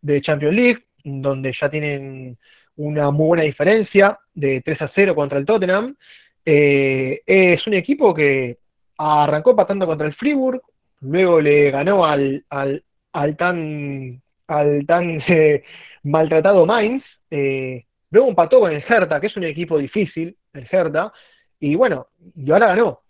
de 0.00 0.22
Champions 0.22 0.54
League, 0.54 0.84
donde 1.02 1.52
ya 1.60 1.68
tienen 1.68 2.38
una 2.76 3.10
muy 3.10 3.26
buena 3.26 3.42
diferencia 3.42 4.18
de 4.34 4.62
3 4.64 4.82
a 4.82 4.92
0 4.94 5.14
contra 5.16 5.38
el 5.38 5.46
Tottenham. 5.46 5.96
es 6.44 7.66
un 7.66 7.74
equipo 7.74 8.14
que 8.14 8.58
arrancó 8.98 9.56
patando 9.56 9.86
contra 9.86 10.06
el 10.06 10.14
Fribourg, 10.14 10.62
luego 11.04 11.40
le 11.40 11.70
ganó 11.70 12.04
al, 12.06 12.44
al, 12.50 13.36
tan, 13.36 14.22
al 14.46 14.86
tan 14.86 15.22
maltratado 16.02 16.66
Mainz, 16.66 17.04
eh, 17.30 17.84
luego 18.10 18.28
empató 18.28 18.60
con 18.60 18.72
el 18.72 18.82
Hertha, 18.86 19.20
que 19.20 19.28
es 19.28 19.36
un 19.36 19.44
equipo 19.44 19.78
difícil, 19.78 20.36
el 20.52 20.66
Hertha, 20.70 21.12
y 21.60 21.74
bueno, 21.76 22.08
y 22.34 22.50
ahora 22.50 22.68
ganó. 22.68 23.00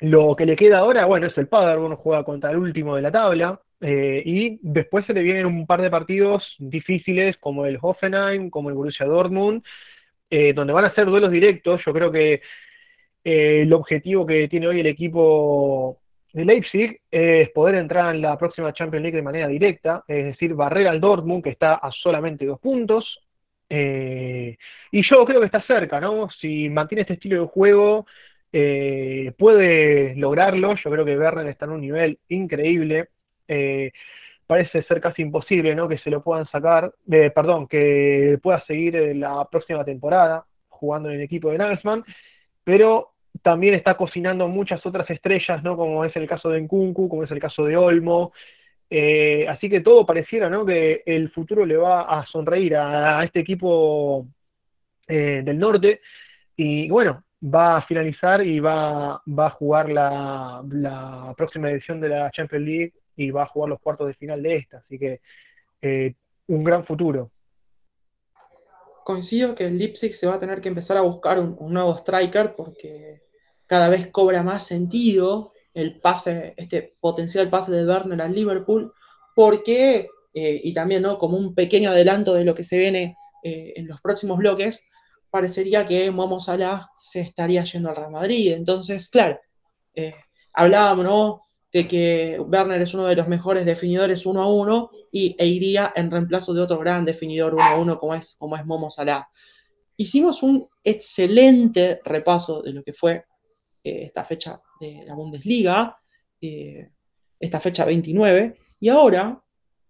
Lo 0.00 0.36
que 0.36 0.46
le 0.46 0.56
queda 0.56 0.78
ahora, 0.78 1.06
bueno, 1.06 1.26
es 1.26 1.38
el 1.38 1.48
Paderborn, 1.48 1.96
juega 1.96 2.24
contra 2.24 2.50
el 2.50 2.58
último 2.58 2.96
de 2.96 3.02
la 3.02 3.12
tabla, 3.12 3.60
eh, 3.80 4.22
y 4.24 4.58
después 4.62 5.06
se 5.06 5.12
le 5.14 5.22
vienen 5.22 5.46
un 5.46 5.66
par 5.66 5.82
de 5.82 5.90
partidos 5.90 6.54
difíciles 6.58 7.36
como 7.38 7.66
el 7.66 7.78
Hoffenheim, 7.80 8.50
como 8.50 8.70
el 8.70 8.74
Borussia 8.74 9.06
Dortmund, 9.06 9.62
eh, 10.30 10.52
donde 10.54 10.72
van 10.72 10.84
a 10.86 10.94
ser 10.94 11.06
duelos 11.06 11.30
directos. 11.30 11.82
Yo 11.84 11.92
creo 11.92 12.10
que 12.10 12.42
el 13.24 13.72
objetivo 13.72 14.26
que 14.26 14.48
tiene 14.48 14.68
hoy 14.68 14.80
el 14.80 14.86
equipo 14.86 16.00
de 16.36 16.44
Leipzig 16.44 17.00
es 17.10 17.48
poder 17.50 17.76
entrar 17.76 18.14
en 18.14 18.20
la 18.20 18.36
próxima 18.36 18.74
Champions 18.74 19.02
League 19.02 19.16
de 19.16 19.22
manera 19.22 19.48
directa, 19.48 20.04
es 20.06 20.22
decir, 20.26 20.52
barrer 20.52 20.86
al 20.86 21.00
Dortmund, 21.00 21.42
que 21.42 21.48
está 21.48 21.76
a 21.76 21.90
solamente 21.90 22.44
dos 22.44 22.60
puntos. 22.60 23.20
Eh, 23.70 24.58
y 24.92 25.02
yo 25.02 25.24
creo 25.24 25.40
que 25.40 25.46
está 25.46 25.62
cerca, 25.62 25.98
¿no? 25.98 26.28
Si 26.30 26.68
mantiene 26.68 27.02
este 27.02 27.14
estilo 27.14 27.40
de 27.40 27.48
juego, 27.48 28.06
eh, 28.52 29.32
puede 29.38 30.14
lograrlo. 30.16 30.74
Yo 30.76 30.90
creo 30.90 31.06
que 31.06 31.16
Werner 31.18 31.46
está 31.46 31.64
en 31.64 31.70
un 31.72 31.80
nivel 31.80 32.18
increíble. 32.28 33.08
Eh, 33.48 33.92
parece 34.46 34.82
ser 34.82 35.00
casi 35.00 35.22
imposible, 35.22 35.74
¿no? 35.74 35.88
Que 35.88 35.96
se 35.98 36.10
lo 36.10 36.22
puedan 36.22 36.46
sacar, 36.48 36.92
perdón, 37.34 37.66
que 37.66 38.38
pueda 38.42 38.62
seguir 38.66 39.16
la 39.16 39.48
próxima 39.50 39.86
temporada 39.86 40.44
jugando 40.68 41.08
en 41.08 41.16
el 41.16 41.22
equipo 41.22 41.50
de 41.50 41.58
Nagelsmann, 41.58 42.04
pero 42.62 43.15
también 43.42 43.74
está 43.74 43.96
cocinando 43.96 44.48
muchas 44.48 44.84
otras 44.86 45.08
estrellas, 45.10 45.62
¿no? 45.62 45.76
Como 45.76 46.04
es 46.04 46.14
el 46.16 46.28
caso 46.28 46.50
de 46.50 46.60
Nkunku, 46.60 47.08
como 47.08 47.24
es 47.24 47.30
el 47.30 47.40
caso 47.40 47.64
de 47.64 47.76
Olmo. 47.76 48.32
Eh, 48.90 49.46
así 49.48 49.68
que 49.68 49.80
todo 49.80 50.06
pareciera, 50.06 50.48
¿no? 50.50 50.64
Que 50.64 51.02
el 51.06 51.30
futuro 51.30 51.66
le 51.66 51.76
va 51.76 52.02
a 52.02 52.26
sonreír 52.26 52.76
a, 52.76 53.24
este 53.24 53.40
equipo 53.40 54.26
eh, 55.08 55.42
del 55.44 55.58
norte. 55.58 56.00
Y 56.56 56.88
bueno, 56.88 57.24
va 57.42 57.78
a 57.78 57.82
finalizar 57.82 58.44
y 58.46 58.60
va, 58.60 59.14
a 59.14 59.50
jugar 59.50 59.90
la, 59.90 60.62
la, 60.70 61.34
próxima 61.36 61.70
edición 61.70 62.00
de 62.00 62.08
la 62.08 62.30
Champions 62.30 62.64
League 62.66 62.92
y 63.16 63.30
va 63.30 63.44
a 63.44 63.46
jugar 63.46 63.70
los 63.70 63.80
cuartos 63.80 64.08
de 64.08 64.14
final 64.14 64.42
de 64.42 64.56
esta. 64.56 64.78
Así 64.78 64.98
que 64.98 65.20
eh, 65.82 66.14
un 66.48 66.64
gran 66.64 66.84
futuro 66.84 67.30
coincido 69.06 69.54
que 69.54 69.64
el 69.64 69.78
Leipzig 69.78 70.14
se 70.14 70.26
va 70.26 70.34
a 70.34 70.38
tener 70.40 70.60
que 70.60 70.68
empezar 70.68 70.96
a 70.96 71.02
buscar 71.02 71.38
un, 71.38 71.56
nuevo 71.72 71.96
striker 71.96 72.56
porque 72.56 73.22
cada 73.66 73.88
vez 73.88 74.08
cobra 74.10 74.42
más 74.42 74.66
sentido 74.66 75.52
el 75.74 76.00
pase, 76.00 76.54
este 76.56 76.96
potencial 77.00 77.50
pase 77.50 77.70
de 77.72 77.86
Werner 77.86 78.22
al 78.22 78.34
Liverpool, 78.34 78.92
porque, 79.34 80.08
eh, 80.32 80.60
y 80.64 80.72
también 80.72 81.02
¿no? 81.02 81.18
como 81.18 81.36
un 81.36 81.54
pequeño 81.54 81.90
adelanto 81.90 82.32
de 82.34 82.44
lo 82.44 82.54
que 82.54 82.64
se 82.64 82.78
viene 82.78 83.16
eh, 83.42 83.74
en 83.76 83.86
los 83.86 84.00
próximos 84.00 84.38
bloques, 84.38 84.86
parecería 85.30 85.84
que 85.84 86.10
Momo 86.10 86.40
Salah 86.40 86.88
se 86.94 87.20
estaría 87.20 87.62
yendo 87.64 87.90
al 87.90 87.96
Real 87.96 88.10
Madrid. 88.10 88.54
Entonces, 88.54 89.10
claro, 89.10 89.38
eh, 89.94 90.14
hablábamos 90.54 91.40
de 91.70 91.86
que 91.86 92.40
Werner 92.40 92.80
es 92.80 92.94
uno 92.94 93.04
de 93.04 93.16
los 93.16 93.28
mejores 93.28 93.66
definidores 93.66 94.24
uno 94.24 94.42
a 94.42 94.50
uno 94.50 94.90
y, 95.12 95.36
e 95.38 95.46
iría 95.46 95.92
en 95.94 96.10
reemplazo 96.10 96.54
de 96.54 96.62
otro 96.62 96.78
gran 96.78 97.04
definidor 97.04 97.52
uno 97.52 97.64
a 97.64 97.76
uno 97.76 97.98
como 97.98 98.14
es, 98.14 98.36
como 98.38 98.56
es 98.56 98.64
Momo 98.64 98.88
Salah. 98.88 99.28
Hicimos 99.98 100.42
un 100.42 100.66
excelente 100.82 102.00
repaso 102.02 102.62
de 102.62 102.72
lo 102.72 102.82
que 102.82 102.94
fue 102.94 103.26
eh, 103.86 104.02
esta 104.02 104.24
fecha 104.24 104.60
de 104.80 105.04
la 105.06 105.14
Bundesliga, 105.14 105.96
eh, 106.40 106.90
esta 107.38 107.60
fecha 107.60 107.84
29, 107.84 108.56
y 108.80 108.88
ahora 108.88 109.40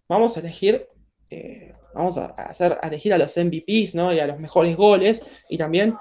vamos 0.07 0.37
a 0.37 0.41
elegir, 0.41 0.87
eh, 1.31 1.73
vamos 1.95 2.19
a, 2.19 2.27
hacer, 2.27 2.79
elegir 2.83 3.15
a 3.15 3.19
los 3.19 3.35
MVPs 3.35 3.95
¿no? 3.95 4.13
y 4.13 4.19
a 4.19 4.27
los 4.27 4.39
mejores 4.39 4.77
goles, 4.77 5.25
y 5.49 5.57
también 5.57 5.95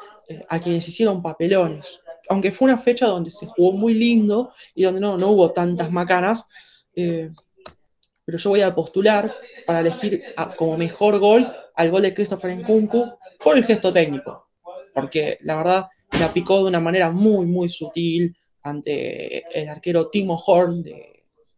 a 0.50 0.60
quienes 0.60 0.86
hicieron 0.89 1.22
papelones. 1.22 2.02
Aunque 2.28 2.52
fue 2.52 2.66
una 2.66 2.78
fecha 2.78 3.08
donde 3.08 3.32
se 3.32 3.46
jugó 3.46 3.72
muy 3.72 3.93
lindo 3.93 4.52
y 4.74 4.84
donde 4.84 5.00
no, 5.00 5.18
no 5.18 5.30
hubo 5.30 5.54
tantas 5.54 5.89
macanas, 5.89 6.50
pero 6.93 8.38
yo 8.38 8.50
voy 8.50 8.62
a 8.62 8.76
postular 8.76 9.34
para 9.66 9.80
elegir 9.80 10.22
como 10.58 10.76
mejor 10.76 11.18
gol 11.20 11.50
al 11.76 11.91
gol 11.91 12.02
de 12.02 12.14
Christopher 12.14 12.58
Nkunku 12.58 13.18
por 13.41 13.58
el 13.58 13.64
gesto 13.64 13.93
técnico. 13.93 14.50
Porque 14.93 15.38
la 15.41 15.56
verdad, 15.56 15.88
la 16.20 16.32
picó 16.32 16.59
de 16.59 16.70
una 16.70 16.80
manera 16.80 17.11
muy, 17.11 17.45
muy 17.45 17.68
sutil 17.70 18.36
ante 18.63 19.43
el 19.59 19.70
arquero 19.70 20.09
Timo 20.09 20.41
Horn 20.45 20.84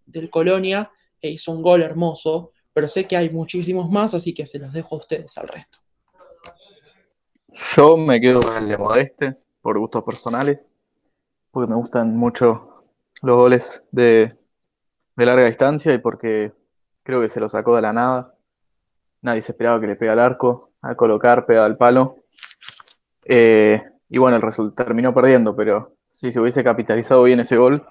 del 0.05 0.29
Colonia 0.29 0.91
e 1.21 1.29
hizo 1.29 1.51
un 1.51 1.61
gol 1.61 1.83
hermoso, 1.83 2.51
pero 2.73 2.87
sé 2.87 3.05
que 3.05 3.17
hay 3.17 3.29
muchísimos 3.29 3.89
más, 3.89 4.13
así 4.13 4.33
que 4.33 4.45
se 4.45 4.59
los 4.59 4.73
dejo 4.73 4.95
a 4.95 4.99
ustedes 4.99 5.37
al 5.37 5.47
resto. 5.47 5.79
Yo 7.75 7.97
me 7.97 8.19
quedo 8.19 8.41
con 8.41 8.57
el 8.57 8.67
de 8.67 8.77
Modeste, 8.77 9.37
por 9.61 9.77
gustos 9.79 10.03
personales, 10.03 10.69
porque 11.51 11.69
me 11.69 11.77
gustan 11.77 12.15
mucho 12.15 12.83
los 13.21 13.35
goles 13.35 13.83
de, 13.91 14.35
de 15.15 15.25
larga 15.25 15.45
distancia 15.45 15.93
y 15.93 15.97
porque 15.97 16.51
creo 17.03 17.21
que 17.21 17.29
se 17.29 17.39
lo 17.39 17.49
sacó 17.49 17.75
de 17.75 17.81
la 17.81 17.93
nada. 17.93 18.35
Nadie 19.21 19.41
se 19.41 19.51
esperaba 19.51 19.79
que 19.79 19.87
le 19.87 19.95
pegue 19.95 20.11
al 20.11 20.19
arco, 20.19 20.71
a 20.81 20.95
colocar, 20.95 21.45
pega 21.45 21.65
al 21.65 21.77
palo. 21.77 22.17
Eh, 23.25 23.81
y 24.09 24.17
bueno, 24.17 24.37
el 24.37 24.41
resultado 24.41 24.85
terminó 24.85 25.13
perdiendo, 25.13 25.55
pero 25.55 25.93
si 26.11 26.31
se 26.31 26.39
hubiese 26.39 26.63
capitalizado 26.63 27.23
bien 27.23 27.39
ese 27.39 27.57
gol, 27.57 27.85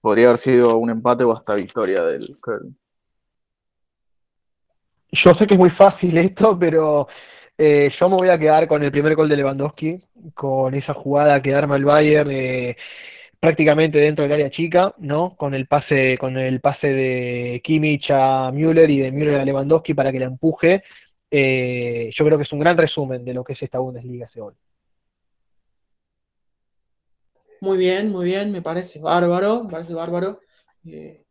podría 0.00 0.26
haber 0.26 0.38
sido 0.38 0.76
un 0.76 0.90
empate 0.90 1.24
o 1.24 1.32
hasta 1.32 1.54
victoria 1.54 2.02
del 2.02 2.38
Köln. 2.40 2.76
Yo 5.12 5.30
sé 5.38 5.46
que 5.46 5.54
es 5.54 5.60
muy 5.60 5.70
fácil 5.70 6.18
esto, 6.18 6.58
pero 6.58 7.06
eh, 7.56 7.90
yo 7.98 8.08
me 8.08 8.16
voy 8.16 8.28
a 8.30 8.38
quedar 8.38 8.66
con 8.66 8.82
el 8.82 8.90
primer 8.90 9.14
gol 9.14 9.28
de 9.28 9.36
Lewandowski, 9.36 10.02
con 10.34 10.74
esa 10.74 10.92
jugada 10.92 11.40
que 11.40 11.54
arma 11.54 11.76
el 11.76 11.84
Bayern 11.84 12.30
eh, 12.32 12.76
prácticamente 13.38 13.98
dentro 13.98 14.24
del 14.24 14.32
área 14.32 14.50
chica, 14.50 14.94
¿no? 14.98 15.36
Con 15.36 15.54
el 15.54 15.66
pase, 15.66 16.18
con 16.18 16.36
el 16.36 16.60
pase 16.60 16.88
de 16.88 17.60
Kimmich 17.62 18.10
a 18.10 18.50
Müller 18.52 18.90
y 18.90 18.98
de 19.00 19.12
Müller 19.12 19.36
a 19.40 19.44
Lewandowski 19.44 19.94
para 19.94 20.10
que 20.10 20.18
la 20.18 20.26
empuje. 20.26 20.82
Eh, 21.30 22.10
yo 22.12 22.24
creo 22.24 22.38
que 22.38 22.44
es 22.44 22.52
un 22.52 22.60
gran 22.60 22.76
resumen 22.76 23.24
de 23.24 23.34
lo 23.34 23.44
que 23.44 23.52
es 23.54 23.62
esta 23.62 23.78
Bundesliga 23.78 24.26
ese 24.26 24.40
gol. 24.40 24.54
Muy 27.64 27.78
bien, 27.78 28.12
muy 28.12 28.26
bien, 28.26 28.52
me 28.52 28.60
parece 28.60 29.00
bárbaro, 29.00 29.64
me 29.64 29.70
parece 29.70 29.94
bárbaro. 29.94 30.38
Eh, 30.84 31.24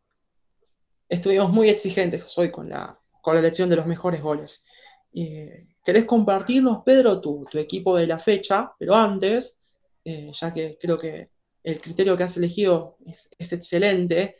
estuvimos 1.08 1.52
muy 1.52 1.68
exigentes 1.68 2.36
hoy 2.36 2.50
con 2.50 2.68
la, 2.68 2.98
con 3.22 3.34
la 3.34 3.40
elección 3.40 3.70
de 3.70 3.76
los 3.76 3.86
mejores 3.86 4.20
goles. 4.20 4.64
Eh, 5.12 5.68
¿Querés 5.84 6.06
compartirnos, 6.06 6.82
Pedro, 6.84 7.20
tu, 7.20 7.46
equipo 7.52 7.96
de 7.96 8.08
la 8.08 8.18
fecha? 8.18 8.72
Pero 8.76 8.96
antes, 8.96 9.56
eh, 10.04 10.32
ya 10.34 10.52
que 10.52 10.76
creo 10.80 10.98
que 10.98 11.30
el 11.62 11.80
criterio 11.80 12.16
que 12.16 12.24
has 12.24 12.36
elegido 12.36 12.96
es, 13.06 13.30
excelente, 13.52 14.34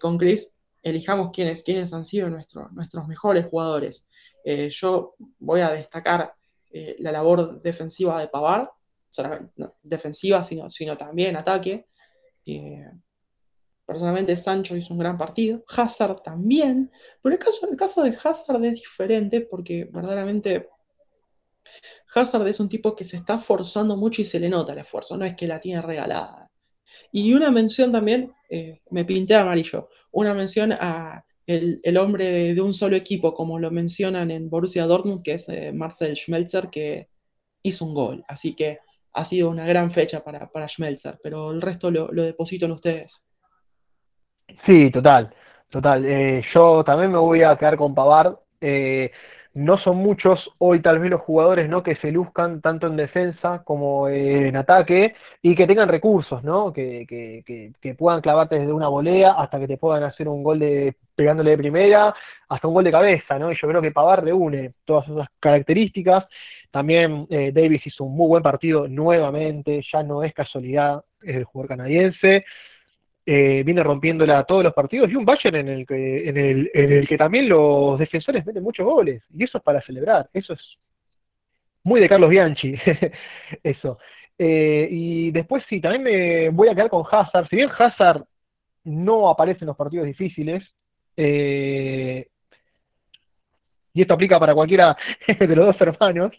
con 0.00 0.18
Chris, 0.18 0.56
elijamos 0.80 1.32
quiénes, 1.32 1.64
quiénes 1.64 1.92
han 1.92 2.04
sido 2.04 2.30
nuestros 2.30 3.08
mejores 3.08 3.46
jugadores. 3.46 4.06
yo 4.70 5.16
voy 5.40 5.60
a 5.60 5.72
destacar 5.72 6.36
la 6.70 7.10
labor 7.10 7.60
defensiva 7.60 8.20
de 8.20 8.28
Pavar, 8.28 8.70
defensiva, 9.82 10.42
sino, 10.42 10.68
sino 10.70 10.96
también 10.96 11.36
ataque. 11.36 11.86
Eh, 12.44 12.90
personalmente 13.84 14.36
Sancho 14.36 14.76
hizo 14.76 14.92
un 14.94 15.00
gran 15.00 15.16
partido, 15.16 15.64
Hazard 15.68 16.22
también, 16.22 16.90
pero 17.22 17.34
el 17.34 17.38
caso, 17.38 17.68
el 17.70 17.76
caso 17.76 18.02
de 18.02 18.16
Hazard 18.22 18.64
es 18.64 18.74
diferente 18.74 19.42
porque 19.42 19.88
verdaderamente 19.92 20.68
Hazard 22.14 22.48
es 22.48 22.60
un 22.60 22.68
tipo 22.68 22.96
que 22.96 23.04
se 23.04 23.16
está 23.16 23.38
forzando 23.38 23.96
mucho 23.96 24.22
y 24.22 24.24
se 24.24 24.40
le 24.40 24.48
nota 24.48 24.72
el 24.72 24.78
esfuerzo, 24.80 25.16
no 25.16 25.24
es 25.24 25.36
que 25.36 25.46
la 25.46 25.60
tiene 25.60 25.82
regalada. 25.82 26.50
Y 27.12 27.32
una 27.34 27.50
mención 27.50 27.92
también, 27.92 28.32
eh, 28.48 28.80
me 28.90 29.04
pinté 29.04 29.34
amarillo, 29.34 29.88
una 30.10 30.34
mención 30.34 30.72
a 30.72 31.24
el, 31.46 31.96
hombre 31.96 32.54
de 32.54 32.60
un 32.60 32.74
solo 32.74 32.96
equipo, 32.96 33.34
como 33.34 33.58
lo 33.58 33.70
mencionan 33.70 34.30
en 34.30 34.50
Borussia 34.50 34.86
Dortmund, 34.86 35.22
que 35.22 35.34
es 35.34 35.48
eh, 35.48 35.72
Marcel 35.72 36.16
Schmelzer, 36.16 36.68
que 36.70 37.08
hizo 37.62 37.84
un 37.84 37.94
gol. 37.94 38.24
Así 38.28 38.54
que 38.54 38.80
ha 39.16 39.24
sido 39.24 39.50
una 39.50 39.66
gran 39.66 39.90
fecha 39.90 40.22
para, 40.22 40.46
para 40.48 40.68
Schmelzer, 40.68 41.18
pero 41.22 41.50
el 41.50 41.62
resto 41.62 41.90
lo, 41.90 42.06
deposito 42.08 42.66
en 42.66 42.72
ustedes. 42.72 43.26
Sí, 44.66 44.90
total, 44.90 45.34
total. 45.70 46.04
Eh, 46.04 46.44
yo 46.54 46.84
también 46.84 47.10
me 47.10 47.18
voy 47.18 47.42
a 47.42 47.56
quedar 47.56 47.76
con 47.76 47.94
Pavard. 47.94 48.36
Eh, 48.60 49.10
no 49.54 49.78
son 49.78 49.96
muchos 49.96 50.38
hoy 50.58 50.82
tal 50.82 50.98
vez 50.98 51.10
los 51.10 51.22
jugadores, 51.22 51.66
¿no? 51.70 51.82
que 51.82 51.96
se 51.96 52.12
luzcan 52.12 52.60
tanto 52.60 52.88
en 52.88 52.96
defensa 52.96 53.62
como 53.64 54.06
en 54.06 54.54
ataque 54.54 55.14
y 55.40 55.54
que 55.54 55.66
tengan 55.66 55.88
recursos, 55.88 56.44
¿no? 56.44 56.74
Que, 56.74 57.06
que, 57.08 57.42
que, 57.46 57.72
que 57.80 57.94
puedan 57.94 58.20
clavarte 58.20 58.58
desde 58.58 58.72
una 58.74 58.88
volea 58.88 59.32
hasta 59.32 59.58
que 59.58 59.66
te 59.66 59.78
puedan 59.78 60.02
hacer 60.02 60.28
un 60.28 60.42
gol 60.42 60.58
de 60.58 60.96
pegándole 61.14 61.52
de 61.52 61.58
primera 61.58 62.14
hasta 62.50 62.68
un 62.68 62.74
gol 62.74 62.84
de 62.84 62.92
cabeza, 62.92 63.38
¿no? 63.38 63.50
Y 63.50 63.56
yo 63.58 63.66
creo 63.66 63.80
que 63.80 63.92
Pavard 63.92 64.24
reúne 64.24 64.74
todas 64.84 65.08
esas 65.08 65.28
características. 65.40 66.26
También 66.70 67.26
eh, 67.30 67.52
Davis 67.52 67.86
hizo 67.86 68.04
un 68.04 68.16
muy 68.16 68.28
buen 68.28 68.42
partido 68.42 68.88
nuevamente, 68.88 69.82
ya 69.92 70.02
no 70.02 70.22
es 70.22 70.34
casualidad, 70.34 71.04
es 71.22 71.36
el 71.36 71.44
jugador 71.44 71.68
canadiense. 71.68 72.44
Eh, 73.28 73.64
viene 73.64 73.82
rompiéndola 73.82 74.44
todos 74.44 74.62
los 74.62 74.72
partidos, 74.72 75.10
y 75.10 75.16
un 75.16 75.24
Bayern 75.24 75.56
en 75.56 75.68
el, 75.68 75.86
que, 75.86 76.28
en, 76.28 76.36
el, 76.36 76.70
en 76.72 76.92
el 76.92 77.08
que 77.08 77.18
también 77.18 77.48
los 77.48 77.98
defensores 77.98 78.46
meten 78.46 78.62
muchos 78.62 78.86
goles, 78.86 79.24
y 79.34 79.42
eso 79.42 79.58
es 79.58 79.64
para 79.64 79.82
celebrar, 79.82 80.30
eso 80.32 80.52
es 80.52 80.60
muy 81.82 82.00
de 82.00 82.08
Carlos 82.08 82.30
Bianchi, 82.30 82.76
eso. 83.64 83.98
Eh, 84.38 84.86
y 84.90 85.30
después 85.32 85.64
sí, 85.68 85.80
también 85.80 86.04
me 86.04 86.48
voy 86.50 86.68
a 86.68 86.74
quedar 86.76 86.88
con 86.88 87.04
Hazard, 87.10 87.48
si 87.48 87.56
bien 87.56 87.70
Hazard 87.76 88.24
no 88.84 89.28
aparece 89.28 89.60
en 89.62 89.68
los 89.68 89.76
partidos 89.76 90.06
difíciles, 90.06 90.62
eh, 91.16 92.28
y 93.96 94.02
esto 94.02 94.14
aplica 94.14 94.38
para 94.38 94.54
cualquiera 94.54 94.96
de 95.40 95.56
los 95.56 95.66
dos 95.66 95.80
hermanos, 95.80 96.32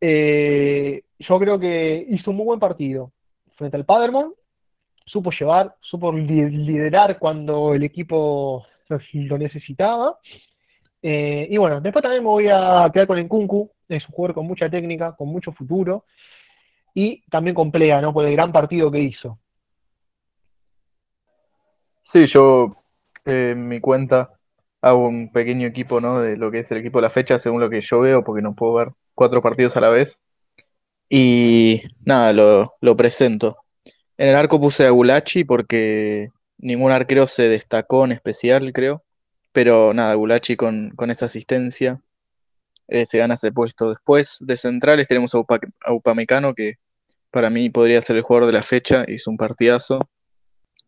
eh, 0.00 1.02
yo 1.18 1.38
creo 1.38 1.58
que 1.58 2.06
hizo 2.08 2.30
un 2.30 2.38
muy 2.38 2.46
buen 2.46 2.60
partido 2.60 3.12
frente 3.56 3.76
al 3.76 3.84
Paderborn 3.84 4.32
supo 5.08 5.30
llevar, 5.30 5.74
supo 5.80 6.12
liderar 6.12 7.18
cuando 7.18 7.74
el 7.74 7.82
equipo 7.82 8.66
lo 8.88 9.38
necesitaba. 9.38 10.18
Eh, 11.02 11.46
y 11.50 11.56
bueno, 11.56 11.80
después 11.80 12.02
también 12.02 12.22
me 12.22 12.28
voy 12.28 12.48
a 12.48 12.88
quedar 12.92 13.06
con 13.06 13.18
el 13.18 13.28
Kunku, 13.28 13.70
es 13.88 14.06
un 14.06 14.14
jugador 14.14 14.34
con 14.34 14.46
mucha 14.46 14.68
técnica, 14.68 15.14
con 15.16 15.28
mucho 15.28 15.52
futuro, 15.52 16.04
y 16.94 17.22
también 17.30 17.54
con 17.54 17.70
Plea, 17.70 18.00
¿no? 18.00 18.12
Por 18.12 18.26
el 18.26 18.32
gran 18.32 18.52
partido 18.52 18.90
que 18.90 19.00
hizo. 19.00 19.38
Sí, 22.02 22.26
yo 22.26 22.76
eh, 23.24 23.50
en 23.52 23.68
mi 23.68 23.80
cuenta 23.80 24.37
hago 24.80 25.08
un 25.08 25.32
pequeño 25.32 25.66
equipo, 25.66 26.00
¿no? 26.00 26.20
De 26.20 26.36
lo 26.36 26.50
que 26.50 26.60
es 26.60 26.70
el 26.70 26.78
equipo 26.78 26.98
de 26.98 27.02
la 27.02 27.10
fecha, 27.10 27.38
según 27.38 27.60
lo 27.60 27.70
que 27.70 27.80
yo 27.80 28.00
veo, 28.00 28.24
porque 28.24 28.42
no 28.42 28.54
puedo 28.54 28.74
ver 28.74 28.88
cuatro 29.14 29.42
partidos 29.42 29.76
a 29.76 29.80
la 29.80 29.90
vez. 29.90 30.20
Y 31.08 31.82
nada, 32.04 32.32
lo, 32.32 32.76
lo 32.80 32.96
presento. 32.96 33.58
En 34.16 34.28
el 34.30 34.36
arco 34.36 34.60
puse 34.60 34.86
a 34.86 34.90
Gulachi 34.90 35.44
porque 35.44 36.28
ningún 36.58 36.92
arquero 36.92 37.26
se 37.26 37.48
destacó 37.48 38.04
en 38.04 38.12
especial, 38.12 38.72
creo. 38.72 39.04
Pero 39.52 39.94
nada, 39.94 40.14
Gulachi 40.14 40.56
con, 40.56 40.90
con 40.90 41.10
esa 41.10 41.26
asistencia 41.26 42.00
eh, 42.88 43.06
se 43.06 43.18
gana 43.18 43.34
ese 43.34 43.52
puesto. 43.52 43.90
Después 43.90 44.38
de 44.40 44.56
centrales 44.56 45.08
tenemos 45.08 45.34
a, 45.34 45.44
Upamecano, 45.92 46.54
que 46.54 46.74
para 47.30 47.50
mí 47.50 47.70
podría 47.70 48.02
ser 48.02 48.16
el 48.16 48.22
jugador 48.22 48.46
de 48.48 48.54
la 48.54 48.62
fecha, 48.62 49.04
hizo 49.08 49.30
un 49.30 49.36
partidazo. 49.36 50.00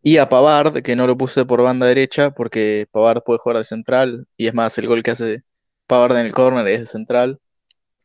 Y 0.03 0.17
a 0.19 0.29
Pavard, 0.29 0.83
que 0.83 0.97
no 0.97 1.07
lo 1.07 1.17
puse 1.17 1.45
por 1.45 1.63
banda 1.63 1.87
derecha, 1.87 2.31
porque 2.31 2.87
Pavard 2.91 3.23
puede 3.23 3.39
jugar 3.39 3.59
de 3.59 3.65
central, 3.65 4.27
y 4.37 4.47
es 4.47 4.55
más, 4.55 4.77
el 4.79 4.87
gol 4.87 5.03
que 5.03 5.11
hace 5.11 5.45
Pavard 5.87 6.17
en 6.19 6.27
el 6.27 6.33
córner 6.33 6.67
es 6.69 6.81
de 6.81 6.87
central. 6.87 7.41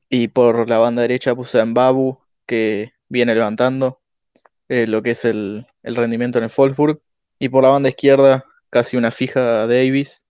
Y 0.09 0.29
por 0.29 0.69
la 0.69 0.77
banda 0.79 1.01
derecha 1.03 1.35
puse 1.35 1.59
a 1.61 1.65
Mbabu, 1.65 2.19
que 2.45 2.91
viene 3.09 3.35
levantando, 3.35 4.01
eh, 4.69 4.87
lo 4.87 5.01
que 5.01 5.11
es 5.11 5.25
el, 5.25 5.67
rendimiento 5.83 6.37
en 6.39 6.45
el 6.45 6.51
Wolfsburg. 6.55 7.01
Y 7.39 7.49
por 7.49 7.63
la 7.63 7.69
banda 7.69 7.89
izquierda, 7.89 8.45
casi 8.69 8.97
una 8.97 9.11
fija 9.11 9.67
Davis. 9.67 10.25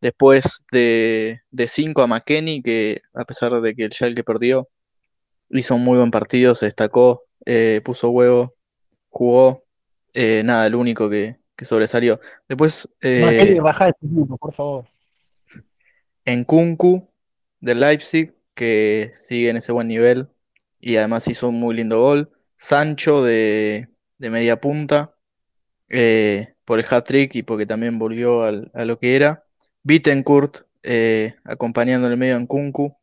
Después 0.00 0.62
de 0.72 1.40
5 1.68 2.02
a 2.02 2.06
McKenny, 2.06 2.62
que 2.62 3.02
a 3.14 3.24
pesar 3.24 3.60
de 3.60 3.74
que 3.74 3.84
el 3.84 3.92
Schalke 3.92 4.24
perdió, 4.24 4.68
hizo 5.50 5.74
un 5.74 5.84
muy 5.84 5.98
buen 5.98 6.10
partido, 6.10 6.54
se 6.54 6.66
destacó, 6.66 7.24
eh, 7.46 7.80
puso 7.84 8.10
huevo, 8.10 8.54
jugó. 9.08 9.64
Eh, 10.14 10.42
nada, 10.44 10.66
el 10.66 10.74
único 10.74 11.08
que, 11.08 11.36
sobresalió. 11.62 12.20
Después. 12.48 12.88
Baja 13.60 13.88
este 13.88 14.06
grupo, 14.06 14.36
por 14.38 14.54
favor. 14.54 14.84
En 16.24 16.44
Kunku, 16.44 17.08
del 17.60 17.80
Leipzig, 17.80 18.34
que 18.54 19.10
sigue 19.14 19.50
en 19.50 19.56
ese 19.58 19.72
buen 19.72 19.88
nivel 19.88 20.28
y 20.80 20.96
además 20.96 21.28
hizo 21.28 21.48
un 21.48 21.60
muy 21.60 21.74
lindo 21.74 22.00
gol. 22.00 22.30
Sancho 22.56 23.22
de, 23.22 23.88
media 24.18 24.60
punta 24.60 25.14
eh, 25.88 26.54
por 26.64 26.78
el 26.78 26.86
hat-trick 26.88 27.34
y 27.36 27.42
porque 27.42 27.66
también 27.66 27.98
volvió 27.98 28.42
a 28.42 28.84
lo 28.84 28.98
que 28.98 29.16
era. 29.16 29.44
Bittencourt 29.82 30.66
eh, 30.82 31.34
acompañando 31.44 32.06
en 32.06 32.12
el 32.12 32.18
medio 32.18 32.36
en 32.36 32.46
Kunku 32.46 32.96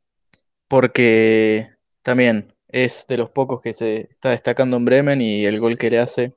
porque 0.67 1.69
también 2.01 2.53
es 2.67 3.05
de 3.07 3.17
los 3.17 3.29
pocos 3.29 3.61
que 3.61 3.73
se 3.73 4.09
está 4.11 4.31
destacando 4.31 4.77
en 4.77 4.85
Bremen 4.85 5.21
y 5.21 5.45
el 5.45 5.59
gol 5.59 5.77
que 5.77 5.89
le 5.89 5.99
hace 5.99 6.35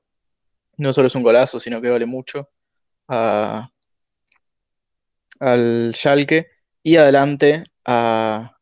no 0.81 0.95
solo 0.95 1.09
es 1.09 1.15
un 1.15 1.23
golazo, 1.23 1.61
sino 1.61 1.81
que 1.81 1.91
vale 1.91 2.07
mucho 2.07 2.49
a, 3.07 3.71
al 5.39 5.93
Schalke 5.95 6.49
y 6.83 6.97
adelante 6.97 7.65
a, 7.85 8.57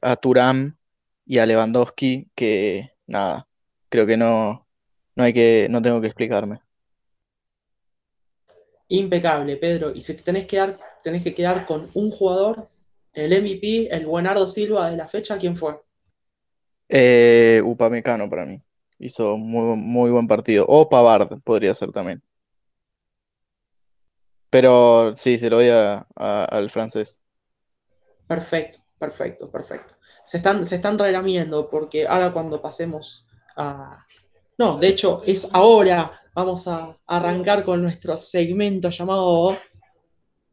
a 0.00 0.16
Turam 0.16 0.76
y 1.26 1.38
a 1.38 1.44
Lewandowski 1.44 2.30
que 2.34 2.92
nada, 3.06 3.46
creo 3.90 4.06
que 4.06 4.16
no, 4.16 4.66
no 5.14 5.24
hay 5.24 5.34
que, 5.34 5.66
no 5.68 5.82
tengo 5.82 6.00
que 6.00 6.06
explicarme. 6.06 6.60
Impecable, 8.88 9.56
Pedro. 9.58 9.92
Y 9.94 10.00
si 10.00 10.14
te 10.14 10.22
tenés 10.22 10.46
que, 10.46 10.56
dar, 10.56 10.78
tenés 11.02 11.22
que 11.22 11.34
quedar 11.34 11.66
con 11.66 11.90
un 11.92 12.10
jugador, 12.10 12.68
el 13.12 13.32
MVP, 13.32 13.94
el 13.94 14.06
Buenardo 14.06 14.48
Silva 14.48 14.90
de 14.90 14.96
la 14.96 15.06
fecha, 15.06 15.38
¿quién 15.38 15.56
fue? 15.56 15.78
Eh, 16.88 17.60
Upamecano 17.62 18.28
para 18.30 18.46
mí. 18.46 18.60
Hizo 19.00 19.36
muy, 19.36 19.76
muy 19.76 20.10
buen 20.10 20.28
partido. 20.28 20.64
O 20.68 20.88
Pavard 20.88 21.40
podría 21.42 21.74
ser 21.74 21.90
también. 21.90 22.22
Pero 24.50 25.16
sí, 25.16 25.38
se 25.38 25.50
lo 25.50 25.56
doy 25.56 25.70
al 26.14 26.70
francés. 26.70 27.20
Perfecto, 28.28 28.78
perfecto, 28.98 29.50
perfecto. 29.50 29.94
Se 30.24 30.36
están, 30.36 30.64
se 30.64 30.76
están 30.76 30.96
porque 31.70 32.06
ahora 32.06 32.32
cuando 32.32 32.62
pasemos 32.62 33.26
no, 34.58 34.76
de 34.78 34.88
hecho, 34.88 35.22
es 35.24 35.48
ahora. 35.52 36.12
Vamos 36.34 36.68
a 36.68 36.96
arrancar 37.06 37.64
con 37.64 37.82
nuestro 37.82 38.16
segmento 38.16 38.90
llamado 38.90 39.56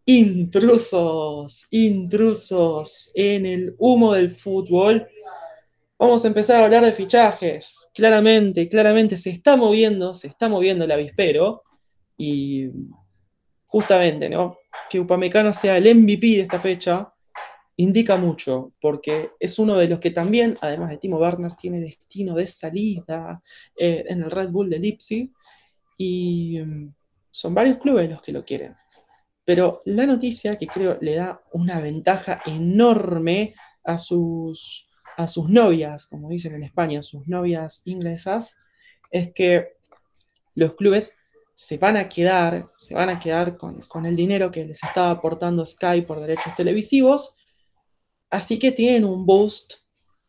Intrusos, 0.06 1.68
intrusos 1.72 3.12
en 3.14 3.46
el 3.46 3.76
humo 3.78 4.14
del 4.14 4.32
fútbol. 4.32 5.06
Vamos 6.00 6.24
a 6.24 6.30
empezar 6.30 6.62
a 6.62 6.66
hablar 6.66 6.86
de 6.86 6.94
fichajes. 6.94 7.87
Claramente, 7.98 8.70
claramente 8.70 9.18
se 9.18 9.32
está 9.32 9.56
moviendo, 9.56 10.14
se 10.14 10.28
está 10.28 10.48
moviendo 10.48 10.86
el 10.86 10.92
avispero. 10.92 11.64
Y 12.16 12.70
justamente, 13.66 14.30
¿no? 14.30 14.60
Que 14.88 15.00
Upamecano 15.00 15.52
sea 15.52 15.78
el 15.78 15.96
MVP 15.96 16.28
de 16.28 16.42
esta 16.42 16.60
fecha 16.60 17.12
indica 17.78 18.16
mucho, 18.16 18.74
porque 18.80 19.32
es 19.40 19.58
uno 19.58 19.78
de 19.78 19.88
los 19.88 20.00
que 20.00 20.12
también, 20.12 20.56
además 20.62 20.92
de 20.92 20.98
Timo 20.98 21.18
Werner, 21.18 21.56
tiene 21.56 21.80
destino 21.80 22.36
de 22.36 22.46
salida 22.46 23.42
eh, 23.76 24.06
en 24.08 24.22
el 24.22 24.30
Red 24.30 24.50
Bull 24.50 24.70
de 24.70 24.78
Leipzig, 24.78 25.32
y 25.98 26.60
mm, 26.60 26.94
son 27.32 27.56
varios 27.56 27.80
clubes 27.80 28.12
los 28.12 28.22
que 28.22 28.32
lo 28.32 28.46
quieren. 28.46 28.76
Pero 29.44 29.82
la 29.86 30.06
noticia 30.06 30.56
que 30.56 30.68
creo 30.68 31.00
le 31.02 31.16
da 31.16 31.42
una 31.54 31.82
ventaja 31.82 32.42
enorme 32.46 33.56
a 33.84 33.98
sus, 33.98 34.87
a 35.18 35.28
sus 35.28 35.50
novias, 35.50 36.08
como 36.08 36.30
dicen 36.30 36.56
en 36.56 36.64
España, 36.64 37.04
sus 37.04 37.28
novias 37.28 37.82
inglesas, 37.84 38.60
es 39.12 39.34
que 39.34 39.74
los 40.56 40.76
clubes 40.76 41.18
se 41.56 41.78
van 41.78 41.98
a 41.98 42.08
quedar, 42.08 42.68
se 42.78 42.96
van 42.96 43.10
a 43.10 43.20
quedar 43.20 43.58
con, 43.58 43.82
con 43.82 44.06
el 44.06 44.16
dinero 44.16 44.52
que 44.52 44.64
les 44.64 44.82
estaba 44.82 45.12
aportando 45.12 45.66
Sky 45.66 46.04
por 46.04 46.22
derechos 46.22 46.56
televisivos 46.56 47.38
Así 48.30 48.60
que 48.60 48.72
tienen 48.72 49.06
un 49.06 49.26
boost 49.26 49.76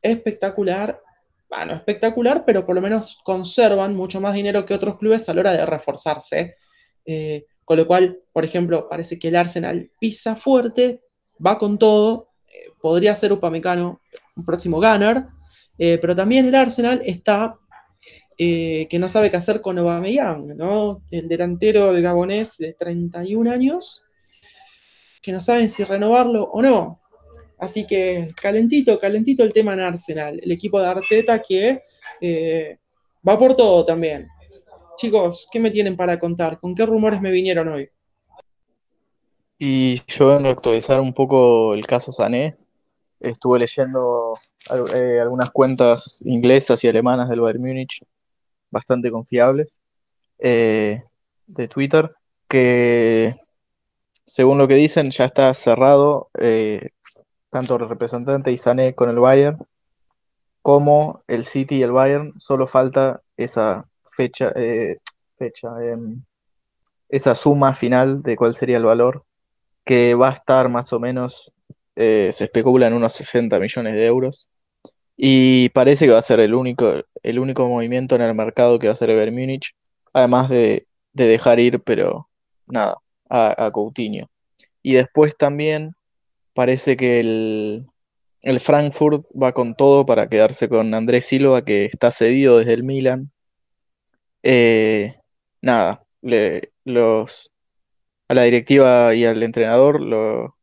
espectacular, 0.01 1.01
bueno, 1.49 1.75
espectacular, 1.75 2.45
pero 2.45 2.65
por 2.65 2.75
lo 2.75 2.81
menos 2.81 3.19
conservan 3.25 3.97
mucho 3.97 4.21
más 4.21 4.35
dinero 4.35 4.65
que 4.65 4.75
otros 4.75 4.99
clubes 4.99 5.29
a 5.29 5.35
la 5.35 5.41
hora 5.41 5.53
de 5.53 5.67
reforzarse. 5.67 6.57
Eh, 7.05 7.47
con 7.65 7.77
lo 7.77 7.87
cual, 7.87 8.21
por 8.33 8.45
ejemplo, 8.45 8.89
parece 8.89 9.19
que 9.19 9.29
el 9.29 9.37
Arsenal 9.37 9.91
pisa 9.99 10.37
fuerte, 10.37 11.03
va 11.45 11.59
con 11.59 11.79
todo, 11.79 12.28
eh, 12.53 12.71
podría 12.81 13.15
ser 13.17 13.33
Upamecano 13.33 14.01
un 14.37 14.45
próximo 14.45 14.79
gunner, 14.79 15.25
eh, 15.79 15.99
pero 16.01 16.15
también 16.15 16.47
el 16.47 16.55
Arsenal 16.55 17.01
está 17.05 17.57
que 18.41 18.99
no 19.01 19.09
sabe 19.09 19.33
qué 19.33 19.37
hacer 19.37 19.61
con 19.61 19.77
Aubameyang, 19.81 20.57
¿no? 20.57 21.03
El 21.11 21.27
delantero 21.27 21.93
del 21.93 22.05
gabonés 22.05 22.57
de 22.59 22.73
31 22.73 23.51
años, 23.51 24.05
que 25.21 25.33
no 25.33 25.41
saben 25.41 25.69
si 25.69 25.83
renovarlo 25.83 26.45
o 26.45 26.63
no. 26.63 27.01
Así 27.59 27.87
que 27.87 28.33
calentito, 28.41 28.99
calentito 29.01 29.43
el 29.43 29.53
tema 29.53 29.75
en 29.75 29.81
Arsenal. 29.81 30.39
El 30.43 30.53
equipo 30.53 30.81
de 30.81 30.87
Arteta 30.87 31.43
que 31.43 31.83
eh, 32.21 32.79
va 33.27 33.39
por 33.39 33.57
todo 33.57 33.85
también. 33.85 34.29
Chicos, 34.97 35.49
¿qué 35.51 35.61
me 35.61 35.71
tienen 35.71 35.97
para 35.97 36.19
contar? 36.19 36.59
¿Con 36.61 36.75
qué 36.75 36.87
rumores 36.87 37.21
me 37.21 37.31
vinieron 37.31 37.69
hoy? 37.69 37.89
Y 39.59 40.03
yo 40.07 40.29
vengo 40.29 40.49
actualizar 40.49 41.01
un 41.01 41.13
poco 41.13 41.75
el 41.75 41.87
caso 41.87 42.13
Sané. 42.13 42.57
Estuve 43.21 43.59
leyendo 43.59 44.35
eh, 44.95 45.19
algunas 45.21 45.51
cuentas 45.51 46.23
inglesas 46.25 46.85
y 46.85 46.89
alemanas 46.89 47.29
del 47.29 47.41
Bayern 47.41 47.63
Múnich, 47.63 48.05
bastante 48.71 49.11
confiables, 49.11 49.81
eh, 50.39 51.03
de 51.47 51.69
Twitter, 51.69 52.15
que 52.49 53.35
según 54.27 54.59
lo 54.59 54.69
que 54.69 54.77
dicen 54.77 55.11
ya 55.11 55.25
está 55.25 55.53
cerrado 55.55 56.31
eh, 56.39 56.91
tanto 57.51 57.77
el 57.77 57.89
representante 57.89 58.53
y 58.53 58.59
Sané 58.59 58.95
con 58.95 59.11
el 59.11 59.19
Bayern 59.19 59.59
como 60.63 61.23
el 61.27 61.45
City 61.45 61.77
y 61.79 61.83
el 61.83 61.93
Bayern. 61.93 62.39
Solo 62.39 62.69
falta 62.69 63.23
esa 63.37 63.89
fecha, 64.03 64.53
fecha 65.37 65.69
em, 65.83 66.23
esa 67.09 67.35
suma 67.35 67.75
final 67.75 68.23
de 68.23 68.37
cuál 68.37 68.55
sería 68.55 68.77
el 68.77 68.85
valor 68.85 69.25
que 69.89 70.15
va 70.15 70.29
a 70.29 70.33
estar 70.35 70.69
más 70.69 70.93
o 70.93 71.01
menos, 71.01 71.51
eh, 71.97 72.31
se 72.35 72.45
especula 72.45 72.87
en 72.89 72.93
unos 72.93 73.15
60 73.15 73.59
millones 73.59 73.95
de 73.95 74.05
euros. 74.05 74.47
Y 75.17 75.71
parece 75.71 76.05
que 76.05 76.13
va 76.13 76.19
a 76.19 76.23
ser 76.23 76.41
el 76.41 76.55
único, 76.55 77.03
el 77.23 77.39
único 77.39 77.67
movimiento 77.67 78.15
en 78.15 78.21
el 78.21 78.35
mercado 78.35 78.79
que 78.79 78.89
va 78.89 78.91
a 78.91 78.93
hacer 78.93 79.09
el 79.09 79.33
Múnich, 79.33 79.75
además 80.13 80.51
de, 80.51 80.87
dejar 81.15 81.59
ir, 81.59 81.81
pero 81.81 82.29
nada, 82.67 82.97
a, 83.31 83.71
Coutinho. 83.73 84.29
Y 84.83 84.93
después 84.93 85.35
también 85.39 85.93
parece 86.53 86.99
que 86.99 87.21
el, 87.21 87.87
el 88.43 88.61
Frankfurt 88.61 89.25
va 89.33 89.53
con 89.53 89.75
todo 89.75 90.05
para 90.05 90.29
quedarse 90.29 90.69
con 90.69 90.93
Andrés 90.93 91.25
Silva, 91.25 91.65
que 91.65 91.87
está 91.87 92.13
cedido 92.13 92.59
desde 92.59 92.75
el 92.75 92.83
Milan. 92.83 93.33
Eh, 94.43 95.15
nada, 95.63 96.05
le, 96.21 96.73
los, 96.85 97.51
a 98.29 98.35
la 98.35 98.43
directiva 98.45 99.15
y 99.15 99.25
al 99.25 99.43
entrenador 99.43 100.01
lo, 100.03 100.57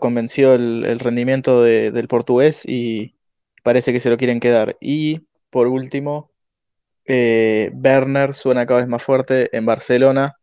convenció 0.00 0.54
el, 0.54 0.98
rendimiento 1.00 1.62
del 1.62 2.08
portugués 2.08 2.64
y 2.66 3.16
parece 3.62 3.92
que 3.92 4.00
se 4.00 4.10
lo 4.10 4.16
quieren 4.16 4.40
quedar. 4.40 4.76
Y 4.80 5.26
por 5.50 5.68
último, 5.68 6.32
eh, 7.06 7.70
Werner 7.74 8.34
suena 8.34 8.66
cada 8.66 8.80
vez 8.80 8.88
más 8.88 9.02
fuerte 9.02 9.56
en 9.56 9.66
Barcelona 9.66 10.34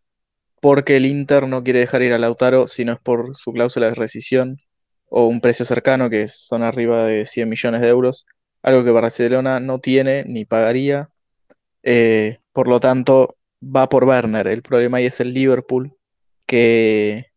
porque 0.62 0.98
el 0.98 1.06
Inter 1.06 1.48
no 1.48 1.64
quiere 1.64 1.80
dejar 1.80 2.04
ir 2.04 2.14
a 2.14 2.20
Lautaro 2.20 2.68
si 2.68 2.86
no 2.86 2.94
es 2.94 3.00
por 3.00 3.36
su 3.36 3.52
cláusula 3.54 3.88
de 3.90 3.96
rescisión 3.96 4.58
o 5.10 5.28
un 5.28 5.42
precio 5.42 5.66
cercano 5.66 6.10
que 6.10 6.28
son 6.30 6.64
arriba 6.64 7.04
de 7.06 7.26
100 7.26 7.50
millones 7.50 7.82
de 7.82 7.90
euros, 7.90 8.26
algo 8.64 8.84
que 8.84 8.92
Barcelona 8.92 9.60
no 9.60 9.80
tiene 9.80 10.24
ni 10.26 10.46
pagaría. 10.46 11.10
Eh, 11.84 12.40
por 12.54 12.68
lo 12.68 12.80
tanto, 12.80 13.38
va 13.64 13.90
por 13.90 14.06
Werner. 14.06 14.48
El 14.48 14.64
problema 14.64 14.98
ahí 14.98 15.06
es 15.08 15.20
el 15.20 15.34
Liverpool, 15.34 15.96
que 16.54 17.32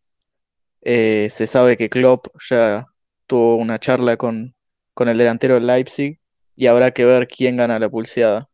eh, 0.83 1.27
se 1.31 1.47
sabe 1.47 1.75
que 1.75 1.89
Klopp 1.89 2.27
ya 2.47 2.85
tuvo 3.25 3.55
una 3.55 3.79
charla 3.79 4.15
con, 4.15 4.53
con 4.93 5.09
el 5.09 5.17
delantero 5.17 5.55
del 5.55 5.65
Leipzig 5.65 6.19
y 6.55 6.67
habrá 6.67 6.91
que 6.91 7.03
ver 7.03 7.27
quién 7.27 7.57
gana 7.57 7.79
la 7.79 7.89
pulseada. 7.89 8.47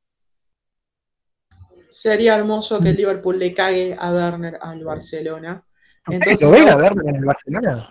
Sería 1.89 2.35
hermoso 2.35 2.79
que 2.79 2.91
el 2.91 2.95
Liverpool 2.95 3.39
le 3.39 3.53
cague 3.53 3.93
a 3.99 4.13
Werner 4.13 4.57
al 4.61 4.85
Barcelona. 4.85 5.65
Entonces, 6.07 6.41
¿Lo 6.41 6.51
ven 6.51 6.69
a 6.69 6.77
Werner 6.77 7.09
en 7.09 7.15
el 7.17 7.25
Barcelona? 7.25 7.89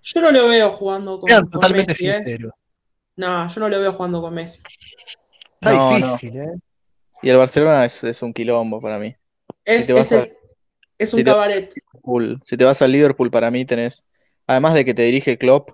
Yo 0.00 0.20
no 0.20 0.30
lo 0.30 0.46
veo 0.46 0.70
jugando 0.70 1.18
con, 1.18 1.28
Messi. 1.72 2.08
¿eh? 2.08 2.38
No, 3.16 3.48
yo 3.48 3.60
no 3.60 3.68
lo 3.68 3.80
veo 3.80 3.92
jugando 3.94 4.22
con 4.22 4.32
Messi. 4.32 4.62
Está 5.60 5.96
difícil, 5.96 6.36
¿eh? 6.36 6.52
Y 7.20 7.30
el 7.30 7.36
Barcelona 7.36 7.84
es, 7.84 8.22
un 8.22 8.32
quilombo 8.32 8.80
para 8.80 9.00
mí. 9.00 9.12
Es, 9.64 9.88
un 11.12 11.22
cabaret. 11.22 11.72
si 12.44 12.56
te 12.56 12.64
vas 12.64 12.82
al 12.82 12.92
Liverpool, 12.92 13.30
para 13.30 13.50
mí 13.50 13.64
tenés. 13.64 14.04
Además 14.46 14.74
de 14.74 14.84
que 14.84 14.94
te 14.94 15.02
dirige 15.02 15.38
Klopp, 15.38 15.70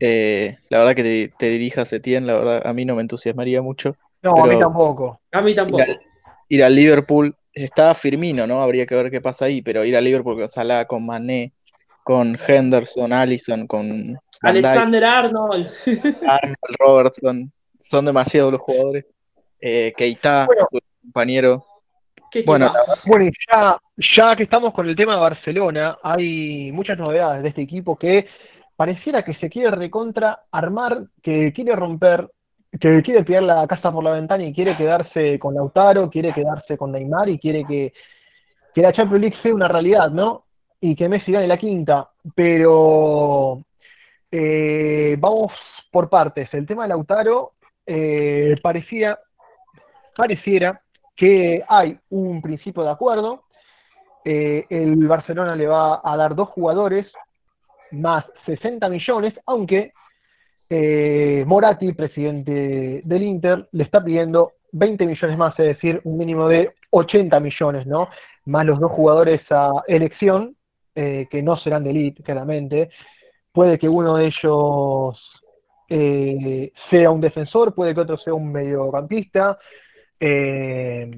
eh, 0.00 0.58
la 0.68 0.78
verdad 0.78 0.94
que 0.94 1.02
te, 1.02 1.32
te 1.36 1.48
dirija 1.50 1.84
Setien, 1.84 2.26
la 2.26 2.34
verdad, 2.34 2.66
a 2.66 2.72
mí 2.72 2.84
no 2.84 2.94
me 2.94 3.02
entusiasmaría 3.02 3.62
mucho. 3.62 3.96
No, 4.22 4.34
a 4.36 4.46
mí 4.46 4.58
tampoco. 4.58 5.20
A 5.32 5.42
mí 5.42 5.54
tampoco. 5.54 5.84
Ir 6.48 6.64
al, 6.64 6.74
Liverpool, 6.74 7.34
está 7.52 7.94
Firmino, 7.94 8.46
¿no? 8.46 8.62
Habría 8.62 8.86
que 8.86 8.94
ver 8.94 9.10
qué 9.10 9.20
pasa 9.20 9.46
ahí, 9.46 9.62
pero 9.62 9.84
ir 9.84 9.96
al 9.96 10.04
Liverpool 10.04 10.38
con 10.38 10.48
Salah, 10.48 10.86
con 10.86 11.04
Mané, 11.04 11.52
con 12.02 12.38
Henderson, 12.46 13.12
Allison, 13.12 13.66
con. 13.66 14.18
Alexander 14.42 15.04
Arnold. 15.04 15.70
Arnold 16.26 16.76
Robertson, 16.78 17.52
son 17.78 18.04
demasiados 18.04 18.52
los 18.52 18.60
jugadores 18.60 19.04
eh, 19.66 19.94
Keita, 19.96 20.46
compañero. 21.02 21.64
bueno, 22.44 22.70
bueno 23.06 23.30
ya, 23.50 23.78
ya 23.96 24.36
que 24.36 24.44
estamos 24.44 24.72
con 24.72 24.88
el 24.88 24.96
tema 24.96 25.14
de 25.14 25.20
Barcelona, 25.20 25.98
hay 26.02 26.72
muchas 26.72 26.98
novedades 26.98 27.42
de 27.42 27.48
este 27.50 27.62
equipo 27.62 27.96
que 27.96 28.26
pareciera 28.76 29.22
que 29.22 29.34
se 29.34 29.48
quiere 29.48 29.70
recontra 29.70 30.44
armar, 30.50 31.04
que 31.22 31.52
quiere 31.52 31.76
romper, 31.76 32.28
que 32.80 33.02
quiere 33.02 33.24
tirar 33.24 33.44
la 33.44 33.66
casa 33.66 33.92
por 33.92 34.02
la 34.02 34.12
ventana 34.12 34.44
y 34.44 34.52
quiere 34.52 34.76
quedarse 34.76 35.38
con 35.38 35.54
Lautaro, 35.54 36.10
quiere 36.10 36.32
quedarse 36.32 36.76
con 36.76 36.92
Neymar 36.92 37.28
y 37.28 37.38
quiere 37.38 37.64
que, 37.64 37.92
que 38.74 38.82
la 38.82 38.92
Champions 38.92 39.20
League 39.20 39.36
sea 39.42 39.54
una 39.54 39.68
realidad, 39.68 40.10
¿no? 40.10 40.44
Y 40.80 40.96
que 40.96 41.08
Messi 41.08 41.30
gane 41.30 41.46
la 41.46 41.56
quinta. 41.56 42.10
Pero 42.34 43.62
eh, 44.30 45.16
vamos 45.18 45.52
por 45.92 46.08
partes. 46.10 46.52
El 46.52 46.66
tema 46.66 46.82
de 46.82 46.88
Lautaro 46.88 47.52
eh, 47.86 48.56
parecía 48.60 49.18
pareciera 50.16 50.80
que 51.16 51.62
hay 51.68 51.98
un 52.10 52.42
principio 52.42 52.82
de 52.82 52.90
acuerdo. 52.90 53.44
Eh, 54.24 54.66
el 54.70 55.06
Barcelona 55.06 55.54
le 55.54 55.66
va 55.66 56.00
a 56.02 56.16
dar 56.16 56.34
dos 56.34 56.48
jugadores 56.48 57.06
más 57.90 58.24
60 58.46 58.88
millones, 58.88 59.34
aunque 59.46 59.92
eh, 60.70 61.44
Moratti, 61.46 61.92
presidente 61.92 63.02
del 63.04 63.22
Inter, 63.22 63.68
le 63.72 63.84
está 63.84 64.02
pidiendo 64.02 64.52
20 64.72 65.06
millones 65.06 65.38
más, 65.38 65.58
es 65.58 65.66
decir, 65.66 66.00
un 66.04 66.18
mínimo 66.18 66.48
de 66.48 66.72
80 66.90 67.38
millones, 67.40 67.86
¿no? 67.86 68.08
Más 68.46 68.66
los 68.66 68.80
dos 68.80 68.90
jugadores 68.92 69.40
a 69.50 69.70
elección, 69.86 70.56
eh, 70.94 71.26
que 71.30 71.42
no 71.42 71.56
serán 71.56 71.84
de 71.84 71.90
elite, 71.90 72.22
claramente. 72.22 72.90
Puede 73.52 73.78
que 73.78 73.88
uno 73.88 74.16
de 74.16 74.26
ellos 74.26 75.40
sea 76.90 77.10
un 77.10 77.20
defensor, 77.20 77.72
puede 77.72 77.94
que 77.94 78.00
otro 78.00 78.16
sea 78.16 78.34
un 78.34 78.50
mediocampista, 78.50 79.58
eh, 80.18 81.10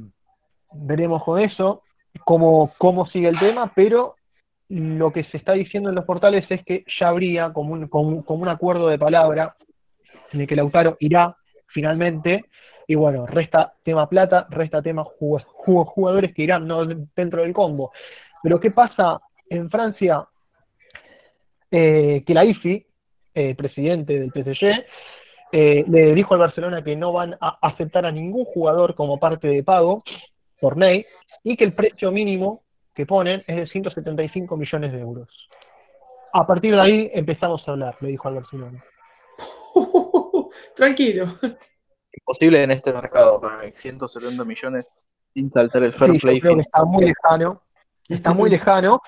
veremos 0.72 1.22
con 1.22 1.38
eso 1.40 1.82
cómo, 2.24 2.72
cómo 2.78 3.06
sigue 3.06 3.28
el 3.28 3.38
tema, 3.38 3.72
pero 3.74 4.16
lo 4.68 5.12
que 5.12 5.24
se 5.24 5.36
está 5.36 5.52
diciendo 5.52 5.90
en 5.90 5.94
los 5.94 6.04
portales 6.04 6.46
es 6.50 6.64
que 6.64 6.84
ya 6.98 7.08
habría 7.08 7.52
como 7.52 7.72
un, 7.72 7.88
como, 7.88 8.24
un 8.26 8.48
acuerdo 8.48 8.88
de 8.88 8.98
palabra 8.98 9.56
en 10.32 10.40
el 10.40 10.46
que 10.46 10.56
Lautaro 10.56 10.96
irá 11.00 11.36
finalmente. 11.68 12.44
Y 12.88 12.94
bueno, 12.94 13.26
resta 13.26 13.74
tema 13.82 14.08
plata, 14.08 14.46
resta 14.50 14.82
tema 14.82 15.04
jugadores 15.04 16.34
que 16.34 16.42
irán 16.42 16.68
dentro 17.14 17.42
del 17.42 17.52
combo. 17.52 17.92
Pero 18.42 18.60
¿qué 18.60 18.70
pasa 18.70 19.20
en 19.48 19.70
Francia? 19.70 20.26
Eh, 21.70 22.22
que 22.24 22.32
la 22.32 22.44
IFI, 22.44 22.86
eh, 23.34 23.54
presidente 23.56 24.18
del 24.20 24.30
PSG, 24.30 24.84
eh, 25.52 25.84
le 25.88 26.14
dijo 26.14 26.34
al 26.34 26.40
Barcelona 26.40 26.82
que 26.82 26.96
no 26.96 27.12
van 27.12 27.36
a 27.40 27.58
aceptar 27.60 28.06
a 28.06 28.12
ningún 28.12 28.44
jugador 28.44 28.94
como 28.94 29.18
parte 29.18 29.48
de 29.48 29.62
pago 29.64 30.02
por 30.60 30.76
Ney 30.76 31.06
y 31.42 31.56
que 31.56 31.64
el 31.64 31.72
precio 31.72 32.10
mínimo 32.10 32.62
que 32.94 33.06
ponen 33.06 33.42
es 33.46 33.56
de 33.56 33.66
175 33.66 34.56
millones 34.56 34.92
de 34.92 35.00
euros. 35.00 35.28
A 36.32 36.46
partir 36.46 36.74
de 36.74 36.80
ahí 36.80 37.10
empezamos 37.14 37.66
a 37.66 37.72
hablar, 37.72 37.96
le 38.00 38.08
dijo 38.08 38.28
al 38.28 38.36
Barcelona. 38.36 38.84
tranquilo. 40.74 41.26
Imposible 42.12 42.62
en 42.62 42.70
este 42.70 42.92
mercado, 42.92 43.40
para 43.40 43.70
170 43.70 44.44
millones 44.44 44.86
sin 45.34 45.50
saltar 45.50 45.82
el 45.82 45.92
fair 45.92 46.18
play. 46.18 46.38
está 46.38 46.84
muy 46.84 47.04
lejano. 47.04 47.62
Está 48.08 48.32
muy 48.32 48.48
lejano. 48.48 49.00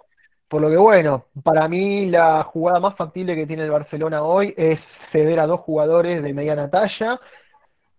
Por 0.49 0.63
lo 0.63 0.71
que 0.71 0.77
bueno, 0.77 1.27
para 1.43 1.69
mí 1.69 2.07
la 2.07 2.45
jugada 2.45 2.81
más 2.81 2.97
factible 2.97 3.35
que 3.35 3.47
tiene 3.47 3.65
el 3.65 3.71
Barcelona 3.71 4.23
hoy 4.23 4.55
es 4.57 4.81
ceder 5.13 5.41
a 5.41 5.47
dos 5.47 5.61
jugadores 5.61 6.23
de 6.23 6.33
mediana 6.33 6.71
talla, 6.71 7.21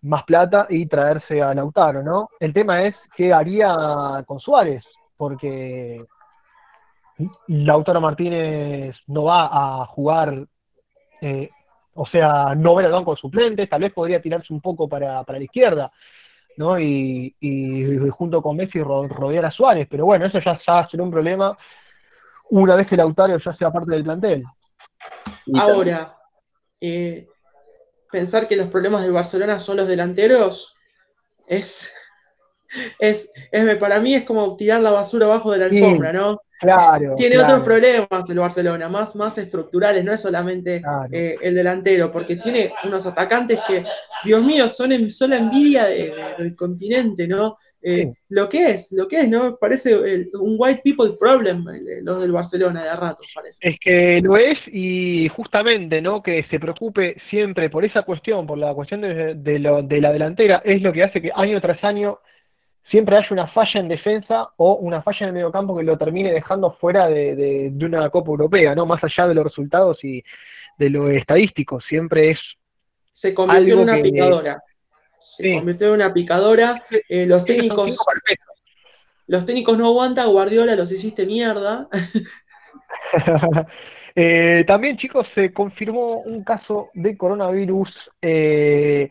más 0.02 0.24
plata 0.24 0.66
y 0.70 0.86
traerse 0.86 1.42
a 1.42 1.54
Lautaro, 1.54 2.02
¿no? 2.02 2.30
El 2.38 2.52
tema 2.52 2.82
es 2.84 2.94
qué 3.16 3.32
haría 3.32 4.24
con 4.26 4.40
Suárez, 4.40 4.84
porque 5.16 6.04
Lautaro 7.48 8.00
Martínez 8.00 8.96
no 9.06 9.24
va 9.24 9.82
a 9.82 9.86
jugar, 9.86 10.46
eh, 11.20 11.50
o 11.94 12.06
sea, 12.06 12.54
no 12.54 12.74
ver 12.74 12.86
al 12.86 12.92
banco 12.92 13.14
de 13.14 13.20
suplentes, 13.20 13.68
tal 13.68 13.82
vez 13.82 13.92
podría 13.92 14.22
tirarse 14.22 14.52
un 14.52 14.60
poco 14.60 14.88
para, 14.88 15.22
para 15.24 15.38
la 15.38 15.44
izquierda, 15.44 15.92
¿no? 16.56 16.78
Y, 16.80 17.34
junto 18.10 18.42
con 18.42 18.56
Messi 18.56 18.82
rodear 18.82 19.44
a 19.44 19.50
Suárez, 19.50 19.86
pero 19.90 20.06
bueno, 20.06 20.26
eso 20.26 20.38
ya, 20.40 20.58
ya 20.66 20.88
será 20.88 21.02
un 21.02 21.10
problema 21.10 21.56
una 22.50 22.74
vez 22.74 22.88
que 22.88 22.96
Lautaro 22.96 23.38
ya 23.38 23.54
sea 23.54 23.70
parte 23.70 23.92
del 23.92 24.04
plantel. 24.04 24.44
Ahora, 25.58 26.16
eh, 26.80 27.28
pensar 28.10 28.48
que 28.48 28.56
los 28.56 28.68
problemas 28.68 29.02
del 29.02 29.12
Barcelona 29.12 29.60
son 29.60 29.78
los 29.78 29.88
delanteros 29.88 30.76
es, 31.46 31.92
es, 32.98 33.32
es, 33.50 33.76
para 33.76 34.00
mí 34.00 34.14
es 34.14 34.24
como 34.24 34.56
tirar 34.56 34.80
la 34.80 34.90
basura 34.90 35.26
abajo 35.26 35.52
de 35.52 35.58
la 35.58 35.66
alfombra, 35.66 36.12
¿no? 36.12 36.40
Claro. 36.60 37.14
Tiene 37.16 37.38
otros 37.38 37.62
problemas 37.62 38.28
el 38.28 38.38
Barcelona, 38.38 38.86
más, 38.88 39.16
más 39.16 39.38
estructurales, 39.38 40.04
no 40.04 40.12
es 40.12 40.20
solamente 40.20 40.82
eh, 41.10 41.36
el 41.40 41.54
delantero, 41.54 42.10
porque 42.10 42.36
tiene 42.36 42.70
unos 42.84 43.06
atacantes 43.06 43.60
que, 43.66 43.82
Dios 44.24 44.44
mío, 44.44 44.68
son, 44.68 44.92
en, 44.92 45.08
la 45.28 45.38
envidia 45.38 45.86
del 45.86 46.54
continente, 46.54 47.26
¿no? 47.26 47.56
Eh, 47.82 48.12
lo 48.28 48.46
que 48.46 48.72
es, 48.72 48.92
lo 48.92 49.08
que 49.08 49.20
es, 49.20 49.28
¿no? 49.30 49.56
Parece 49.56 49.96
un 50.34 50.56
white 50.58 50.82
people 50.84 51.16
problem, 51.18 51.64
los 52.02 52.20
del 52.20 52.30
Barcelona 52.30 52.84
de 52.84 52.90
a 52.90 52.96
rato, 52.96 53.22
parece. 53.34 53.66
Es 53.66 53.76
que 53.80 54.20
lo 54.22 54.36
es 54.36 54.58
y 54.66 55.28
justamente, 55.28 56.02
¿no? 56.02 56.22
Que 56.22 56.44
se 56.50 56.60
preocupe 56.60 57.16
siempre 57.30 57.70
por 57.70 57.86
esa 57.86 58.02
cuestión, 58.02 58.46
por 58.46 58.58
la 58.58 58.74
cuestión 58.74 59.00
de, 59.00 59.34
de, 59.34 59.58
lo, 59.58 59.82
de 59.82 59.98
la 59.98 60.12
delantera, 60.12 60.60
es 60.62 60.82
lo 60.82 60.92
que 60.92 61.04
hace 61.04 61.22
que 61.22 61.32
año 61.34 61.58
tras 61.62 61.82
año 61.82 62.18
siempre 62.90 63.16
haya 63.16 63.28
una 63.30 63.46
falla 63.46 63.80
en 63.80 63.88
defensa 63.88 64.48
o 64.56 64.74
una 64.74 65.00
falla 65.02 65.18
en 65.20 65.28
el 65.28 65.34
mediocampo 65.34 65.76
que 65.76 65.84
lo 65.84 65.96
termine 65.96 66.32
dejando 66.32 66.72
fuera 66.72 67.06
de, 67.08 67.72
una 67.80 68.10
Copa 68.10 68.30
Europea, 68.30 68.74
¿no? 68.74 68.84
Más 68.84 69.02
allá 69.04 69.28
de 69.28 69.34
los 69.34 69.44
resultados 69.44 70.02
y 70.02 70.22
de 70.76 70.90
lo 70.90 71.08
estadístico, 71.08 71.80
siempre 71.80 72.32
es. 72.32 72.38
Se 73.12 73.32
convirtió 73.32 73.74
en 73.74 73.80
una 73.80 74.02
picadora. 74.02 74.62
Se 75.18 75.54
convirtió 75.54 75.88
en 75.88 75.94
una 75.94 76.12
picadora. 76.12 76.82
Eh, 77.08 77.26
los 77.26 77.44
técnicos. 77.44 77.96
Los 79.26 79.46
técnicos 79.46 79.78
no 79.78 79.86
aguantan, 79.86 80.28
Guardiola 80.28 80.74
los 80.74 80.90
hiciste 80.90 81.26
mierda. 81.26 81.88
Eh, 84.16 84.64
también, 84.66 84.96
chicos, 84.96 85.24
se 85.36 85.52
confirmó 85.52 86.16
un 86.22 86.42
caso 86.42 86.90
de 86.94 87.16
coronavirus. 87.16 87.88
Eh, 88.20 89.08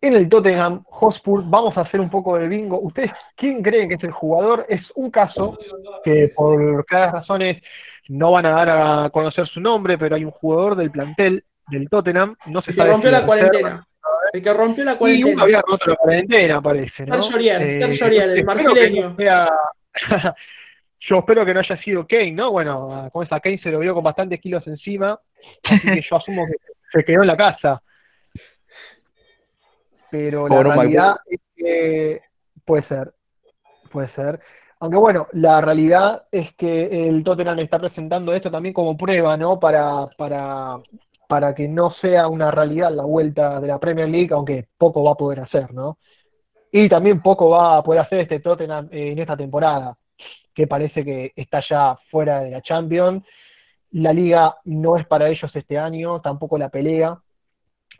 en 0.00 0.14
el 0.14 0.28
Tottenham 0.28 0.82
Hotspur. 0.86 1.42
Vamos 1.44 1.76
a 1.76 1.82
hacer 1.82 2.00
un 2.00 2.10
poco 2.10 2.38
de 2.38 2.48
bingo. 2.48 2.80
¿Ustedes 2.80 3.12
quién 3.36 3.62
creen 3.62 3.88
que 3.88 3.94
es 3.96 4.04
el 4.04 4.12
jugador? 4.12 4.66
Es 4.68 4.82
un 4.94 5.10
caso 5.10 5.58
que 6.04 6.32
por 6.34 6.84
claras 6.86 7.12
razones 7.12 7.62
no 8.08 8.32
van 8.32 8.46
a 8.46 8.50
dar 8.50 8.70
a 8.70 9.10
conocer 9.10 9.46
su 9.46 9.60
nombre, 9.60 9.98
pero 9.98 10.16
hay 10.16 10.24
un 10.24 10.30
jugador 10.30 10.76
del 10.76 10.90
plantel 10.90 11.44
del 11.68 11.88
Tottenham. 11.88 12.36
No 12.46 12.62
se 12.62 12.70
el 12.70 12.76
que 12.76 12.84
rompió 12.84 13.10
la 13.10 13.26
cuarentena. 13.26 13.86
El 14.32 14.42
que 14.42 14.52
rompió 14.52 14.84
la 14.84 14.96
cuarentena. 14.96 15.28
Y 15.28 15.32
uno 15.32 15.42
había 15.42 15.60
roto 15.60 15.90
la 15.90 15.96
cuarentena, 15.96 16.60
parece, 16.60 17.06
¿no? 17.06 17.20
Sergio 17.22 18.22
eh, 18.22 18.34
el 18.34 18.44
marfileño. 18.44 19.16
yo 21.00 21.18
espero 21.18 21.44
que 21.44 21.54
no 21.54 21.60
haya 21.60 21.76
sido 21.82 22.06
Kane, 22.06 22.32
¿no? 22.32 22.52
Bueno, 22.52 23.08
con 23.12 23.26
esa 23.26 23.40
Kane 23.40 23.58
se 23.58 23.70
lo 23.70 23.80
vio 23.80 23.94
con 23.94 24.04
bastantes 24.04 24.40
kilos 24.40 24.66
encima, 24.66 25.18
así 25.68 25.94
que 25.94 26.02
yo 26.08 26.16
asumo 26.16 26.42
que 26.46 26.54
se 26.92 27.04
quedó 27.04 27.22
en 27.22 27.28
la 27.28 27.36
casa 27.36 27.82
pero 30.10 30.48
la 30.48 30.62
realidad 30.62 31.16
es 31.26 31.40
que 31.56 32.20
puede 32.64 32.82
ser, 32.84 33.12
puede 33.90 34.08
ser. 34.14 34.40
Aunque 34.80 34.96
bueno, 34.96 35.26
la 35.32 35.60
realidad 35.60 36.24
es 36.32 36.54
que 36.54 37.08
el 37.08 37.22
Tottenham 37.22 37.58
está 37.58 37.78
presentando 37.78 38.32
esto 38.32 38.50
también 38.50 38.72
como 38.72 38.96
prueba, 38.96 39.36
¿no? 39.36 39.60
Para, 39.60 40.06
para, 40.16 40.78
para 41.28 41.54
que 41.54 41.68
no 41.68 41.90
sea 42.00 42.28
una 42.28 42.50
realidad 42.50 42.90
la 42.90 43.04
vuelta 43.04 43.60
de 43.60 43.68
la 43.68 43.78
Premier 43.78 44.08
League, 44.08 44.32
aunque 44.32 44.68
poco 44.78 45.04
va 45.04 45.12
a 45.12 45.16
poder 45.16 45.40
hacer, 45.40 45.72
¿no? 45.74 45.98
Y 46.72 46.88
también 46.88 47.20
poco 47.20 47.50
va 47.50 47.76
a 47.76 47.82
poder 47.82 48.00
hacer 48.00 48.20
este 48.20 48.40
Tottenham 48.40 48.88
en 48.90 49.18
esta 49.18 49.36
temporada, 49.36 49.96
que 50.54 50.66
parece 50.66 51.04
que 51.04 51.32
está 51.36 51.62
ya 51.68 51.98
fuera 52.10 52.40
de 52.40 52.50
la 52.50 52.62
Champions. 52.62 53.22
La 53.92 54.12
liga 54.12 54.56
no 54.64 54.96
es 54.96 55.06
para 55.06 55.28
ellos 55.28 55.54
este 55.54 55.76
año, 55.76 56.20
tampoco 56.20 56.56
la 56.56 56.68
pelea. 56.68 57.18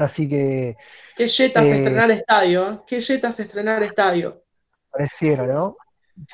Así 0.00 0.28
que. 0.28 0.76
Qué 1.14 1.28
jetas 1.28 1.64
eh, 1.66 1.76
estrenar 1.76 2.10
estadio, 2.10 2.84
qué 2.86 3.02
jetas 3.02 3.38
estrenar 3.38 3.82
estadio. 3.82 4.42
Pareciera, 4.90 5.46
¿no? 5.46 5.76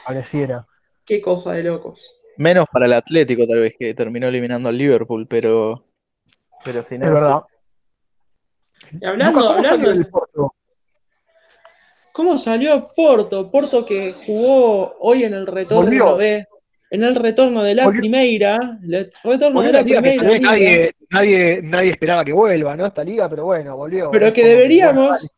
Pareciera. 0.06 0.64
Qué 1.04 1.20
cosa 1.20 1.52
de 1.54 1.64
locos. 1.64 2.12
Menos 2.36 2.66
para 2.70 2.86
el 2.86 2.92
Atlético, 2.92 3.46
tal 3.46 3.60
vez, 3.60 3.74
que 3.78 3.94
terminó 3.94 4.28
eliminando 4.28 4.68
al 4.68 4.78
Liverpool, 4.78 5.26
pero. 5.26 5.84
Pero 6.64 6.82
sin 6.82 7.02
Es 7.02 7.10
verdad. 7.10 7.40
Y 8.92 9.04
hablando, 9.04 9.50
hablando. 9.50 9.90
Del 9.90 10.08
Porto? 10.08 10.54
¿Cómo 12.12 12.38
salió 12.38 12.88
Porto? 12.94 13.50
Porto 13.50 13.84
que 13.84 14.14
jugó 14.24 14.94
hoy 15.00 15.24
en 15.24 15.34
el 15.34 15.46
retorno 15.46 16.16
de 16.16 16.46
en 16.90 17.02
el 17.02 17.14
retorno 17.14 17.62
de 17.62 17.74
la 17.74 17.88
primera, 17.88 18.78
el 18.82 19.10
retorno 19.24 19.62
de 19.62 19.72
la, 19.72 19.82
primera. 19.82 20.38
Nadie, 20.38 20.94
nadie, 21.10 21.60
nadie 21.62 21.90
esperaba 21.90 22.24
que 22.24 22.32
vuelva, 22.32 22.76
¿no? 22.76 22.86
Esta 22.86 23.02
liga, 23.02 23.28
pero 23.28 23.44
bueno, 23.46 23.76
volvió. 23.76 24.10
Pero 24.10 24.32
que 24.32 24.44
deberíamos, 24.44 25.28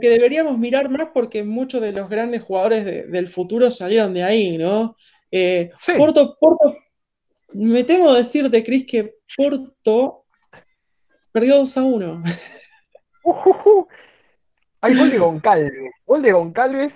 que 0.00 0.08
deberíamos 0.08 0.56
mirar 0.58 0.88
más 0.90 1.08
porque 1.12 1.42
muchos 1.42 1.80
de 1.80 1.92
los 1.92 2.08
grandes 2.08 2.42
jugadores 2.42 2.84
del 3.10 3.28
futuro 3.28 3.70
salieron 3.70 4.14
de 4.14 4.22
ahí, 4.22 4.56
¿no? 4.56 4.96
Eh, 5.30 5.70
Porto, 5.96 6.36
Porto, 6.38 6.76
me 7.54 7.82
temo 7.82 8.14
decirte, 8.14 8.62
Cris, 8.62 8.86
que 8.86 9.16
Porto 9.36 10.24
perdió 11.32 11.56
2 11.56 11.76
a 11.76 11.82
1. 11.82 12.22
Hay 14.80 14.96
gol 14.96 15.10
de 15.10 15.18
Goncalves. 15.18 15.72
Gol 16.06 16.22
de 16.22 16.32
Goncalves 16.32 16.92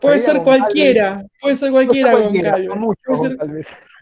puede 0.00 0.18
ser 0.18 0.42
cualquiera, 0.42 1.24
puede 1.40 1.56
ser 1.56 1.70
cualquiera, 1.70 2.12
con 2.12 2.94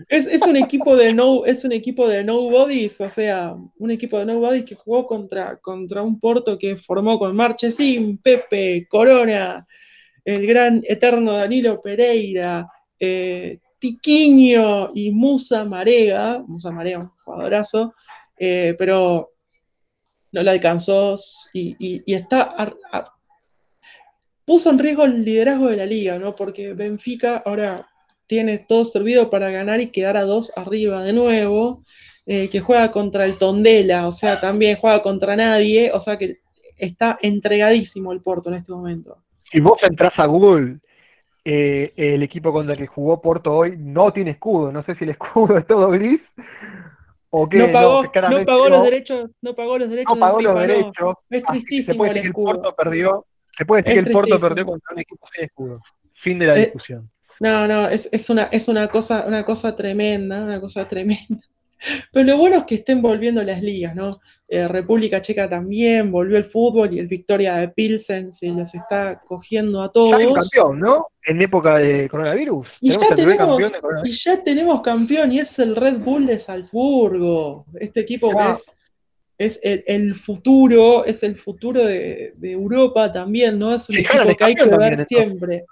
Es, 0.09 0.43
un 0.43 0.57
equipo 0.57 0.97
de 0.97 1.13
no, 1.13 1.45
es 1.45 1.65
un 1.65 1.73
equipo 1.73 2.09
de 2.09 2.23
nobodies, 2.23 3.01
o 3.01 3.11
sea, 3.11 3.55
un 3.79 3.91
equipo 3.91 4.19
de 4.19 4.27
nobodies 4.27 4.65
que 4.65 4.75
jugó 4.75 5.07
contra, 5.07 5.57
contra 5.59 6.03
un 6.03 6.21
Porto 6.21 6.57
que 6.57 6.77
formó 6.77 7.19
con 7.19 7.35
Marchesín, 7.35 8.19
Pepe, 8.19 8.87
Corona, 8.89 9.67
el 10.25 10.47
gran 10.47 10.83
eterno 10.87 11.33
Danilo 11.33 11.81
Pereira, 11.81 12.69
eh, 12.99 13.61
Tiquiño 13.79 14.91
y 14.95 15.13
Musa 15.13 15.65
Marega, 15.65 16.43
Musa 16.47 16.71
Marega, 16.71 16.99
un 16.99 17.11
jugadorazo, 17.25 17.95
eh, 18.39 18.75
pero 18.79 19.33
no 20.33 20.43
le 20.43 20.51
alcanzó 20.51 21.17
y, 21.53 22.03
está 22.13 22.55
puso 24.47 24.71
en 24.71 24.79
riesgo 24.79 25.05
el 25.05 25.25
liderazgo 25.25 25.69
de 25.69 25.77
la 25.77 25.85
liga, 25.85 26.19
¿no? 26.19 26.35
Porque 26.35 26.73
Benfica 26.73 27.43
ahora 27.45 27.89
tiene 28.27 28.59
todo 28.59 28.85
servido 28.85 29.29
para 29.29 29.51
ganar 29.51 29.81
y 29.81 29.89
quedar 29.89 30.17
a 30.17 30.23
dos 30.23 30.53
arriba 30.57 31.03
de 31.03 31.13
nuevo, 31.13 31.83
eh, 32.25 32.49
que 32.49 32.61
juega 32.61 32.91
contra 32.91 33.25
el 33.25 33.39
Tondela, 33.39 34.07
o 34.07 34.13
sea, 34.13 34.41
también 34.41 34.77
juega 34.77 35.03
contra 35.03 35.37
nadie, 35.37 35.91
o 35.93 36.01
sea 36.01 36.17
que 36.17 36.39
está 36.77 37.19
entregadísimo 37.21 38.13
el 38.13 38.23
Porto 38.23 38.49
en 38.49 38.57
este 38.57 38.73
momento. 38.73 39.19
Si 39.51 39.61
vos 39.61 39.79
entras 39.83 40.13
a 40.17 40.27
Google, 40.27 40.79
eh, 41.45 41.93
el 41.97 42.23
equipo 42.23 42.53
contra 42.53 42.75
el 42.75 42.81
que 42.81 42.87
jugó 42.87 43.21
Porto 43.21 43.53
hoy 43.53 43.77
no 43.77 44.13
tiene 44.13 44.33
escudo, 44.33 44.73
no 44.73 44.85
sé 44.85 44.95
si 44.97 45.05
el 45.05 45.11
escudo 45.11 45.59
es 45.59 45.67
todo 45.67 45.89
gris 45.91 46.21
o 47.31 47.49
qué. 47.49 47.59
No 47.59 47.73
pagó, 47.73 48.03
no, 48.03 48.45
pagó 48.45 48.69
los 48.69 48.85
derechos, 48.85 49.31
no 49.43 49.55
pagó 49.55 49.79
los 49.79 49.89
derechos. 49.89 50.15
No 50.15 50.21
pagó 50.21 50.41
los 50.41 50.61
derechos. 50.61 51.17
Es 51.31 51.43
tristísimo 51.45 52.07
el 52.07 52.17
escudo. 52.17 52.51
El 52.51 52.57
Porto 52.57 52.75
perdió 52.77 53.27
se 53.57 53.65
puede 53.65 53.83
decir 53.83 54.03
que 54.03 54.09
el 54.09 54.13
Porto 54.13 54.39
perdió 54.39 54.67
contra 54.67 54.95
un 54.95 55.01
equipo 55.01 55.27
sin 55.35 55.45
escudo. 55.45 55.83
Fin 56.23 56.39
de 56.39 56.47
la 56.47 56.57
eh, 56.57 56.61
discusión. 56.61 57.11
No, 57.41 57.67
no, 57.67 57.89
es, 57.89 58.31
una, 58.31 58.45
es 58.45 58.69
una, 58.69 58.89
cosa, 58.89 59.25
una 59.27 59.45
cosa 59.45 59.75
tremenda, 59.75 60.43
una 60.43 60.61
cosa 60.61 60.87
tremenda. 60.89 61.41
Pero 62.11 62.25
lo 62.25 62.39
bueno 62.39 62.57
es 62.57 62.65
que 62.65 62.77
estén 62.77 63.03
volviendo 63.03 63.43
las 63.43 63.63
ligas, 63.63 63.95
¿no? 63.95 64.19
Eh, 64.49 64.67
República 64.67 65.21
Checa 65.21 65.49
también, 65.49 66.11
volvió 66.11 66.39
el 66.39 66.45
fútbol 66.45 66.95
y 66.95 66.99
el 66.99 67.07
Victoria 67.07 67.57
de 67.57 67.69
Pilsen 67.69 68.33
se 68.33 68.49
los 68.49 68.75
está 68.75 69.21
cogiendo 69.21 69.83
a 69.83 69.93
todos. 69.93 70.19
Ya 70.19 70.33
campeón, 70.33 70.81
¿no? 70.81 71.09
En 71.25 71.43
época 71.43 71.77
de 71.77 72.09
coronavirus. 72.09 72.67
Y 72.81 72.93
ya, 72.93 73.15
tenemos, 73.15 73.61
y 74.05 74.13
ya 74.13 74.43
tenemos 74.43 74.81
campeón 74.81 75.33
y 75.33 75.41
es 75.41 75.59
el 75.59 75.77
Red 75.77 75.99
Bull 75.99 76.27
de 76.27 76.39
Salzburgo. 76.39 77.67
Este 77.79 78.01
equipo 78.01 78.31
que 78.31 78.53
es 78.53 78.71
es 79.39 79.61
el, 79.63 80.15
futuro, 80.15 81.05
es 81.05 81.23
el 81.23 81.37
futuro 81.37 81.85
de, 81.85 82.35
Europa 82.41 83.13
también, 83.13 83.59
¿no? 83.59 83.75
Es 83.75 83.89
un 83.91 83.99
equipo 83.99 84.37
que 84.37 84.45
hay 84.45 84.55
que 84.55 84.65
ver 84.65 85.07
siempre. 85.07 85.65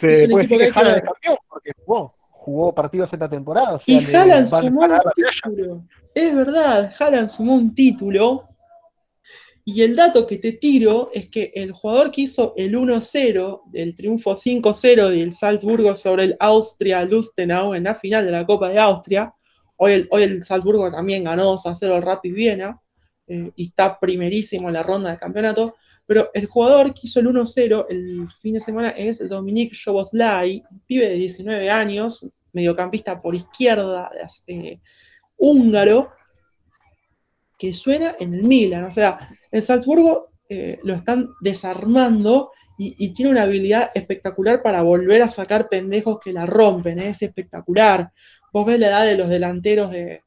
Se 0.00 0.28
puede 0.28 0.46
decir 0.46 0.58
que, 0.58 0.72
que 0.72 0.84
de 0.84 1.02
campeón 1.02 1.36
porque 1.48 1.70
jugó, 1.84 2.14
jugó 2.30 2.74
partidos 2.74 3.12
esta 3.12 3.28
temporada. 3.28 3.80
y 3.86 4.04
Haaland 4.04 4.46
sumó 4.46 4.80
un 4.80 5.00
título. 5.14 5.84
Es 6.14 6.34
verdad, 6.34 6.92
Haaland 6.98 7.28
sumó 7.28 7.54
un 7.54 7.74
título. 7.74 8.48
Y 9.68 9.82
el 9.82 9.96
dato 9.96 10.28
que 10.28 10.38
te 10.38 10.52
tiro 10.52 11.10
es 11.12 11.28
que 11.28 11.50
el 11.52 11.72
jugador 11.72 12.12
que 12.12 12.22
hizo 12.22 12.54
el 12.56 12.76
1-0, 12.76 13.62
el 13.72 13.96
triunfo 13.96 14.36
5-0 14.36 15.10
del 15.10 15.32
Salzburgo 15.32 15.96
sobre 15.96 16.22
el 16.24 16.36
Austria 16.38 17.04
Lustenau 17.04 17.74
en 17.74 17.82
la 17.82 17.96
final 17.96 18.24
de 18.24 18.30
la 18.30 18.46
Copa 18.46 18.68
de 18.68 18.78
Austria, 18.78 19.34
Hoy 19.76 20.06
el, 20.10 20.42
Salzburgo 20.42 20.90
también 20.90 21.24
ganó 21.24 21.44
2 21.44 21.66
a 21.66 21.74
0 21.74 21.96
el 21.96 22.02
Rapid 22.02 22.34
Viena 22.34 22.80
eh, 23.26 23.50
y 23.56 23.64
está 23.64 23.98
primerísimo 23.98 24.68
en 24.68 24.74
la 24.74 24.82
ronda 24.82 25.10
de 25.10 25.18
campeonato. 25.18 25.76
Pero 26.06 26.30
el 26.34 26.46
jugador 26.46 26.94
que 26.94 27.00
hizo 27.04 27.20
el 27.20 27.26
1-0 27.26 27.86
el 27.88 28.28
fin 28.40 28.54
de 28.54 28.60
semana 28.60 28.90
es 28.90 29.20
el 29.20 29.28
Dominik 29.28 29.74
Joboslai, 29.84 30.62
un 30.70 30.80
pibe 30.86 31.08
de 31.08 31.14
19 31.14 31.68
años, 31.68 32.32
mediocampista 32.52 33.18
por 33.18 33.34
izquierda, 33.34 34.10
eh, 34.46 34.80
húngaro, 35.36 36.12
que 37.58 37.72
suena 37.72 38.14
en 38.20 38.34
el 38.34 38.44
Milan. 38.44 38.84
O 38.84 38.90
sea, 38.92 39.36
el 39.50 39.62
Salzburgo 39.62 40.28
eh, 40.48 40.78
lo 40.84 40.94
están 40.94 41.30
desarmando 41.40 42.52
y, 42.78 43.12
tiene 43.14 43.32
una 43.32 43.42
habilidad 43.42 43.90
espectacular 43.94 44.62
para 44.62 44.82
volver 44.82 45.22
a 45.22 45.30
sacar 45.30 45.68
pendejos 45.68 46.20
que 46.20 46.32
la 46.32 46.44
rompen, 46.44 46.98
es 46.98 47.22
espectacular. 47.22 48.12
Vos 48.56 48.64
ves 48.64 48.80
la 48.80 48.86
edad 48.86 49.04
de 49.04 49.18
los 49.18 49.28
delanteros 49.28 49.90
de, 49.90 50.22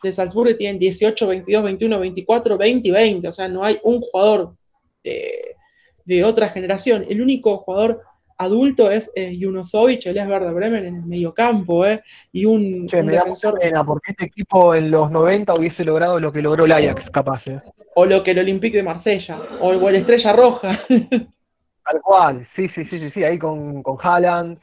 de 0.00 0.12
Salzburgo 0.12 0.50
que 0.50 0.54
tienen 0.54 0.78
18, 0.78 1.26
22, 1.26 1.64
21, 1.64 1.98
24, 1.98 2.56
20 2.56 2.88
y 2.88 2.92
20, 2.92 3.26
o 3.26 3.32
sea, 3.32 3.48
no 3.48 3.64
hay 3.64 3.80
un 3.82 4.00
jugador 4.00 4.54
de, 5.02 5.56
de 6.04 6.22
otra 6.22 6.48
generación. 6.48 7.04
El 7.08 7.20
único 7.20 7.56
jugador 7.58 8.02
adulto 8.38 8.88
es 8.88 9.10
eh, 9.16 9.36
Junosovic, 9.36 10.06
el 10.06 10.16
Werder 10.16 10.54
Bremen 10.54 10.86
en 10.86 10.94
el 10.94 11.06
mediocampo, 11.06 11.84
¿eh? 11.84 12.04
Y 12.30 12.44
un, 12.44 12.86
defensor. 12.86 13.58
Pena 13.58 13.84
porque 13.84 14.12
este 14.12 14.26
equipo 14.26 14.76
en 14.76 14.88
los 14.88 15.10
90 15.10 15.52
hubiese 15.52 15.82
logrado 15.82 16.20
lo 16.20 16.30
que 16.30 16.40
logró 16.40 16.66
el 16.66 16.70
Ajax, 16.70 17.10
capaz. 17.10 17.42
¿eh? 17.48 17.60
O 17.96 18.06
lo 18.06 18.22
que 18.22 18.30
el 18.30 18.38
Olympique 18.38 18.76
de 18.76 18.84
Marsella, 18.84 19.40
o, 19.60 19.88
el 19.88 19.96
Estrella 19.96 20.32
Roja. 20.32 20.78
Tal 20.88 22.00
cual, 22.00 22.48
sí, 22.54 22.68
sí, 22.76 22.84
sí, 22.84 23.00
sí, 23.00 23.10
sí, 23.10 23.24
ahí 23.24 23.40
con, 23.40 23.82
con 23.82 23.96
Haaland, 24.00 24.60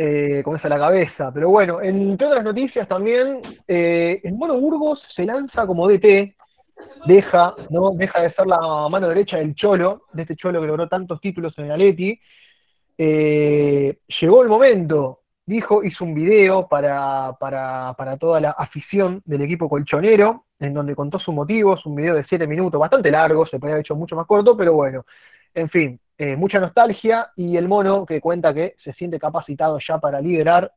eh, 0.00 0.42
con 0.44 0.54
esa 0.54 0.68
la 0.68 0.78
cabeza. 0.78 1.32
Pero 1.34 1.50
bueno, 1.50 1.82
entre 1.82 2.28
otras 2.28 2.44
noticias 2.44 2.86
también, 2.86 3.40
eh, 3.66 4.20
el 4.22 4.34
Mono 4.34 4.54
Burgos 4.54 5.02
se 5.12 5.24
lanza 5.24 5.66
como 5.66 5.88
DT, 5.88 6.36
deja, 7.04 7.54
¿no? 7.70 7.90
Deja 7.90 8.20
de 8.20 8.32
ser 8.32 8.46
la 8.46 8.88
mano 8.88 9.08
derecha 9.08 9.38
del 9.38 9.56
Cholo, 9.56 10.02
de 10.12 10.22
este 10.22 10.36
Cholo 10.36 10.60
que 10.60 10.68
logró 10.68 10.88
tantos 10.88 11.20
títulos 11.20 11.52
en 11.58 11.64
el 11.64 11.72
Atleti. 11.72 12.20
Eh, 12.96 13.98
llegó 14.20 14.42
el 14.44 14.48
momento, 14.48 15.22
dijo, 15.44 15.82
hizo 15.82 16.04
un 16.04 16.14
video 16.14 16.68
para, 16.68 17.32
para, 17.40 17.92
para, 17.98 18.16
toda 18.18 18.40
la 18.40 18.50
afición 18.50 19.20
del 19.24 19.42
equipo 19.42 19.68
colchonero, 19.68 20.44
en 20.60 20.74
donde 20.74 20.94
contó 20.94 21.18
sus 21.18 21.34
motivos, 21.34 21.84
un 21.86 21.96
video 21.96 22.14
de 22.14 22.24
7 22.28 22.46
minutos, 22.46 22.78
bastante 22.78 23.10
largo, 23.10 23.46
se 23.46 23.58
podría 23.58 23.74
haber 23.74 23.84
hecho 23.84 23.96
mucho 23.96 24.14
más 24.14 24.26
corto, 24.28 24.56
pero 24.56 24.74
bueno, 24.74 25.04
en 25.54 25.68
fin, 25.68 26.00
eh, 26.18 26.36
mucha 26.36 26.58
nostalgia 26.58 27.30
y 27.36 27.56
el 27.56 27.68
mono 27.68 28.06
que 28.06 28.20
cuenta 28.20 28.54
que 28.54 28.74
se 28.82 28.92
siente 28.94 29.18
capacitado 29.18 29.78
ya 29.86 29.98
para 29.98 30.20
liderar 30.20 30.72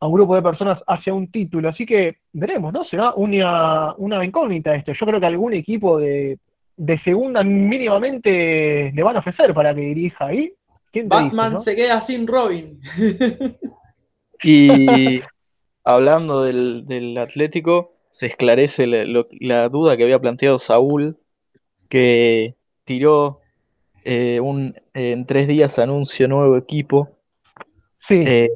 a 0.00 0.06
un 0.06 0.14
grupo 0.14 0.34
de 0.34 0.42
personas 0.42 0.82
hacia 0.86 1.14
un 1.14 1.30
título. 1.30 1.68
Así 1.68 1.86
que 1.86 2.18
veremos, 2.32 2.72
¿no? 2.72 2.84
Será 2.84 3.14
una, 3.14 3.94
una 3.96 4.24
incógnita 4.24 4.74
esto. 4.74 4.92
Yo 4.92 5.06
creo 5.06 5.20
que 5.20 5.26
algún 5.26 5.54
equipo 5.54 5.98
de, 5.98 6.38
de 6.76 6.98
segunda 7.00 7.42
mínimamente 7.42 8.92
le 8.92 9.02
van 9.02 9.16
a 9.16 9.20
ofrecer 9.20 9.54
para 9.54 9.74
que 9.74 9.80
dirija 9.80 10.26
ahí 10.26 10.52
Batman 11.02 11.58
se 11.58 11.74
queda 11.74 12.00
sin 12.00 12.26
Robin. 12.26 12.80
y 14.42 15.20
hablando 15.84 16.42
del, 16.42 17.18
Atlético, 17.18 17.94
se 18.10 18.26
esclarece 18.26 18.86
la, 18.86 19.68
duda 19.68 19.96
que 19.96 20.04
había 20.04 20.20
planteado 20.20 20.58
Saúl, 20.58 21.18
que 21.88 22.54
tiró 22.84 23.40
eh, 24.04 24.40
un, 24.40 24.74
en 24.94 25.26
tres 25.26 25.48
días 25.48 25.78
anuncio 25.78 26.28
nuevo 26.28 26.56
equipo. 26.56 27.10
Sí. 28.06 28.22
Eh, 28.26 28.50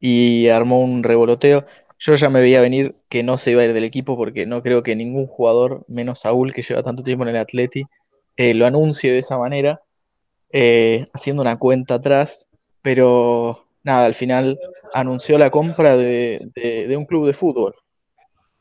y 0.00 0.48
armó 0.48 0.80
un 0.80 1.02
revoloteo. 1.02 1.64
Yo 1.98 2.16
ya 2.16 2.28
me 2.28 2.40
veía 2.40 2.60
venir 2.60 2.96
que 3.08 3.22
no 3.22 3.38
se 3.38 3.52
iba 3.52 3.62
a 3.62 3.64
ir 3.64 3.72
del 3.72 3.84
equipo 3.84 4.16
porque 4.16 4.44
no 4.44 4.60
creo 4.60 4.82
que 4.82 4.96
ningún 4.96 5.28
jugador, 5.28 5.84
menos 5.86 6.20
Saúl, 6.20 6.52
que 6.52 6.62
lleva 6.62 6.82
tanto 6.82 7.04
tiempo 7.04 7.22
en 7.22 7.30
el 7.30 7.36
Atleti, 7.36 7.84
eh, 8.36 8.54
lo 8.54 8.66
anuncie 8.66 9.12
de 9.12 9.20
esa 9.20 9.38
manera. 9.38 9.80
Eh, 10.54 11.06
haciendo 11.14 11.40
una 11.40 11.58
cuenta 11.58 11.94
atrás, 11.94 12.46
pero 12.82 13.66
nada, 13.84 14.04
al 14.04 14.14
final 14.14 14.58
anunció 14.92 15.38
la 15.38 15.50
compra 15.50 15.96
de, 15.96 16.94
un 16.96 17.06
club 17.06 17.26
de 17.26 17.32
fútbol. 17.32 17.74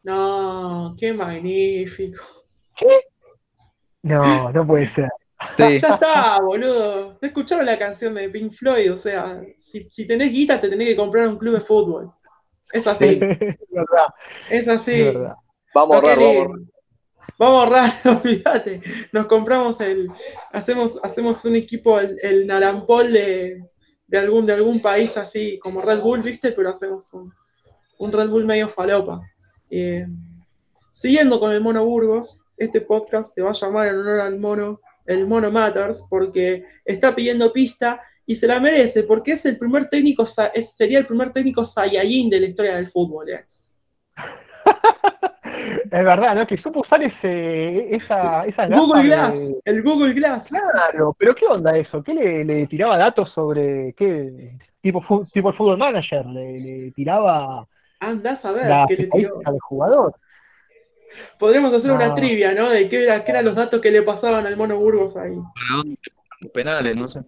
No, 0.04 0.96
qué 0.98 1.14
magnífico. 1.14 2.24
¿Qué? 2.78 3.02
No, 4.04 4.52
no 4.52 4.66
puede 4.66 4.86
ser. 4.86 5.10
Ya 5.58 5.70
está, 5.70 6.42
boludo. 6.42 7.18
¿No 7.22 7.64
la 7.64 7.80
canción 7.80 8.14
de 8.14 8.30
Pink 8.30 8.54
Floyd? 8.54 8.94
O 8.94 8.98
sea, 8.98 9.42
si, 9.56 10.08
tenés 10.08 10.32
guita, 10.32 10.60
te 10.60 10.70
tenés 10.70 10.88
que 10.90 10.96
comprar 10.96 11.28
un 11.28 11.38
club 11.38 11.56
de 11.56 11.62
fútbol. 11.62 12.12
Es 12.72 12.88
así. 12.88 13.20
es, 14.50 14.68
así. 14.68 15.14
Vamos 15.74 15.96
a 15.96 16.00
ahorrar, 16.00 16.18
vamos 16.18 16.36
a 16.36 16.40
ahorrar. 16.40 16.72
Vamos 17.38 17.58
a 17.58 17.64
ahorrar, 17.64 17.94
olvídate. 18.24 18.82
Nos 19.12 19.26
compramos 19.28 19.82
el. 19.82 20.10
Hacemos, 20.52 21.00
hacemos 21.04 21.44
un 21.46 21.56
equipo, 21.56 22.00
el, 22.00 22.48
Narampol 22.48 23.12
de, 23.12 23.64
algún, 24.14 24.46
de 24.46 24.54
algún 24.54 24.82
país 24.82 25.18
así, 25.18 25.60
como 25.60 25.82
Red 25.82 26.02
Bull, 26.02 26.22
¿viste? 26.22 26.52
Pero 26.52 26.70
hacemos 26.70 27.12
un, 27.14 28.12
Red 28.12 28.30
Bull 28.30 28.46
medio 28.46 28.68
falopa. 28.68 29.22
Eh, 29.70 30.06
siguiendo 30.92 31.40
con 31.40 31.52
el 31.52 31.62
Mono 31.62 31.86
Burgos, 31.86 32.42
este 32.58 32.82
podcast 32.82 33.34
se 33.34 33.42
va 33.42 33.50
a 33.50 33.54
llamar 33.54 33.88
en 33.88 34.00
honor 34.00 34.20
al 34.20 34.40
mono, 34.40 34.82
el 35.06 35.28
Mono 35.28 35.52
Matters, 35.52 36.06
porque 36.10 36.66
está 36.86 37.14
pidiendo 37.16 37.52
pista 37.52 38.02
y 38.26 38.36
se 38.36 38.48
la 38.48 38.60
merece, 38.60 39.04
porque 39.04 39.34
es 39.34 39.46
el 39.46 39.58
primer 39.58 39.90
técnico, 39.90 40.26
sería 40.26 41.00
el 41.00 41.06
primer 41.06 41.32
técnico 41.34 41.66
Saiyajin 41.66 42.30
de 42.30 42.40
la 42.40 42.46
historia 42.46 42.76
del 42.76 42.88
fútbol. 42.88 43.30
¿eh? 43.30 43.46
Es 45.92 46.06
verdad, 46.06 46.36
¿no? 46.36 46.48
Que 46.48 46.58
supo 46.58 46.80
usar 46.80 47.04
ese, 47.04 47.94
esa, 47.94 48.46
esas 48.46 48.70
Google 48.70 49.04
Glass, 49.04 49.54
el 49.66 49.84
Google 49.84 50.14
Glass. 50.14 50.48
Claro, 50.48 51.14
pero 51.20 51.36
¿qué 51.36 51.46
onda 51.46 51.76
eso? 51.76 52.02
¿Qué 52.02 52.14
le, 52.14 52.66
tiraba 52.68 52.98
datos 52.98 53.30
sobre 53.32 53.94
qué? 53.98 54.54
Tipo, 54.82 55.28
tipo 55.34 55.50
el 55.50 55.56
Fútbol 55.56 55.78
Manager, 55.78 56.26
le, 56.28 56.92
tiraba. 56.92 57.68
Andás 58.00 58.46
a 58.46 58.54
ver 58.54 58.74
qué 58.88 58.96
le 58.96 59.08
tiró. 59.08 59.42
Al 59.44 59.60
jugador. 59.60 60.16
Podríamos 61.38 61.74
hacer 61.74 61.92
una 61.92 62.14
trivia, 62.14 62.54
¿no? 62.54 62.70
De 62.70 62.88
qué, 62.88 63.04
era, 63.04 63.24
qué 63.24 63.32
eran 63.32 63.46
los 63.46 63.56
datos 63.56 63.82
que 63.82 63.92
le 63.92 64.02
pasaban 64.02 64.46
al 64.46 64.58
Mono 64.58 64.78
Burgos 64.78 65.18
ahí. 65.18 65.38
Penales, 66.54 66.96
no 66.96 67.08
sé. 67.08 67.22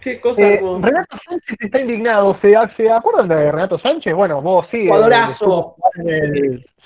Qué 0.00 0.20
cosa 0.20 0.42
eh, 0.42 0.60
Renato 0.60 1.16
Sánchez 1.28 1.56
está 1.58 1.80
indignado. 1.80 2.38
¿Se, 2.40 2.54
¿Se 2.76 2.90
acuerdan 2.90 3.28
de 3.28 3.50
Renato 3.50 3.78
Sánchez? 3.78 4.14
Bueno, 4.14 4.40
vos 4.40 4.66
sí. 4.70 4.86
Jugadorazo. 4.86 5.76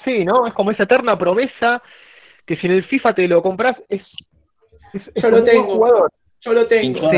sí, 0.05 0.25
¿no? 0.25 0.47
Es 0.47 0.55
como 0.55 0.71
esa 0.71 0.85
eterna 0.85 1.19
promesa 1.19 1.83
que 2.47 2.57
si 2.57 2.67
en 2.67 2.73
el 2.73 2.85
FIFA 2.85 3.15
te 3.15 3.29
lo 3.29 3.43
compras 3.43 3.77
es. 3.89 4.03
Yo 5.15 5.31
lo 5.31 5.45
tengo. 5.45 6.09
Yo 6.41 6.53
lo 6.53 6.67
tengo. 6.67 7.11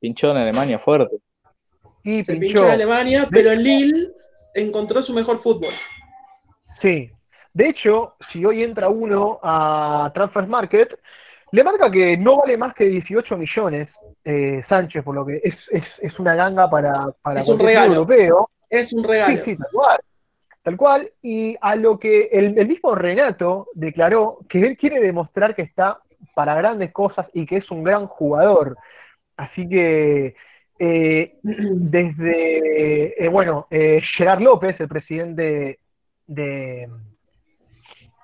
Pinchó, 0.00 0.30
en 0.30 0.36
Alemania 0.38 0.78
fuerte. 0.78 1.16
Se 2.22 2.36
pinchó. 2.36 2.64
en 2.64 2.70
Alemania, 2.70 3.28
pero 3.30 3.54
Lille 3.54 4.12
encontró 4.54 5.02
su 5.02 5.12
mejor 5.12 5.38
fútbol. 5.38 5.72
Sí. 6.82 7.10
De 7.54 7.68
hecho, 7.68 8.16
si 8.28 8.44
hoy 8.44 8.62
entra 8.62 8.88
uno 8.88 9.38
a 9.42 10.10
Transfer 10.14 10.46
Market, 10.46 10.98
le 11.52 11.64
marca 11.64 11.90
que 11.90 12.16
no 12.16 12.38
vale 12.38 12.56
más 12.56 12.74
que 12.74 12.84
18 12.84 13.36
millones 13.36 13.88
eh, 14.24 14.64
Sánchez, 14.68 15.04
por 15.04 15.14
lo 15.14 15.26
que 15.26 15.40
es, 15.44 15.54
es, 15.70 15.84
es 16.00 16.18
una 16.18 16.34
ganga 16.34 16.68
para, 16.70 17.08
para 17.22 17.40
es 17.40 17.48
un 17.48 17.58
regalo. 17.58 17.94
europeo. 17.94 18.50
Es 18.70 18.92
un 18.92 19.04
regalo. 19.04 19.36
Sí, 19.36 19.42
sí, 19.44 19.56
tal 19.56 19.68
cual. 19.70 20.00
Tal 20.62 20.76
cual. 20.76 21.10
Y 21.22 21.56
a 21.60 21.76
lo 21.76 21.98
que 21.98 22.28
el, 22.32 22.66
mismo 22.66 22.94
Renato 22.94 23.68
declaró 23.74 24.38
que 24.48 24.60
él 24.60 24.76
quiere 24.78 25.00
demostrar 25.00 25.54
que 25.54 25.62
está 25.62 25.98
para 26.34 26.54
grandes 26.54 26.90
cosas 26.92 27.26
y 27.34 27.44
que 27.44 27.58
es 27.58 27.70
un 27.70 27.82
gran 27.84 28.06
jugador. 28.06 28.78
Así 29.36 29.68
que 29.68 30.34
eh, 30.78 31.38
desde, 31.42 33.24
eh, 33.24 33.28
bueno, 33.28 33.66
Gerard 34.16 34.40
López, 34.40 34.80
el 34.80 34.88
presidente 34.88 35.80
de, 36.26 36.88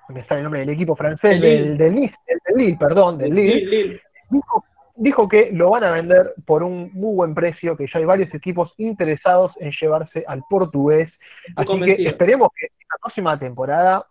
me 0.09 0.25
sale 0.27 0.41
el 0.41 0.45
nombre 0.45 0.61
del 0.61 0.71
equipo 0.71 0.97
francés, 0.97 1.41
del, 1.41 1.77
del, 1.77 1.95
Lille, 1.95 2.77
perdón, 2.79 3.19
del 3.19 3.35
Lille, 3.35 4.01
dijo 4.31 4.65
dijo 4.99 5.29
que 5.29 5.51
lo 5.53 5.71
van 5.71 5.85
a 5.85 5.93
vender 5.93 6.35
por 6.45 6.63
un 6.63 6.91
muy 6.93 7.15
buen 7.15 7.35
precio, 7.35 7.77
que 7.77 7.87
ya 7.87 8.01
hay 8.01 8.05
varios 8.05 8.35
equipos 8.35 8.75
interesados 8.77 9.53
en 9.61 9.73
llevarse 9.81 10.25
al 10.27 10.43
portugués. 10.51 11.11
Así 11.57 11.81
que 11.81 12.09
esperemos 12.09 12.51
que 12.55 12.67
la 12.67 12.97
próxima 13.01 13.39
temporada 13.39 14.07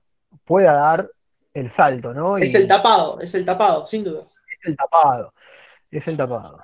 pueda 0.46 0.74
dar 0.74 1.10
el 1.54 1.76
salto, 1.76 2.14
¿no? 2.14 2.38
Es 2.38 2.56
el 2.56 2.68
tapado, 2.68 3.20
es 3.20 3.36
el 3.36 3.46
tapado, 3.46 3.86
sin 3.86 4.04
dudas. 4.04 4.42
Es 4.60 4.70
el 4.70 4.78
tapado, 4.78 5.34
es 5.92 6.08
el 6.08 6.18
tapado. 6.18 6.60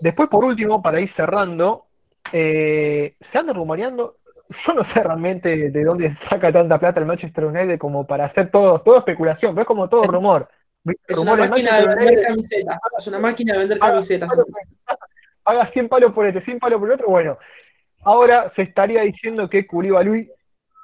Después, 0.00 0.28
por 0.28 0.44
último, 0.44 0.82
para 0.82 1.00
ir 1.00 1.12
cerrando, 1.14 1.86
eh, 2.32 3.14
se 3.30 3.38
anda 3.38 3.52
rumoreando, 3.52 4.16
yo 4.66 4.74
no 4.74 4.84
sé 4.84 4.94
realmente 4.94 5.70
de 5.70 5.84
dónde 5.84 6.16
saca 6.28 6.52
tanta 6.52 6.78
plata 6.78 7.00
el 7.00 7.06
Manchester 7.06 7.44
United 7.44 7.78
como 7.78 8.06
para 8.06 8.26
hacer 8.26 8.50
todo, 8.50 8.80
todo 8.80 8.98
especulación, 8.98 9.54
pero 9.54 9.62
es 9.62 9.68
como 9.68 9.88
todo 9.88 10.02
rumor. 10.02 10.48
Es 11.06 11.18
una 11.18 11.36
máquina 11.36 11.80
de 11.80 11.86
vender 11.86 12.22
camisetas. 12.22 12.78
Es 12.98 13.06
una 13.06 13.18
máquina 13.18 13.52
de 13.52 13.58
vender 13.60 13.78
camisetas. 13.78 14.40
Haga 15.44 15.70
100 15.72 15.88
palos 15.88 16.12
por 16.12 16.26
este, 16.26 16.40
100 16.42 16.58
palos 16.58 16.80
por 16.80 16.88
el 16.88 16.94
otro. 16.94 17.08
Bueno, 17.08 17.38
ahora 18.04 18.52
se 18.54 18.62
estaría 18.62 19.02
diciendo 19.02 19.48
que 19.48 19.66
Koulibaly 19.66 20.30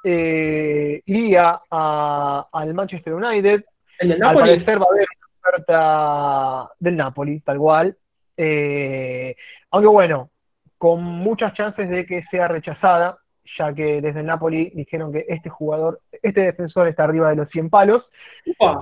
eh, 0.04 1.02
iría 1.06 1.60
al 1.70 2.74
Manchester 2.74 3.14
United. 3.14 3.64
¿El 3.98 4.08
del 4.08 4.18
Napoli? 4.18 4.50
Al 4.50 4.56
parecer 4.56 4.80
va 4.80 4.84
a 4.84 4.92
haber 4.92 5.06
una 5.16 5.48
oferta 5.48 6.74
del 6.78 6.96
Napoli, 6.96 7.40
tal 7.40 7.58
cual. 7.58 7.96
Eh, 8.36 9.34
aunque 9.70 9.88
bueno, 9.88 10.30
con 10.76 11.02
muchas 11.02 11.54
chances 11.54 11.90
de 11.90 12.06
que 12.06 12.24
sea 12.30 12.46
rechazada, 12.48 13.18
ya 13.56 13.72
que 13.72 14.00
desde 14.00 14.20
el 14.20 14.26
Napoli 14.26 14.70
dijeron 14.74 15.12
que 15.12 15.24
este 15.28 15.48
jugador, 15.48 16.00
este 16.22 16.40
defensor 16.42 16.88
está 16.88 17.04
arriba 17.04 17.30
de 17.30 17.36
los 17.36 17.48
100 17.50 17.70
palos. 17.70 18.04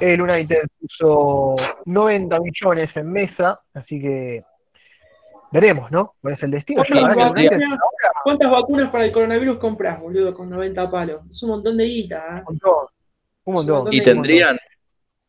El 0.00 0.20
United 0.20 0.62
puso 0.80 1.54
90 1.84 2.40
millones 2.40 2.90
en 2.96 3.12
mesa, 3.12 3.60
así 3.74 4.00
que 4.00 4.44
veremos, 5.52 5.90
¿no? 5.90 6.14
¿Cuál 6.20 6.34
es 6.34 6.42
el 6.42 6.50
destino? 6.50 6.82
¿Cuántas, 8.24 8.50
vacunas, 8.50 8.90
para 8.90 9.04
el 9.04 9.12
coronavirus 9.12 9.58
compras, 9.58 10.00
boludo, 10.00 10.34
con 10.34 10.50
90 10.50 10.90
palos? 10.90 11.20
Es 11.30 11.42
un 11.42 11.50
montón 11.50 11.76
de 11.76 11.84
guita. 11.84 12.16
¿eh? 12.16 12.38
Un 12.38 12.44
montón. 12.44 12.86
Un 13.44 13.54
montón. 13.54 13.94
y 13.94 14.02
tendrían 14.02 14.58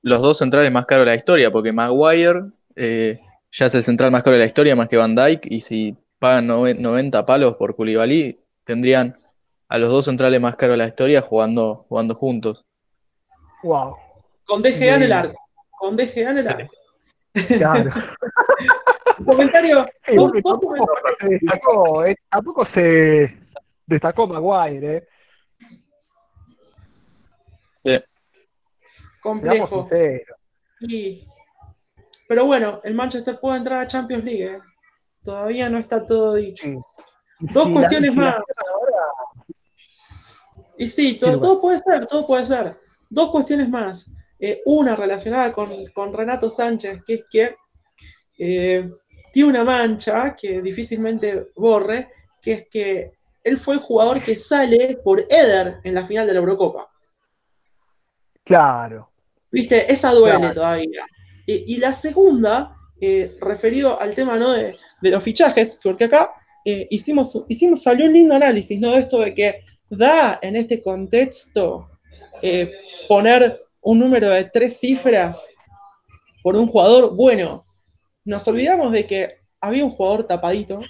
los 0.01 0.21
dos 0.21 0.37
centrales 0.39 0.71
más 0.71 0.85
caros 0.85 1.05
de 1.05 1.11
la 1.11 1.15
historia, 1.15 1.51
porque 1.51 1.71
Maguire 1.71 2.41
eh, 2.75 3.19
ya 3.51 3.65
es 3.65 3.75
el 3.75 3.83
central 3.83 4.11
más 4.11 4.23
caro 4.23 4.35
de 4.35 4.41
la 4.41 4.47
historia, 4.47 4.75
más 4.75 4.87
que 4.87 4.97
Van 4.97 5.15
Dyke, 5.15 5.47
y 5.49 5.59
si 5.59 5.95
pagan 6.19 6.47
90 6.47 7.25
palos 7.25 7.55
por 7.55 7.75
Koulibaly, 7.75 8.39
tendrían 8.63 9.15
a 9.69 9.77
los 9.77 9.89
dos 9.89 10.05
centrales 10.05 10.39
más 10.39 10.55
caros 10.55 10.73
de 10.73 10.77
la 10.77 10.87
historia 10.87 11.21
jugando, 11.21 11.85
jugando 11.89 12.15
juntos. 12.15 12.65
Wow. 13.63 13.95
Con 14.45 14.61
DGA 14.61 14.95
en 14.95 15.03
el 15.03 15.11
arco. 15.11 15.39
Con 15.79 15.95
DGA 15.95 16.31
en 16.31 16.37
el 16.37 16.47
arco. 16.47 16.73
Claro. 17.47 17.91
comentario. 19.25 19.87
se 20.05 21.27
destacó, 21.27 22.05
eh, 22.05 22.17
tampoco 22.29 22.65
se 22.73 23.37
destacó 23.85 24.27
Maguire, 24.27 24.97
eh. 24.97 25.07
Sí. 27.83 28.03
Complejo. 29.21 29.89
Pero 32.27 32.45
bueno, 32.45 32.79
el 32.83 32.93
Manchester 32.93 33.39
puede 33.39 33.57
entrar 33.57 33.81
a 33.81 33.87
Champions 33.87 34.23
League. 34.23 34.55
Eh. 34.55 34.59
Todavía 35.23 35.69
no 35.69 35.77
está 35.77 36.05
todo 36.05 36.35
dicho. 36.35 36.67
Dos 37.39 37.69
cuestiones 37.69 38.13
más. 38.13 38.35
Y 40.77 40.89
sí, 40.89 41.15
todo, 41.15 41.59
puede 41.59 41.79
ser, 41.79 42.05
todo 42.05 42.25
puede 42.25 42.45
ser. 42.45 42.77
Dos 43.09 43.31
cuestiones 43.31 43.69
más. 43.69 44.11
Eh, 44.39 44.61
una 44.65 44.95
relacionada 44.95 45.51
con, 45.51 46.13
Renato 46.13 46.49
Sánchez, 46.49 47.01
que 47.05 47.13
es 47.15 47.23
que 47.29 47.55
eh, 48.37 48.89
tiene 49.33 49.49
una 49.49 49.63
mancha 49.63 50.35
que 50.35 50.61
difícilmente 50.61 51.47
borre, 51.55 52.09
que 52.41 52.51
es 52.51 52.67
que 52.69 53.11
él 53.43 53.57
fue 53.57 53.75
el 53.75 53.79
jugador 53.79 54.21
que 54.21 54.35
sale 54.35 54.99
por 55.03 55.25
Eder 55.29 55.79
en 55.83 55.93
la 55.95 56.05
final 56.05 56.27
de 56.27 56.33
la 56.33 56.39
Eurocopa. 56.39 56.87
Claro. 58.43 59.09
Viste, 59.51 59.91
esa 59.91 60.11
duele 60.11 60.53
todavía. 60.53 61.05
y 61.45 61.77
la 61.77 61.93
segunda, 61.93 62.75
eh, 62.99 63.37
referido 63.39 63.99
al 63.99 64.13
tema 64.13 64.37
¿no? 64.37 64.51
de, 64.51 64.77
los 65.01 65.23
fichajes, 65.23 65.79
porque 65.81 66.05
acá 66.05 66.31
hicimos, 66.65 67.45
hicimos, 67.47 67.81
salió 67.81 68.05
un 68.05 68.13
lindo 68.13 68.35
análisis 68.35 68.79
¿no? 68.79 68.91
de 68.91 68.99
esto 68.99 69.19
de 69.21 69.33
que 69.33 69.63
da 69.89 70.39
en 70.41 70.55
este 70.55 70.81
contexto 70.81 71.89
eh, 72.41 72.71
poner 73.07 73.59
un 73.81 73.99
número 73.99 74.29
de 74.29 74.45
tres 74.45 74.79
cifras 74.79 75.47
por 76.43 76.55
un 76.55 76.67
jugador 76.67 77.15
bueno. 77.15 77.65
Nos 78.25 78.47
olvidamos 78.47 78.91
de 78.91 79.05
que 79.05 79.37
había 79.61 79.85
un 79.85 79.91
jugador 79.91 80.25
tapadito, 80.25 80.81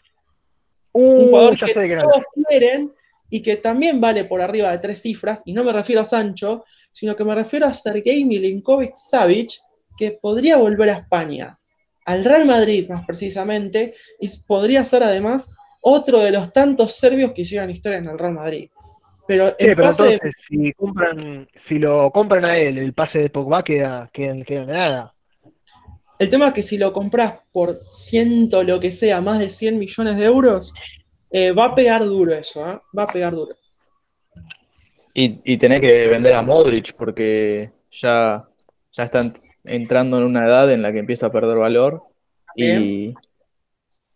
un 0.91 1.17
uh, 1.17 1.25
jugador 1.27 1.57
que 1.57 1.73
todos 1.73 2.21
quieren 2.47 2.91
y 3.29 3.41
que 3.41 3.57
también 3.57 3.99
vale 3.99 4.25
por 4.25 4.41
arriba 4.41 4.71
de 4.71 4.79
tres 4.79 5.01
cifras, 5.01 5.41
y 5.45 5.53
no 5.53 5.63
me 5.63 5.73
refiero 5.73 6.01
a 6.01 6.05
Sancho, 6.05 6.63
sino 6.91 7.15
que 7.15 7.25
me 7.25 7.35
refiero 7.35 7.65
a 7.65 7.73
Sergei 7.73 8.23
Milinkovic 8.23 8.93
Savic, 8.95 9.51
que 9.97 10.11
podría 10.11 10.57
volver 10.57 10.89
a 10.89 10.99
España, 10.99 11.59
al 12.05 12.23
Real 12.23 12.45
Madrid 12.45 12.89
más 12.89 13.05
precisamente, 13.05 13.95
y 14.19 14.29
podría 14.47 14.85
ser 14.85 15.03
además 15.03 15.49
otro 15.81 16.19
de 16.19 16.31
los 16.31 16.53
tantos 16.53 16.93
serbios 16.93 17.33
que 17.33 17.41
hicieron 17.41 17.69
historia 17.69 17.97
en 17.97 18.07
el 18.07 18.17
Real 18.17 18.33
Madrid. 18.33 18.69
Pero, 19.27 19.53
entonces, 19.59 20.19
si, 20.47 20.73
compran, 20.73 21.47
si 21.67 21.79
lo 21.79 22.09
compran 22.11 22.45
a 22.45 22.57
él, 22.57 22.77
el 22.77 22.93
pase 22.93 23.19
de 23.19 23.29
Pogba 23.29 23.63
queda, 23.63 24.09
queda, 24.13 24.65
nada. 24.65 25.13
El 26.17 26.29
tema 26.29 26.47
es 26.47 26.53
que 26.53 26.61
si 26.61 26.77
lo 26.77 26.93
compras 26.93 27.41
por 27.51 27.75
ciento, 27.89 28.63
lo 28.63 28.79
que 28.79 28.91
sea, 28.91 29.21
más 29.21 29.39
de 29.39 29.49
100 29.49 29.77
millones 29.77 30.17
de 30.17 30.25
euros, 30.25 30.73
eh, 31.29 31.51
va 31.51 31.65
a 31.65 31.75
pegar 31.75 32.03
duro 32.05 32.33
eso, 32.33 32.67
¿eh? 32.67 32.79
va 32.97 33.03
a 33.03 33.07
pegar 33.07 33.35
duro. 33.35 33.55
Y, 35.13 35.39
y 35.43 35.57
tenés 35.57 35.81
que 35.81 36.07
vender 36.07 36.33
a 36.33 36.41
Modric 36.41 36.93
porque 36.93 37.71
ya, 37.91 38.47
ya 38.91 39.03
están 39.03 39.33
entrando 39.63 40.17
en 40.17 40.23
una 40.23 40.45
edad 40.45 40.71
en 40.71 40.81
la 40.81 40.91
que 40.91 40.99
empieza 40.99 41.27
a 41.27 41.31
perder 41.31 41.57
valor 41.57 42.03
y, 42.55 43.13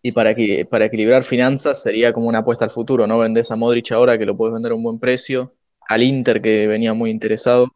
y 0.04 0.12
para, 0.12 0.36
para 0.70 0.86
equilibrar 0.86 1.24
finanzas 1.24 1.84
sería 1.84 2.12
como 2.12 2.28
una 2.28 2.40
apuesta 2.40 2.66
al 2.66 2.72
futuro, 2.72 3.06
¿no? 3.06 3.20
Vendés 3.20 3.52
a 3.52 3.56
Modric 3.56 3.92
ahora 3.92 4.18
que 4.18 4.26
lo 4.26 4.36
puedes 4.36 4.54
vender 4.54 4.72
a 4.72 4.76
un 4.76 4.84
buen 4.84 5.00
precio, 5.00 5.54
al 5.88 6.02
Inter 6.02 6.42
que 6.42 6.68
venía 6.68 6.94
muy 6.94 7.12
interesado, 7.12 7.68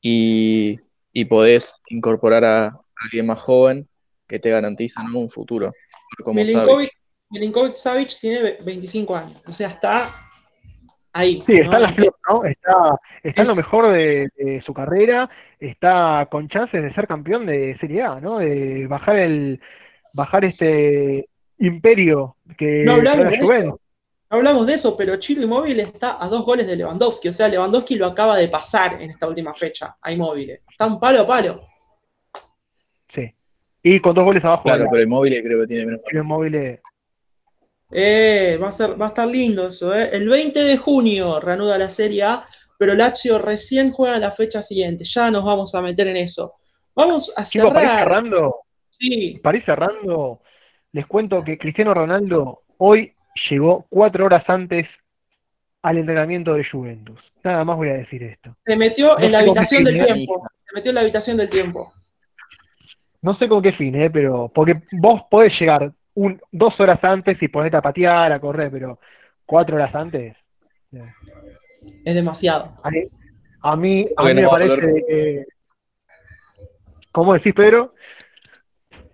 y, 0.00 0.78
podés 1.28 1.82
incorporar 1.88 2.44
a, 2.44 2.80
alguien 3.04 3.26
más 3.26 3.40
joven 3.40 3.88
que 4.28 4.38
te 4.38 4.50
garantiza 4.50 5.02
un 5.12 5.28
futuro. 5.28 5.72
Como 6.22 6.40
Milinkovic, 6.40 7.74
Savic 7.74 8.18
tiene 8.20 8.56
25 8.64 9.16
años, 9.16 9.42
o 9.46 9.52
sea, 9.52 9.68
está 9.68 10.14
ahí. 11.12 11.42
Sí, 11.46 11.54
está 11.54 11.76
en 11.76 11.82
la 11.82 11.92
flor, 11.94 12.16
¿no? 12.28 12.44
Está, 12.44 12.72
está 13.24 13.42
en 13.42 13.48
lo 13.48 13.54
mejor 13.56 13.92
de, 13.92 14.28
de, 14.36 14.62
su 14.64 14.72
carrera, 14.72 15.28
está 15.58 16.28
con 16.30 16.48
chances 16.48 16.82
de 16.82 16.94
ser 16.94 17.08
campeón 17.08 17.46
de 17.46 17.76
Serie 17.80 18.02
A, 18.02 18.20
¿no? 18.20 18.38
De 18.38 18.86
bajar 18.86 19.16
el 19.16 19.60
bajar 20.14 20.44
este 20.44 21.28
imperio 21.58 22.36
que 22.56 22.84
no 22.84 22.94
hablamos, 22.94 23.26
de 23.26 23.36
eso, 23.36 23.80
hablamos 24.28 24.66
de 24.66 24.74
eso, 24.74 24.96
pero 24.96 25.16
Chiro 25.16 25.42
Inmóvil 25.42 25.80
está 25.80 26.22
a 26.22 26.28
dos 26.28 26.44
goles 26.44 26.66
de 26.66 26.76
Lewandowski. 26.76 27.28
O 27.28 27.32
sea, 27.32 27.48
Lewandowski 27.48 27.96
lo 27.96 28.06
acaba 28.06 28.36
de 28.36 28.48
pasar 28.48 29.00
en 29.00 29.10
esta 29.10 29.28
última 29.28 29.54
fecha 29.54 29.96
a 30.00 30.12
Inmóvil. 30.12 30.50
Está 30.68 30.86
un 30.86 31.00
palo 31.00 31.22
a 31.22 31.26
palo. 31.26 31.66
Sí. 33.14 33.32
Y 33.82 34.00
con 34.00 34.14
dos 34.14 34.24
goles 34.24 34.44
abajo. 34.44 34.64
Claro, 34.64 34.86
pero 34.90 35.02
Inmóvil 35.02 35.42
creo 35.42 35.60
que 35.60 35.66
tiene 35.66 35.86
menos. 35.86 36.00
Inmóvil 36.12 36.80
eh, 37.92 38.58
va, 38.60 38.68
a 38.68 38.72
ser, 38.72 39.00
va 39.00 39.06
a 39.06 39.08
estar 39.08 39.28
lindo 39.28 39.68
eso. 39.68 39.94
Eh. 39.94 40.10
El 40.12 40.28
20 40.28 40.64
de 40.64 40.76
junio 40.76 41.38
reanuda 41.38 41.78
la 41.78 41.88
Serie 41.88 42.24
A, 42.24 42.44
pero 42.78 42.94
Lazio 42.94 43.38
recién 43.38 43.92
juega 43.92 44.18
la 44.18 44.32
fecha 44.32 44.62
siguiente. 44.62 45.04
Ya 45.04 45.30
nos 45.30 45.44
vamos 45.44 45.74
a 45.74 45.82
meter 45.82 46.08
en 46.08 46.16
eso. 46.16 46.54
Vamos 46.94 47.32
a 47.36 47.44
cerrar. 47.44 47.72
París 47.72 47.90
cerrando. 47.90 48.56
Sí. 48.98 49.40
París 49.42 49.62
cerrando 49.64 50.40
les 50.96 51.06
cuento 51.06 51.44
que 51.44 51.58
Cristiano 51.58 51.92
Ronaldo 51.92 52.62
hoy 52.78 53.12
llegó 53.50 53.84
cuatro 53.90 54.24
horas 54.24 54.48
antes 54.48 54.88
al 55.82 55.98
entrenamiento 55.98 56.54
de 56.54 56.64
Juventus. 56.64 57.20
Nada 57.44 57.66
más 57.66 57.76
voy 57.76 57.90
a 57.90 57.98
decir 57.98 58.22
esto. 58.22 58.56
Se 58.64 58.78
metió 58.78 59.20
en 59.20 59.30
la 59.30 59.40
habitación 59.40 59.84
del 59.84 60.02
tiempo. 60.02 60.48
Se 60.64 60.74
metió 60.74 60.90
en 60.90 60.94
la 60.94 61.00
habitación 61.02 61.36
del 61.36 61.50
tiempo. 61.50 61.92
No 63.20 63.36
sé 63.36 63.46
con 63.46 63.62
qué 63.62 63.72
fin, 63.74 63.94
¿eh? 63.94 64.08
pero 64.08 64.50
porque 64.54 64.80
vos 64.92 65.20
podés 65.30 65.52
llegar 65.60 65.92
un, 66.14 66.40
dos 66.50 66.80
horas 66.80 67.04
antes 67.04 67.42
y 67.42 67.48
ponerte 67.48 67.76
a 67.76 67.82
patear, 67.82 68.32
a 68.32 68.40
correr, 68.40 68.70
pero 68.70 68.98
cuatro 69.44 69.76
horas 69.76 69.94
antes. 69.94 70.34
Es 72.06 72.14
demasiado. 72.14 72.72
A 72.82 72.90
mí, 72.90 73.02
a 73.62 73.76
mí, 73.76 74.08
me 74.34 74.48
parece 74.48 75.04
que. 75.06 75.44
¿Cómo 77.12 77.34
decís, 77.34 77.52
Pedro? 77.52 77.92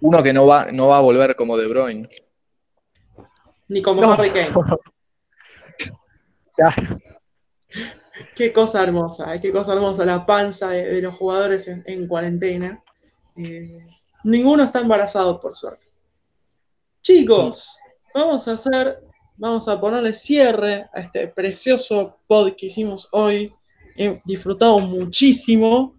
Uno 0.02 0.22
que 0.22 0.32
no 0.32 0.46
va, 0.46 0.66
no 0.72 0.88
va 0.88 0.98
a 0.98 1.00
volver 1.00 1.36
como 1.36 1.56
De 1.56 1.68
Bruyne. 1.68 2.08
Ni 3.68 3.80
como 3.80 4.02
Harry 4.10 4.30
Kane. 4.30 4.52
Qué 8.34 8.52
cosa 8.52 8.82
hermosa, 8.82 9.34
eh, 9.34 9.40
qué 9.40 9.52
cosa 9.52 9.72
hermosa 9.72 10.04
la 10.04 10.26
panza 10.26 10.70
de, 10.70 11.00
los 11.00 11.14
jugadores 11.14 11.68
en, 11.68 12.06
cuarentena. 12.08 12.82
Eh, 13.36 13.86
ninguno 14.24 14.64
está 14.64 14.80
embarazado, 14.80 15.40
por 15.40 15.54
suerte. 15.54 15.86
Chicos, 17.00 17.78
vamos 18.12 18.46
a 18.48 18.52
hacer, 18.52 19.04
vamos 19.36 19.68
a 19.68 19.80
ponerle 19.80 20.12
cierre 20.12 20.88
a 20.92 21.00
este 21.00 21.28
precioso 21.28 22.18
pod 22.26 22.52
que 22.56 22.66
hicimos 22.66 23.08
hoy. 23.12 23.54
He 23.96 24.20
disfrutado 24.24 24.80
muchísimo 24.80 25.94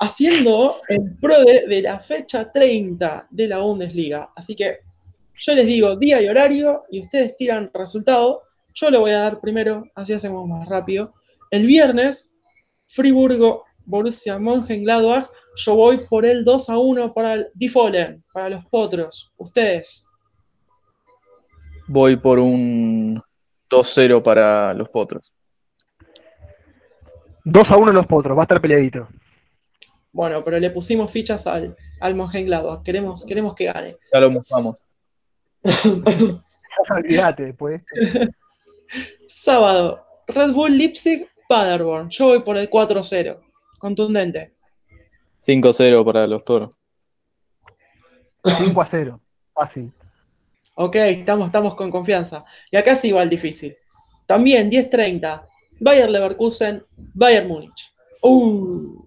haciendo 0.00 0.80
el 0.88 1.16
pro 1.20 1.44
de, 1.44 1.82
la 1.82 2.00
fecha 2.00 2.50
30 2.50 3.28
de 3.30 3.48
la 3.48 3.58
Bundesliga. 3.58 4.30
Así 4.34 4.56
que 4.56 4.78
yo 5.38 5.54
les 5.54 5.66
digo 5.66 5.96
día 5.96 6.20
y 6.20 6.28
horario 6.28 6.84
y 6.90 7.02
ustedes 7.02 7.36
tiran 7.36 7.70
resultado. 7.72 8.42
Yo 8.74 8.90
lo 8.90 9.00
voy 9.00 9.12
a 9.12 9.20
dar 9.20 9.40
primero, 9.40 9.84
así 9.94 10.12
hacemos 10.12 10.48
más 10.48 10.68
rápido. 10.68 11.12
El 11.50 11.66
viernes, 11.66 12.32
Friburgo, 12.88 13.64
Borussia 13.84 14.38
Mönchengladbach. 14.38 15.28
Yo 15.56 15.74
voy 15.74 15.98
por 16.08 16.24
el 16.24 16.44
2 16.44 16.70
a 16.70 16.78
1 16.78 17.12
para 17.12 17.34
el 17.34 17.48
Difolen, 17.54 18.24
para 18.32 18.48
los 18.48 18.64
potros. 18.66 19.30
Ustedes. 19.36 20.06
Voy 21.88 22.16
por 22.16 22.38
un 22.38 23.20
2-0 23.68 24.22
para 24.22 24.72
los 24.72 24.88
potros. 24.88 25.32
2 27.44 27.64
a 27.68 27.76
1 27.76 27.92
los 27.92 28.06
potros, 28.06 28.36
va 28.36 28.42
a 28.42 28.44
estar 28.44 28.60
peleadito. 28.60 29.08
Bueno, 30.12 30.42
pero 30.44 30.58
le 30.58 30.70
pusimos 30.70 31.10
fichas 31.10 31.46
al, 31.46 31.76
al 32.00 32.14
Mönchengladbach. 32.14 32.82
Queremos, 32.82 33.24
queremos 33.24 33.54
que 33.54 33.66
gane. 33.66 33.96
Ya 34.12 34.20
lo 34.20 34.30
mostramos. 34.30 34.84
Olvídate 36.90 37.44
después. 37.44 37.82
Sábado, 39.26 40.04
Red 40.26 40.52
Bull 40.52 40.76
Leipzig, 40.76 41.28
Paderborn. 41.48 42.10
Yo 42.10 42.26
voy 42.26 42.40
por 42.40 42.56
el 42.56 42.68
4-0. 42.68 43.38
Contundente. 43.78 44.54
5-0 45.38 46.04
para 46.04 46.26
los 46.26 46.44
toros. 46.44 46.70
5 48.44 48.82
a 48.82 48.88
0. 48.90 49.20
Fácil. 49.54 49.92
Ok, 50.74 50.96
estamos, 50.96 51.46
estamos 51.46 51.74
con 51.74 51.90
confianza. 51.90 52.44
Y 52.70 52.76
acá 52.76 52.94
sí 52.94 53.12
va 53.12 53.22
el 53.22 53.30
difícil. 53.30 53.76
También 54.26 54.70
10-30. 54.70 55.46
Bayer 55.80 56.10
Leverkusen, 56.10 56.84
Bayern 57.14 57.48
Múnich. 57.48 57.92
Uh, 58.22 59.06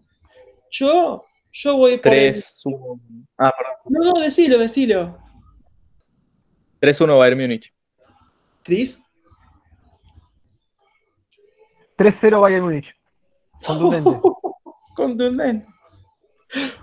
yo, 0.74 1.26
yo 1.52 1.78
voy 1.78 1.98
por 1.98 2.14
el- 2.14 2.34
3-1. 2.34 3.00
Ah, 3.38 3.52
perdón. 3.56 3.74
No, 3.90 4.12
no, 4.14 4.20
decilo, 4.22 4.58
decilo. 4.58 5.18
3-1 6.82 7.18
Bayern 7.18 7.40
Múnich. 7.40 7.74
Chris. 8.64 9.02
3-0 11.98 12.42
Bayern 12.42 12.64
Múnich. 12.66 12.88
Contundente. 13.66 14.20
Contundente. 14.96 15.68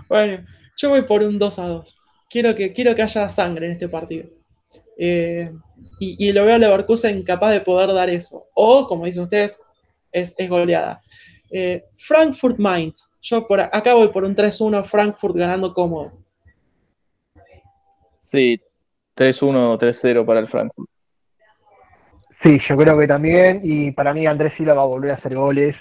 Bueno, 0.07 0.45
yo 0.77 0.89
voy 0.89 1.01
por 1.03 1.21
un 1.21 1.37
2 1.37 1.59
a 1.59 1.67
2. 1.67 2.01
Quiero 2.29 2.55
que, 2.55 2.73
quiero 2.73 2.95
que 2.95 3.03
haya 3.03 3.29
sangre 3.29 3.65
en 3.67 3.73
este 3.73 3.89
partido. 3.89 4.27
Eh, 4.97 5.51
y, 5.99 6.27
y 6.27 6.31
lo 6.31 6.45
veo 6.45 6.55
a 6.55 6.57
Leverkusen 6.57 7.23
capaz 7.23 7.51
de 7.51 7.61
poder 7.61 7.93
dar 7.93 8.09
eso. 8.09 8.47
O, 8.55 8.87
como 8.87 9.05
dicen 9.05 9.23
ustedes, 9.23 9.59
es, 10.11 10.33
es 10.37 10.49
goleada. 10.49 11.01
Eh, 11.51 11.83
Frankfurt 11.97 12.57
Mainz. 12.57 13.10
Yo 13.21 13.47
por 13.47 13.59
acá 13.59 13.93
voy 13.93 14.07
por 14.09 14.23
un 14.23 14.35
3-1, 14.35 14.83
Frankfurt 14.83 15.35
ganando 15.35 15.73
cómodo. 15.73 16.13
Sí, 18.19 18.59
3-1 19.15 19.77
3-0 19.77 20.25
para 20.25 20.39
el 20.39 20.47
Frankfurt. 20.47 20.89
Sí, 22.43 22.57
yo 22.67 22.75
creo 22.75 22.97
que 22.97 23.07
también. 23.07 23.61
Y 23.63 23.91
para 23.91 24.13
mí 24.13 24.25
Andrés 24.25 24.53
Silva 24.57 24.73
va 24.73 24.83
a 24.83 24.85
volver 24.85 25.11
a 25.11 25.15
hacer 25.15 25.35
goles. 25.35 25.75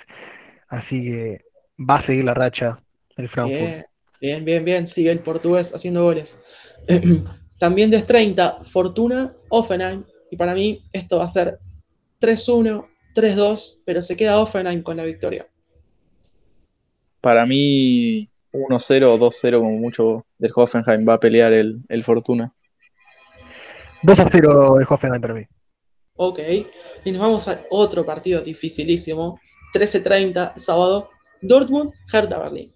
Así 0.68 1.02
que 1.02 1.44
va 1.78 1.96
a 1.96 2.06
seguir 2.06 2.24
la 2.24 2.34
racha 2.34 2.78
del 3.16 3.28
Frankfurt. 3.30 3.60
Bien, 3.60 3.84
bien, 4.20 4.44
bien, 4.44 4.64
bien. 4.64 4.88
Sigue 4.88 5.10
el 5.10 5.20
portugués 5.20 5.74
haciendo 5.74 6.02
goles. 6.02 6.38
También 7.58 7.90
de 7.90 8.02
30, 8.02 8.64
Fortuna, 8.64 9.32
Offenheim. 9.48 10.04
Y 10.30 10.36
para 10.36 10.54
mí 10.54 10.82
esto 10.92 11.18
va 11.18 11.24
a 11.24 11.30
ser 11.30 11.58
3-1, 12.20 12.86
3-2, 13.14 13.82
pero 13.84 14.02
se 14.02 14.16
queda 14.16 14.38
Offenheim 14.38 14.82
con 14.82 14.96
la 14.96 15.04
victoria. 15.04 15.46
Para 17.20 17.46
mí, 17.46 18.28
1-0 18.52 19.04
o 19.04 19.18
2-0 19.18 19.58
como 19.58 19.78
mucho 19.78 20.26
del 20.38 20.52
Hoffenheim 20.54 21.08
va 21.08 21.14
a 21.14 21.20
pelear 21.20 21.52
el, 21.52 21.80
el 21.88 22.04
Fortuna. 22.04 22.52
2 24.02 24.18
a 24.18 24.28
0 24.32 24.80
el 24.80 24.86
Hoffenheim 24.88 25.20
para 25.20 25.34
mí. 25.34 25.44
Ok. 26.16 26.38
Y 27.04 27.12
nos 27.12 27.22
vamos 27.22 27.48
a 27.48 27.62
otro 27.70 28.04
partido 28.04 28.40
dificilísimo. 28.42 29.38
13-30, 29.74 30.56
sábado. 30.56 31.10
Dortmund, 31.42 31.92
Hertha 32.12 32.38
Berlín. 32.38 32.72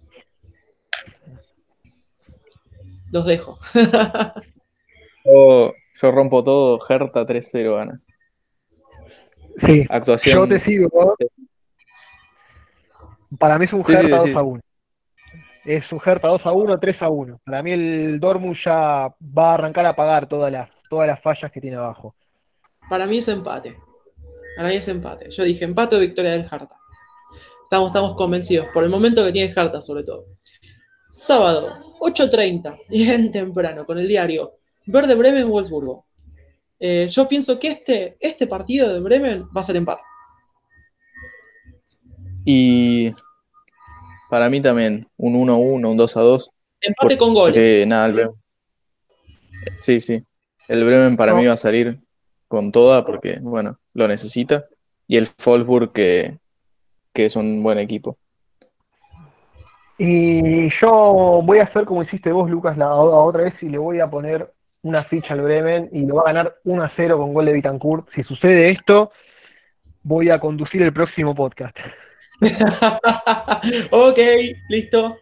Los 3.11 3.25
dejo. 3.25 3.59
Yo, 5.25 5.73
yo 6.01 6.11
rompo 6.11 6.43
todo, 6.43 6.79
Hertha 6.87 7.25
3-0 7.25 7.75
gana. 7.75 8.01
Sí, 9.65 9.79
yo 9.79 9.87
Actuación. 9.89 10.49
te 10.49 10.63
sigo. 10.65 11.15
Para 13.39 13.57
mí 13.57 13.65
es 13.65 13.73
un 13.73 13.83
Sí, 13.83 13.93
sí, 13.93 13.97
Hertha 13.97 14.17
2 14.17 14.25
sí. 14.25 14.33
a 14.35 14.41
1. 14.41 14.61
Es 15.65 15.91
un 15.91 16.01
Hertha 16.05 16.27
2 16.27 16.41
a 16.45 16.51
1, 16.51 16.79
3 16.79 17.01
a 17.01 17.09
1. 17.09 17.41
Para 17.43 17.63
mí 17.63 17.71
el 17.71 18.19
Dortmund 18.19 18.55
ya 18.63 19.09
va 19.21 19.51
a 19.51 19.53
arrancar 19.55 19.85
a 19.85 19.95
pagar 19.95 20.27
todas 20.27 20.51
las, 20.51 20.69
todas 20.89 21.07
las 21.07 21.21
fallas 21.21 21.51
que 21.51 21.61
tiene 21.61 21.77
abajo. 21.77 22.15
Para 22.89 23.07
mí 23.07 23.17
es 23.17 23.27
empate. 23.27 23.75
Para 24.55 24.69
mí 24.69 24.75
es 24.75 24.87
empate. 24.87 25.29
Yo 25.31 25.43
dije 25.43 25.65
empate 25.65 25.95
o 25.95 25.99
victoria 25.99 26.31
del 26.31 26.43
Hertha. 26.43 26.77
Estamos, 27.63 27.87
estamos 27.87 28.15
convencidos. 28.15 28.67
Por 28.73 28.83
el 28.83 28.89
momento 28.89 29.25
que 29.25 29.31
tiene 29.31 29.51
Hertha, 29.51 29.81
sobre 29.81 30.03
todo. 30.03 30.25
Sábado, 31.09 31.95
8.30, 31.99 32.77
bien 32.89 33.31
temprano, 33.31 33.85
con 33.85 33.97
el 33.97 34.07
diario. 34.07 34.53
Verde 34.85 35.15
Bremen, 35.15 35.49
Wolfsburgo. 35.49 36.03
Eh, 36.79 37.07
yo 37.09 37.27
pienso 37.27 37.57
que 37.57 37.69
este, 37.69 38.17
este 38.19 38.47
partido 38.47 38.93
de 38.93 38.99
Bremen 38.99 39.45
va 39.55 39.61
a 39.61 39.63
ser 39.63 39.77
empate. 39.77 40.03
Y 42.45 43.11
para 44.29 44.49
mí 44.49 44.61
también, 44.61 45.07
un 45.17 45.33
1-1, 45.35 45.89
un 45.89 45.97
2-2. 45.97 46.49
Empate 46.81 47.17
con 47.17 47.33
goles. 47.33 47.53
Porque 47.55 47.85
nada, 47.87 48.07
el 48.07 48.13
Bremen. 48.13 48.33
Sí, 49.75 49.99
sí. 49.99 50.23
El 50.67 50.83
Bremen 50.83 51.15
para 51.17 51.31
No. 51.33 51.39
mí 51.39 51.45
va 51.45 51.53
a 51.53 51.57
salir 51.57 51.99
con 52.47 52.71
toda 52.71 53.05
porque, 53.05 53.39
bueno, 53.41 53.79
lo 53.93 54.07
necesita. 54.07 54.65
Y 55.07 55.17
el 55.17 55.27
Wolfsburg 55.43 55.91
que, 55.93 56.37
que 57.13 57.25
es 57.25 57.35
un 57.35 57.61
buen 57.63 57.77
equipo. 57.79 58.17
Y 59.97 60.69
yo 60.81 61.41
voy 61.43 61.59
a 61.59 61.63
hacer 61.63 61.85
como 61.85 62.03
hiciste 62.03 62.31
vos, 62.31 62.49
Lucas, 62.49 62.77
la, 62.77 62.85
la 62.85 62.93
otra 62.93 63.43
vez 63.43 63.53
y 63.61 63.69
le 63.69 63.77
voy 63.77 63.99
a 63.99 64.09
poner 64.09 64.51
una 64.81 65.03
ficha 65.03 65.33
al 65.33 65.41
Bremen 65.41 65.89
y 65.93 66.05
lo 66.05 66.15
va 66.15 66.23
a 66.23 66.33
ganar 66.33 66.55
1 66.65 66.83
a 66.83 66.91
0 66.95 67.17
con 67.17 67.33
gol 67.33 67.45
de 67.45 67.53
Betancourt. 67.53 68.07
Si 68.13 68.23
sucede 68.23 68.71
esto, 68.71 69.11
voy 70.03 70.29
a 70.29 70.39
conducir 70.39 70.81
el 70.81 70.93
próximo 70.93 71.33
podcast. 71.33 71.75
ok, 73.91 74.19
listo. 74.69 75.17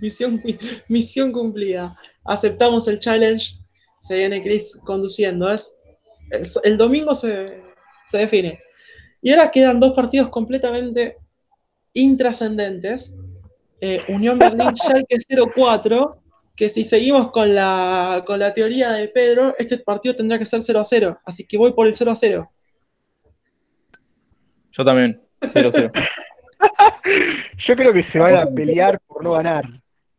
Misión, 0.00 0.42
misión 0.88 1.32
cumplida. 1.32 1.96
Aceptamos 2.24 2.88
el 2.88 2.98
challenge. 2.98 3.58
Se 4.00 4.16
viene 4.16 4.42
Chris 4.42 4.78
conduciendo. 4.84 5.50
Es, 5.50 5.76
es- 6.30 6.58
el 6.64 6.76
domingo 6.76 7.14
se, 7.14 7.62
se 8.06 8.18
define. 8.18 8.60
Y 9.22 9.30
ahora 9.30 9.50
quedan 9.50 9.80
dos 9.80 9.94
partidos 9.94 10.28
completamente 10.28 11.16
intrascendentes. 11.92 13.16
Eh, 13.80 14.00
Unión 14.08 14.38
Berlín 14.38 14.70
Schalke 14.76 15.18
04, 15.54 16.22
que 16.56 16.68
si 16.68 16.84
seguimos 16.84 17.30
con 17.30 17.54
la, 17.54 18.24
con 18.26 18.38
la 18.38 18.52
teoría 18.54 18.92
de 18.92 19.08
Pedro, 19.08 19.54
este 19.58 19.78
partido 19.78 20.16
tendrá 20.16 20.38
que 20.38 20.46
ser 20.46 20.62
0 20.62 20.80
a 20.80 20.84
0. 20.84 21.20
Así 21.24 21.46
que 21.46 21.58
voy 21.58 21.72
por 21.72 21.86
el 21.86 21.94
0 21.94 22.10
a 22.10 22.16
0. 22.16 22.50
Yo 24.72 24.84
también, 24.84 25.22
0-0. 25.40 25.90
Yo 27.66 27.76
creo 27.76 27.92
que 27.92 28.04
se 28.12 28.18
van 28.18 28.36
a 28.36 28.46
pelear 28.46 29.00
por 29.06 29.22
no 29.22 29.32
ganar. 29.32 29.64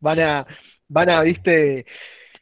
Van 0.00 0.20
a, 0.20 0.46
van 0.88 1.10
a, 1.10 1.20
viste, 1.22 1.84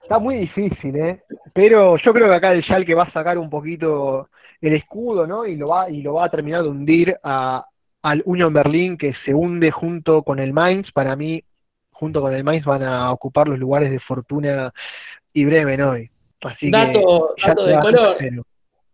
está 0.02 0.18
muy 0.18 0.36
difícil, 0.36 0.96
¿eh? 0.96 1.22
Pero 1.52 1.96
yo 1.96 2.12
creo 2.12 2.28
que 2.28 2.34
acá 2.34 2.52
el 2.52 2.62
Schalke 2.62 2.94
va 2.94 3.04
a 3.04 3.12
sacar 3.12 3.38
un 3.38 3.50
poquito 3.50 4.28
el 4.60 4.74
escudo, 4.74 5.26
¿no? 5.26 5.46
Y 5.46 5.56
lo 5.56 5.66
va, 5.66 5.90
y 5.90 6.02
lo 6.02 6.14
va 6.14 6.26
a 6.26 6.30
terminar 6.30 6.62
de 6.62 6.68
hundir 6.68 7.16
a, 7.22 7.64
al 8.02 8.22
Union 8.24 8.52
Berlin, 8.52 8.96
que 8.96 9.14
se 9.24 9.34
hunde 9.34 9.70
junto 9.70 10.22
con 10.22 10.38
el 10.38 10.52
Mainz. 10.52 10.92
Para 10.92 11.16
mí, 11.16 11.42
junto 11.90 12.20
con 12.20 12.34
el 12.34 12.44
Mainz 12.44 12.64
van 12.64 12.82
a 12.82 13.10
ocupar 13.12 13.48
los 13.48 13.58
lugares 13.58 13.90
de 13.90 14.00
Fortuna 14.00 14.72
y 15.32 15.44
Bremen 15.44 15.80
hoy. 15.82 16.10
Así 16.42 16.70
Dato, 16.70 17.34
que 17.36 17.48
dato 17.48 17.66
de 17.66 17.78
color. 17.80 18.16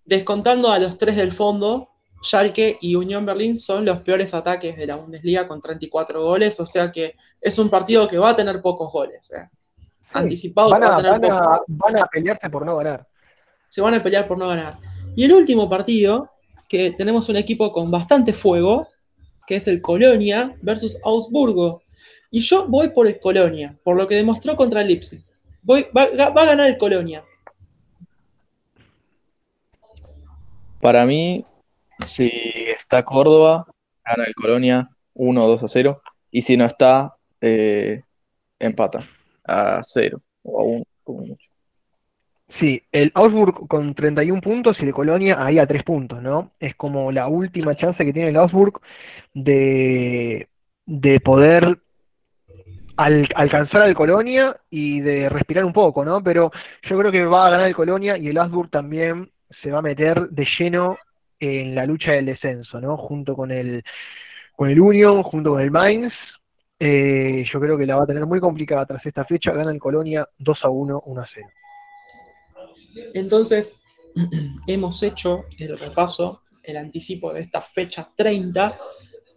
Descontando 0.05 0.73
a 0.73 0.79
los 0.79 0.99
tres 0.99 1.17
del 1.17 1.33
fondo, 1.33 1.91
Schalke 2.23 2.79
y 2.81 2.95
Unión 2.95 3.27
Berlín 3.27 3.57
son 3.57 3.85
los 3.85 3.99
peores 4.03 4.33
ataques 4.35 4.77
de 4.77 4.87
la 4.87 4.97
Bundesliga 4.97 5.47
con 5.47 5.61
34 5.61 6.23
goles, 6.23 6.59
o 6.61 6.67
sea 6.67 6.91
que 6.93 7.17
es 7.41 7.59
un 7.59 7.69
partido 7.69 8.07
que 8.09 8.19
va 8.19 8.31
a 8.31 8.37
tener 8.37 8.61
pocos 8.63 8.93
goles. 8.93 9.31
eh. 9.33 9.49
Anticipado 10.13 10.79
que 10.79 10.79
Van 10.79 10.83
va 10.85 10.95
a, 10.95 10.95
a 10.95 11.03
tener 11.03 11.21
van, 11.21 11.25
a, 11.25 11.41
pocos. 11.41 11.65
van 11.69 11.99
a 11.99 12.07
pelearse 12.07 12.51
por 12.51 12.65
no 12.67 12.77
ganar. 12.77 13.07
Se 13.69 13.81
van 13.81 13.95
a 13.95 14.03
pelear 14.03 14.29
por 14.29 14.39
no 14.39 14.49
ganar. 14.49 14.79
Y 15.17 15.25
el 15.25 15.33
último 15.33 15.69
partido, 15.69 16.31
que 16.69 16.93
tenemos 16.93 17.29
un 17.29 17.37
equipo 17.37 17.73
con 17.73 17.91
bastante 17.91 18.33
fuego, 18.33 18.89
que 19.47 19.57
es 19.57 19.67
el 19.69 19.81
Colonia 19.83 20.55
versus 20.63 20.99
Augsburgo. 21.05 21.83
Y 22.31 22.41
yo 22.43 22.67
voy 22.69 22.91
por 22.91 23.07
el 23.07 23.19
Colonia, 23.21 23.77
por 23.83 23.97
lo 23.97 24.07
que 24.07 24.15
demostró 24.15 24.57
contra 24.57 24.83
el 24.83 24.89
Leipzig. 24.89 25.23
Voy, 25.63 25.87
va, 25.97 26.07
va 26.31 26.43
a 26.43 26.47
ganar 26.47 26.69
el 26.69 26.79
Colonia. 26.79 27.25
Para 30.81 31.07
mí, 31.07 31.45
si 32.07 32.31
está 32.77 33.05
Córdoba, 33.05 33.67
gana 34.05 34.25
el 34.25 34.35
Colonia 34.35 34.89
1-2-0. 35.15 36.01
Y 36.31 36.43
si 36.43 36.57
no 36.57 36.65
está, 36.65 37.15
eh, 37.41 38.03
empata 38.59 39.07
a 39.45 39.81
0 39.83 40.21
o 40.43 40.61
a 40.61 40.65
1, 40.65 40.85
como 41.05 41.21
mucho. 41.27 41.51
Sí, 42.61 42.83
el 42.93 43.11
Augsburg 43.15 43.67
con 43.67 43.95
31 43.95 44.41
puntos 44.43 44.77
y 44.81 44.85
el 44.85 44.93
Colonia 44.93 45.43
ahí 45.45 45.59
a 45.59 45.67
3 45.67 45.83
puntos, 45.85 46.23
¿no? 46.23 46.53
Es 46.61 46.75
como 46.77 47.11
la 47.11 47.27
última 47.29 47.75
chance 47.77 48.05
que 48.05 48.13
tiene 48.13 48.29
el 48.29 48.37
Augsburg 48.37 48.79
de, 49.33 50.49
de 50.85 51.21
poder 51.21 51.79
al- 52.97 53.29
alcanzar 53.35 53.83
al 53.83 53.95
Colonia 53.95 54.57
y 54.71 55.01
de 55.01 55.29
respirar 55.31 55.65
un 55.65 55.73
poco, 55.73 56.05
¿no? 56.05 56.23
Pero 56.23 56.53
yo 56.83 56.99
creo 56.99 57.11
que 57.11 57.25
va 57.25 57.47
a 57.47 57.51
ganar 57.51 57.67
el 57.69 57.75
Colonia 57.75 58.19
y 58.19 58.29
el 58.29 58.39
Augsburg 58.39 58.71
también 58.71 59.31
se 59.63 59.71
va 59.71 59.79
a 59.79 59.83
meter 59.83 60.29
de 60.29 60.47
lleno 60.59 60.99
en 61.43 61.75
la 61.75 61.85
lucha 61.87 62.13
del 62.13 62.27
descenso, 62.27 62.81
¿no? 62.81 62.97
Junto 62.97 63.35
con 63.35 63.51
el, 63.51 63.83
con 64.55 64.71
el 64.71 64.81
Union, 64.81 65.25
junto 65.25 65.51
con 65.51 65.61
el 65.61 65.73
Mainz. 65.73 66.13
Eh, 66.79 67.45
yo 67.53 67.61
creo 67.61 67.77
que 67.77 67.85
la 67.85 67.97
va 67.97 68.05
a 68.05 68.07
tener 68.07 68.25
muy 68.27 68.39
complicada 68.39 68.87
tras 68.87 69.05
esta 69.05 69.25
fecha. 69.25 69.51
Gana 69.51 69.73
el 69.73 69.81
Colonia 69.81 70.29
2 70.39 70.59
a 70.63 70.69
1, 70.69 71.03
1 71.05 71.21
a 71.21 71.29
0. 71.35 71.49
Entonces, 73.15 73.77
hemos 74.69 75.03
hecho 75.03 75.45
el 75.59 75.77
repaso 75.77 76.43
el 76.63 76.77
anticipo 76.77 77.33
de 77.33 77.41
esta 77.41 77.61
fecha 77.61 78.09
30 78.15 78.79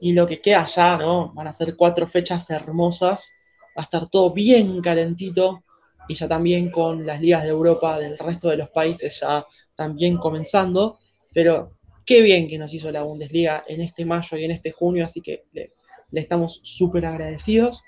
y 0.02 0.14
lo 0.14 0.27
que 0.27 0.40
queda 0.40 0.68
ya, 0.68 0.95
¿no? 0.98 1.34
Van 1.34 1.48
a 1.48 1.53
ser 1.53 1.76
cuatro 1.76 2.06
fechas 2.06 2.48
hermosas, 2.52 3.36
va 3.76 3.82
a 3.82 3.86
estar 3.86 4.07
todo 4.11 4.32
bien 4.32 4.80
calentito 4.80 5.64
y 6.07 6.14
ya 6.14 6.27
también 6.27 6.69
con 6.69 7.03
las 7.03 7.19
ligas 7.19 7.41
de 7.41 7.49
Europa 7.49 7.98
del 7.98 8.15
resto 8.19 8.49
de 8.49 8.57
los 8.57 8.69
países 8.69 9.19
ya 9.19 9.44
también 9.76 10.18
comenzando, 10.18 10.99
pero 11.34 11.72
qué 12.06 12.22
bien 12.22 12.48
que 12.48 12.57
nos 12.57 12.73
hizo 12.73 12.91
la 12.91 13.03
Bundesliga 13.03 13.64
en 13.68 13.82
este 13.82 14.06
mayo 14.06 14.38
y 14.38 14.45
en 14.45 14.52
este 14.52 14.72
junio, 14.72 15.06
así 15.06 15.22
que 15.22 15.44
le, 15.53 15.72
estamos 16.14 16.61
súper 16.64 17.06
agradecidos. 17.06 17.84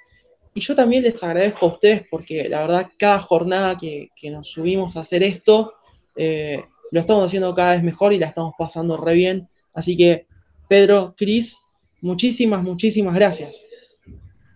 Y 0.54 0.62
yo 0.62 0.76
también 0.76 1.04
les 1.04 1.24
agradezco 1.24 1.66
a 1.66 1.74
ustedes 1.74 2.08
porque 2.10 2.50
la 2.50 2.62
verdad 2.62 2.90
cada 2.98 3.20
jornada 3.20 3.78
que, 3.78 4.10
nos 4.32 4.52
subimos 4.52 4.98
a 4.98 5.02
hacer 5.02 5.24
esto, 5.24 5.74
eh, 6.16 6.64
lo 6.92 7.00
estamos 7.00 7.26
haciendo 7.26 7.54
cada 7.54 7.74
vez 7.74 7.84
mejor 7.84 8.14
y 8.14 8.20
la 8.20 8.28
estamos 8.28 8.54
pasando 8.58 8.98
re 8.98 9.14
bien. 9.14 9.48
Así 9.74 9.96
que, 9.96 10.26
Pedro, 10.68 11.14
Cris, 11.16 11.62
muchísimas, 12.02 12.64
muchísimas 12.64 13.14
gracias. 13.14 13.64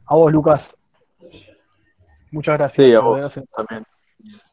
A 0.05 0.15
vos, 0.15 0.31
Lucas. 0.31 0.61
Muchas 2.31 2.57
gracias. 2.57 2.87
Sí, 2.87 2.93
a 2.93 3.01
vos 3.01 3.31
también. 3.55 3.85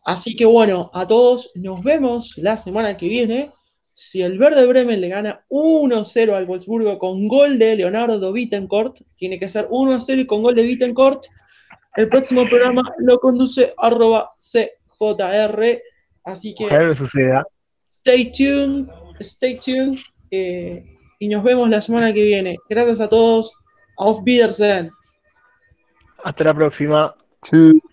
Así 0.05 0.37
que 0.37 0.47
bueno, 0.47 0.91
a 0.95 1.07
todos 1.07 1.51
nos 1.55 1.83
vemos 1.83 2.37
la 2.39 2.59
semana 2.59 2.97
que 2.97 3.09
viene. 3.09 3.53
Si 4.01 4.23
el 4.23 4.39
Verde 4.39 4.65
Bremen 4.65 5.01
le 5.01 5.09
gana 5.09 5.45
1-0 5.49 6.33
al 6.33 6.47
Wolfsburgo 6.47 7.01
con 7.01 7.27
gol 7.27 7.59
de 7.59 7.75
Leonardo 7.75 8.33
Bittencourt, 8.33 8.99
tiene 9.17 9.41
que 9.41 9.49
ser 9.49 9.67
1-0 9.67 10.21
y 10.21 10.25
con 10.25 10.41
gol 10.41 10.55
de 10.55 10.63
Bittencourt, 10.63 11.25
el 11.97 12.09
próximo 12.09 12.49
programa 12.49 12.83
lo 12.99 13.19
conduce 13.19 13.75
arroba 13.77 14.31
CJR. 14.39 15.83
Así 16.23 16.55
que 16.55 16.69
stay 17.89 18.31
tuned, 18.31 18.89
stay 19.19 19.59
tuned. 19.59 19.99
Eh, 20.31 20.97
y 21.19 21.29
nos 21.29 21.43
vemos 21.43 21.69
la 21.69 21.83
semana 21.83 22.13
que 22.13 22.23
viene. 22.23 22.57
Gracias 22.69 23.01
a 23.01 23.09
todos. 23.09 23.53
Auf 23.97 24.21
Wiedersehen. 24.25 24.93
Hasta 26.23 26.45
la 26.45 26.55
próxima. 26.55 27.17
Tschüss. 27.43 27.88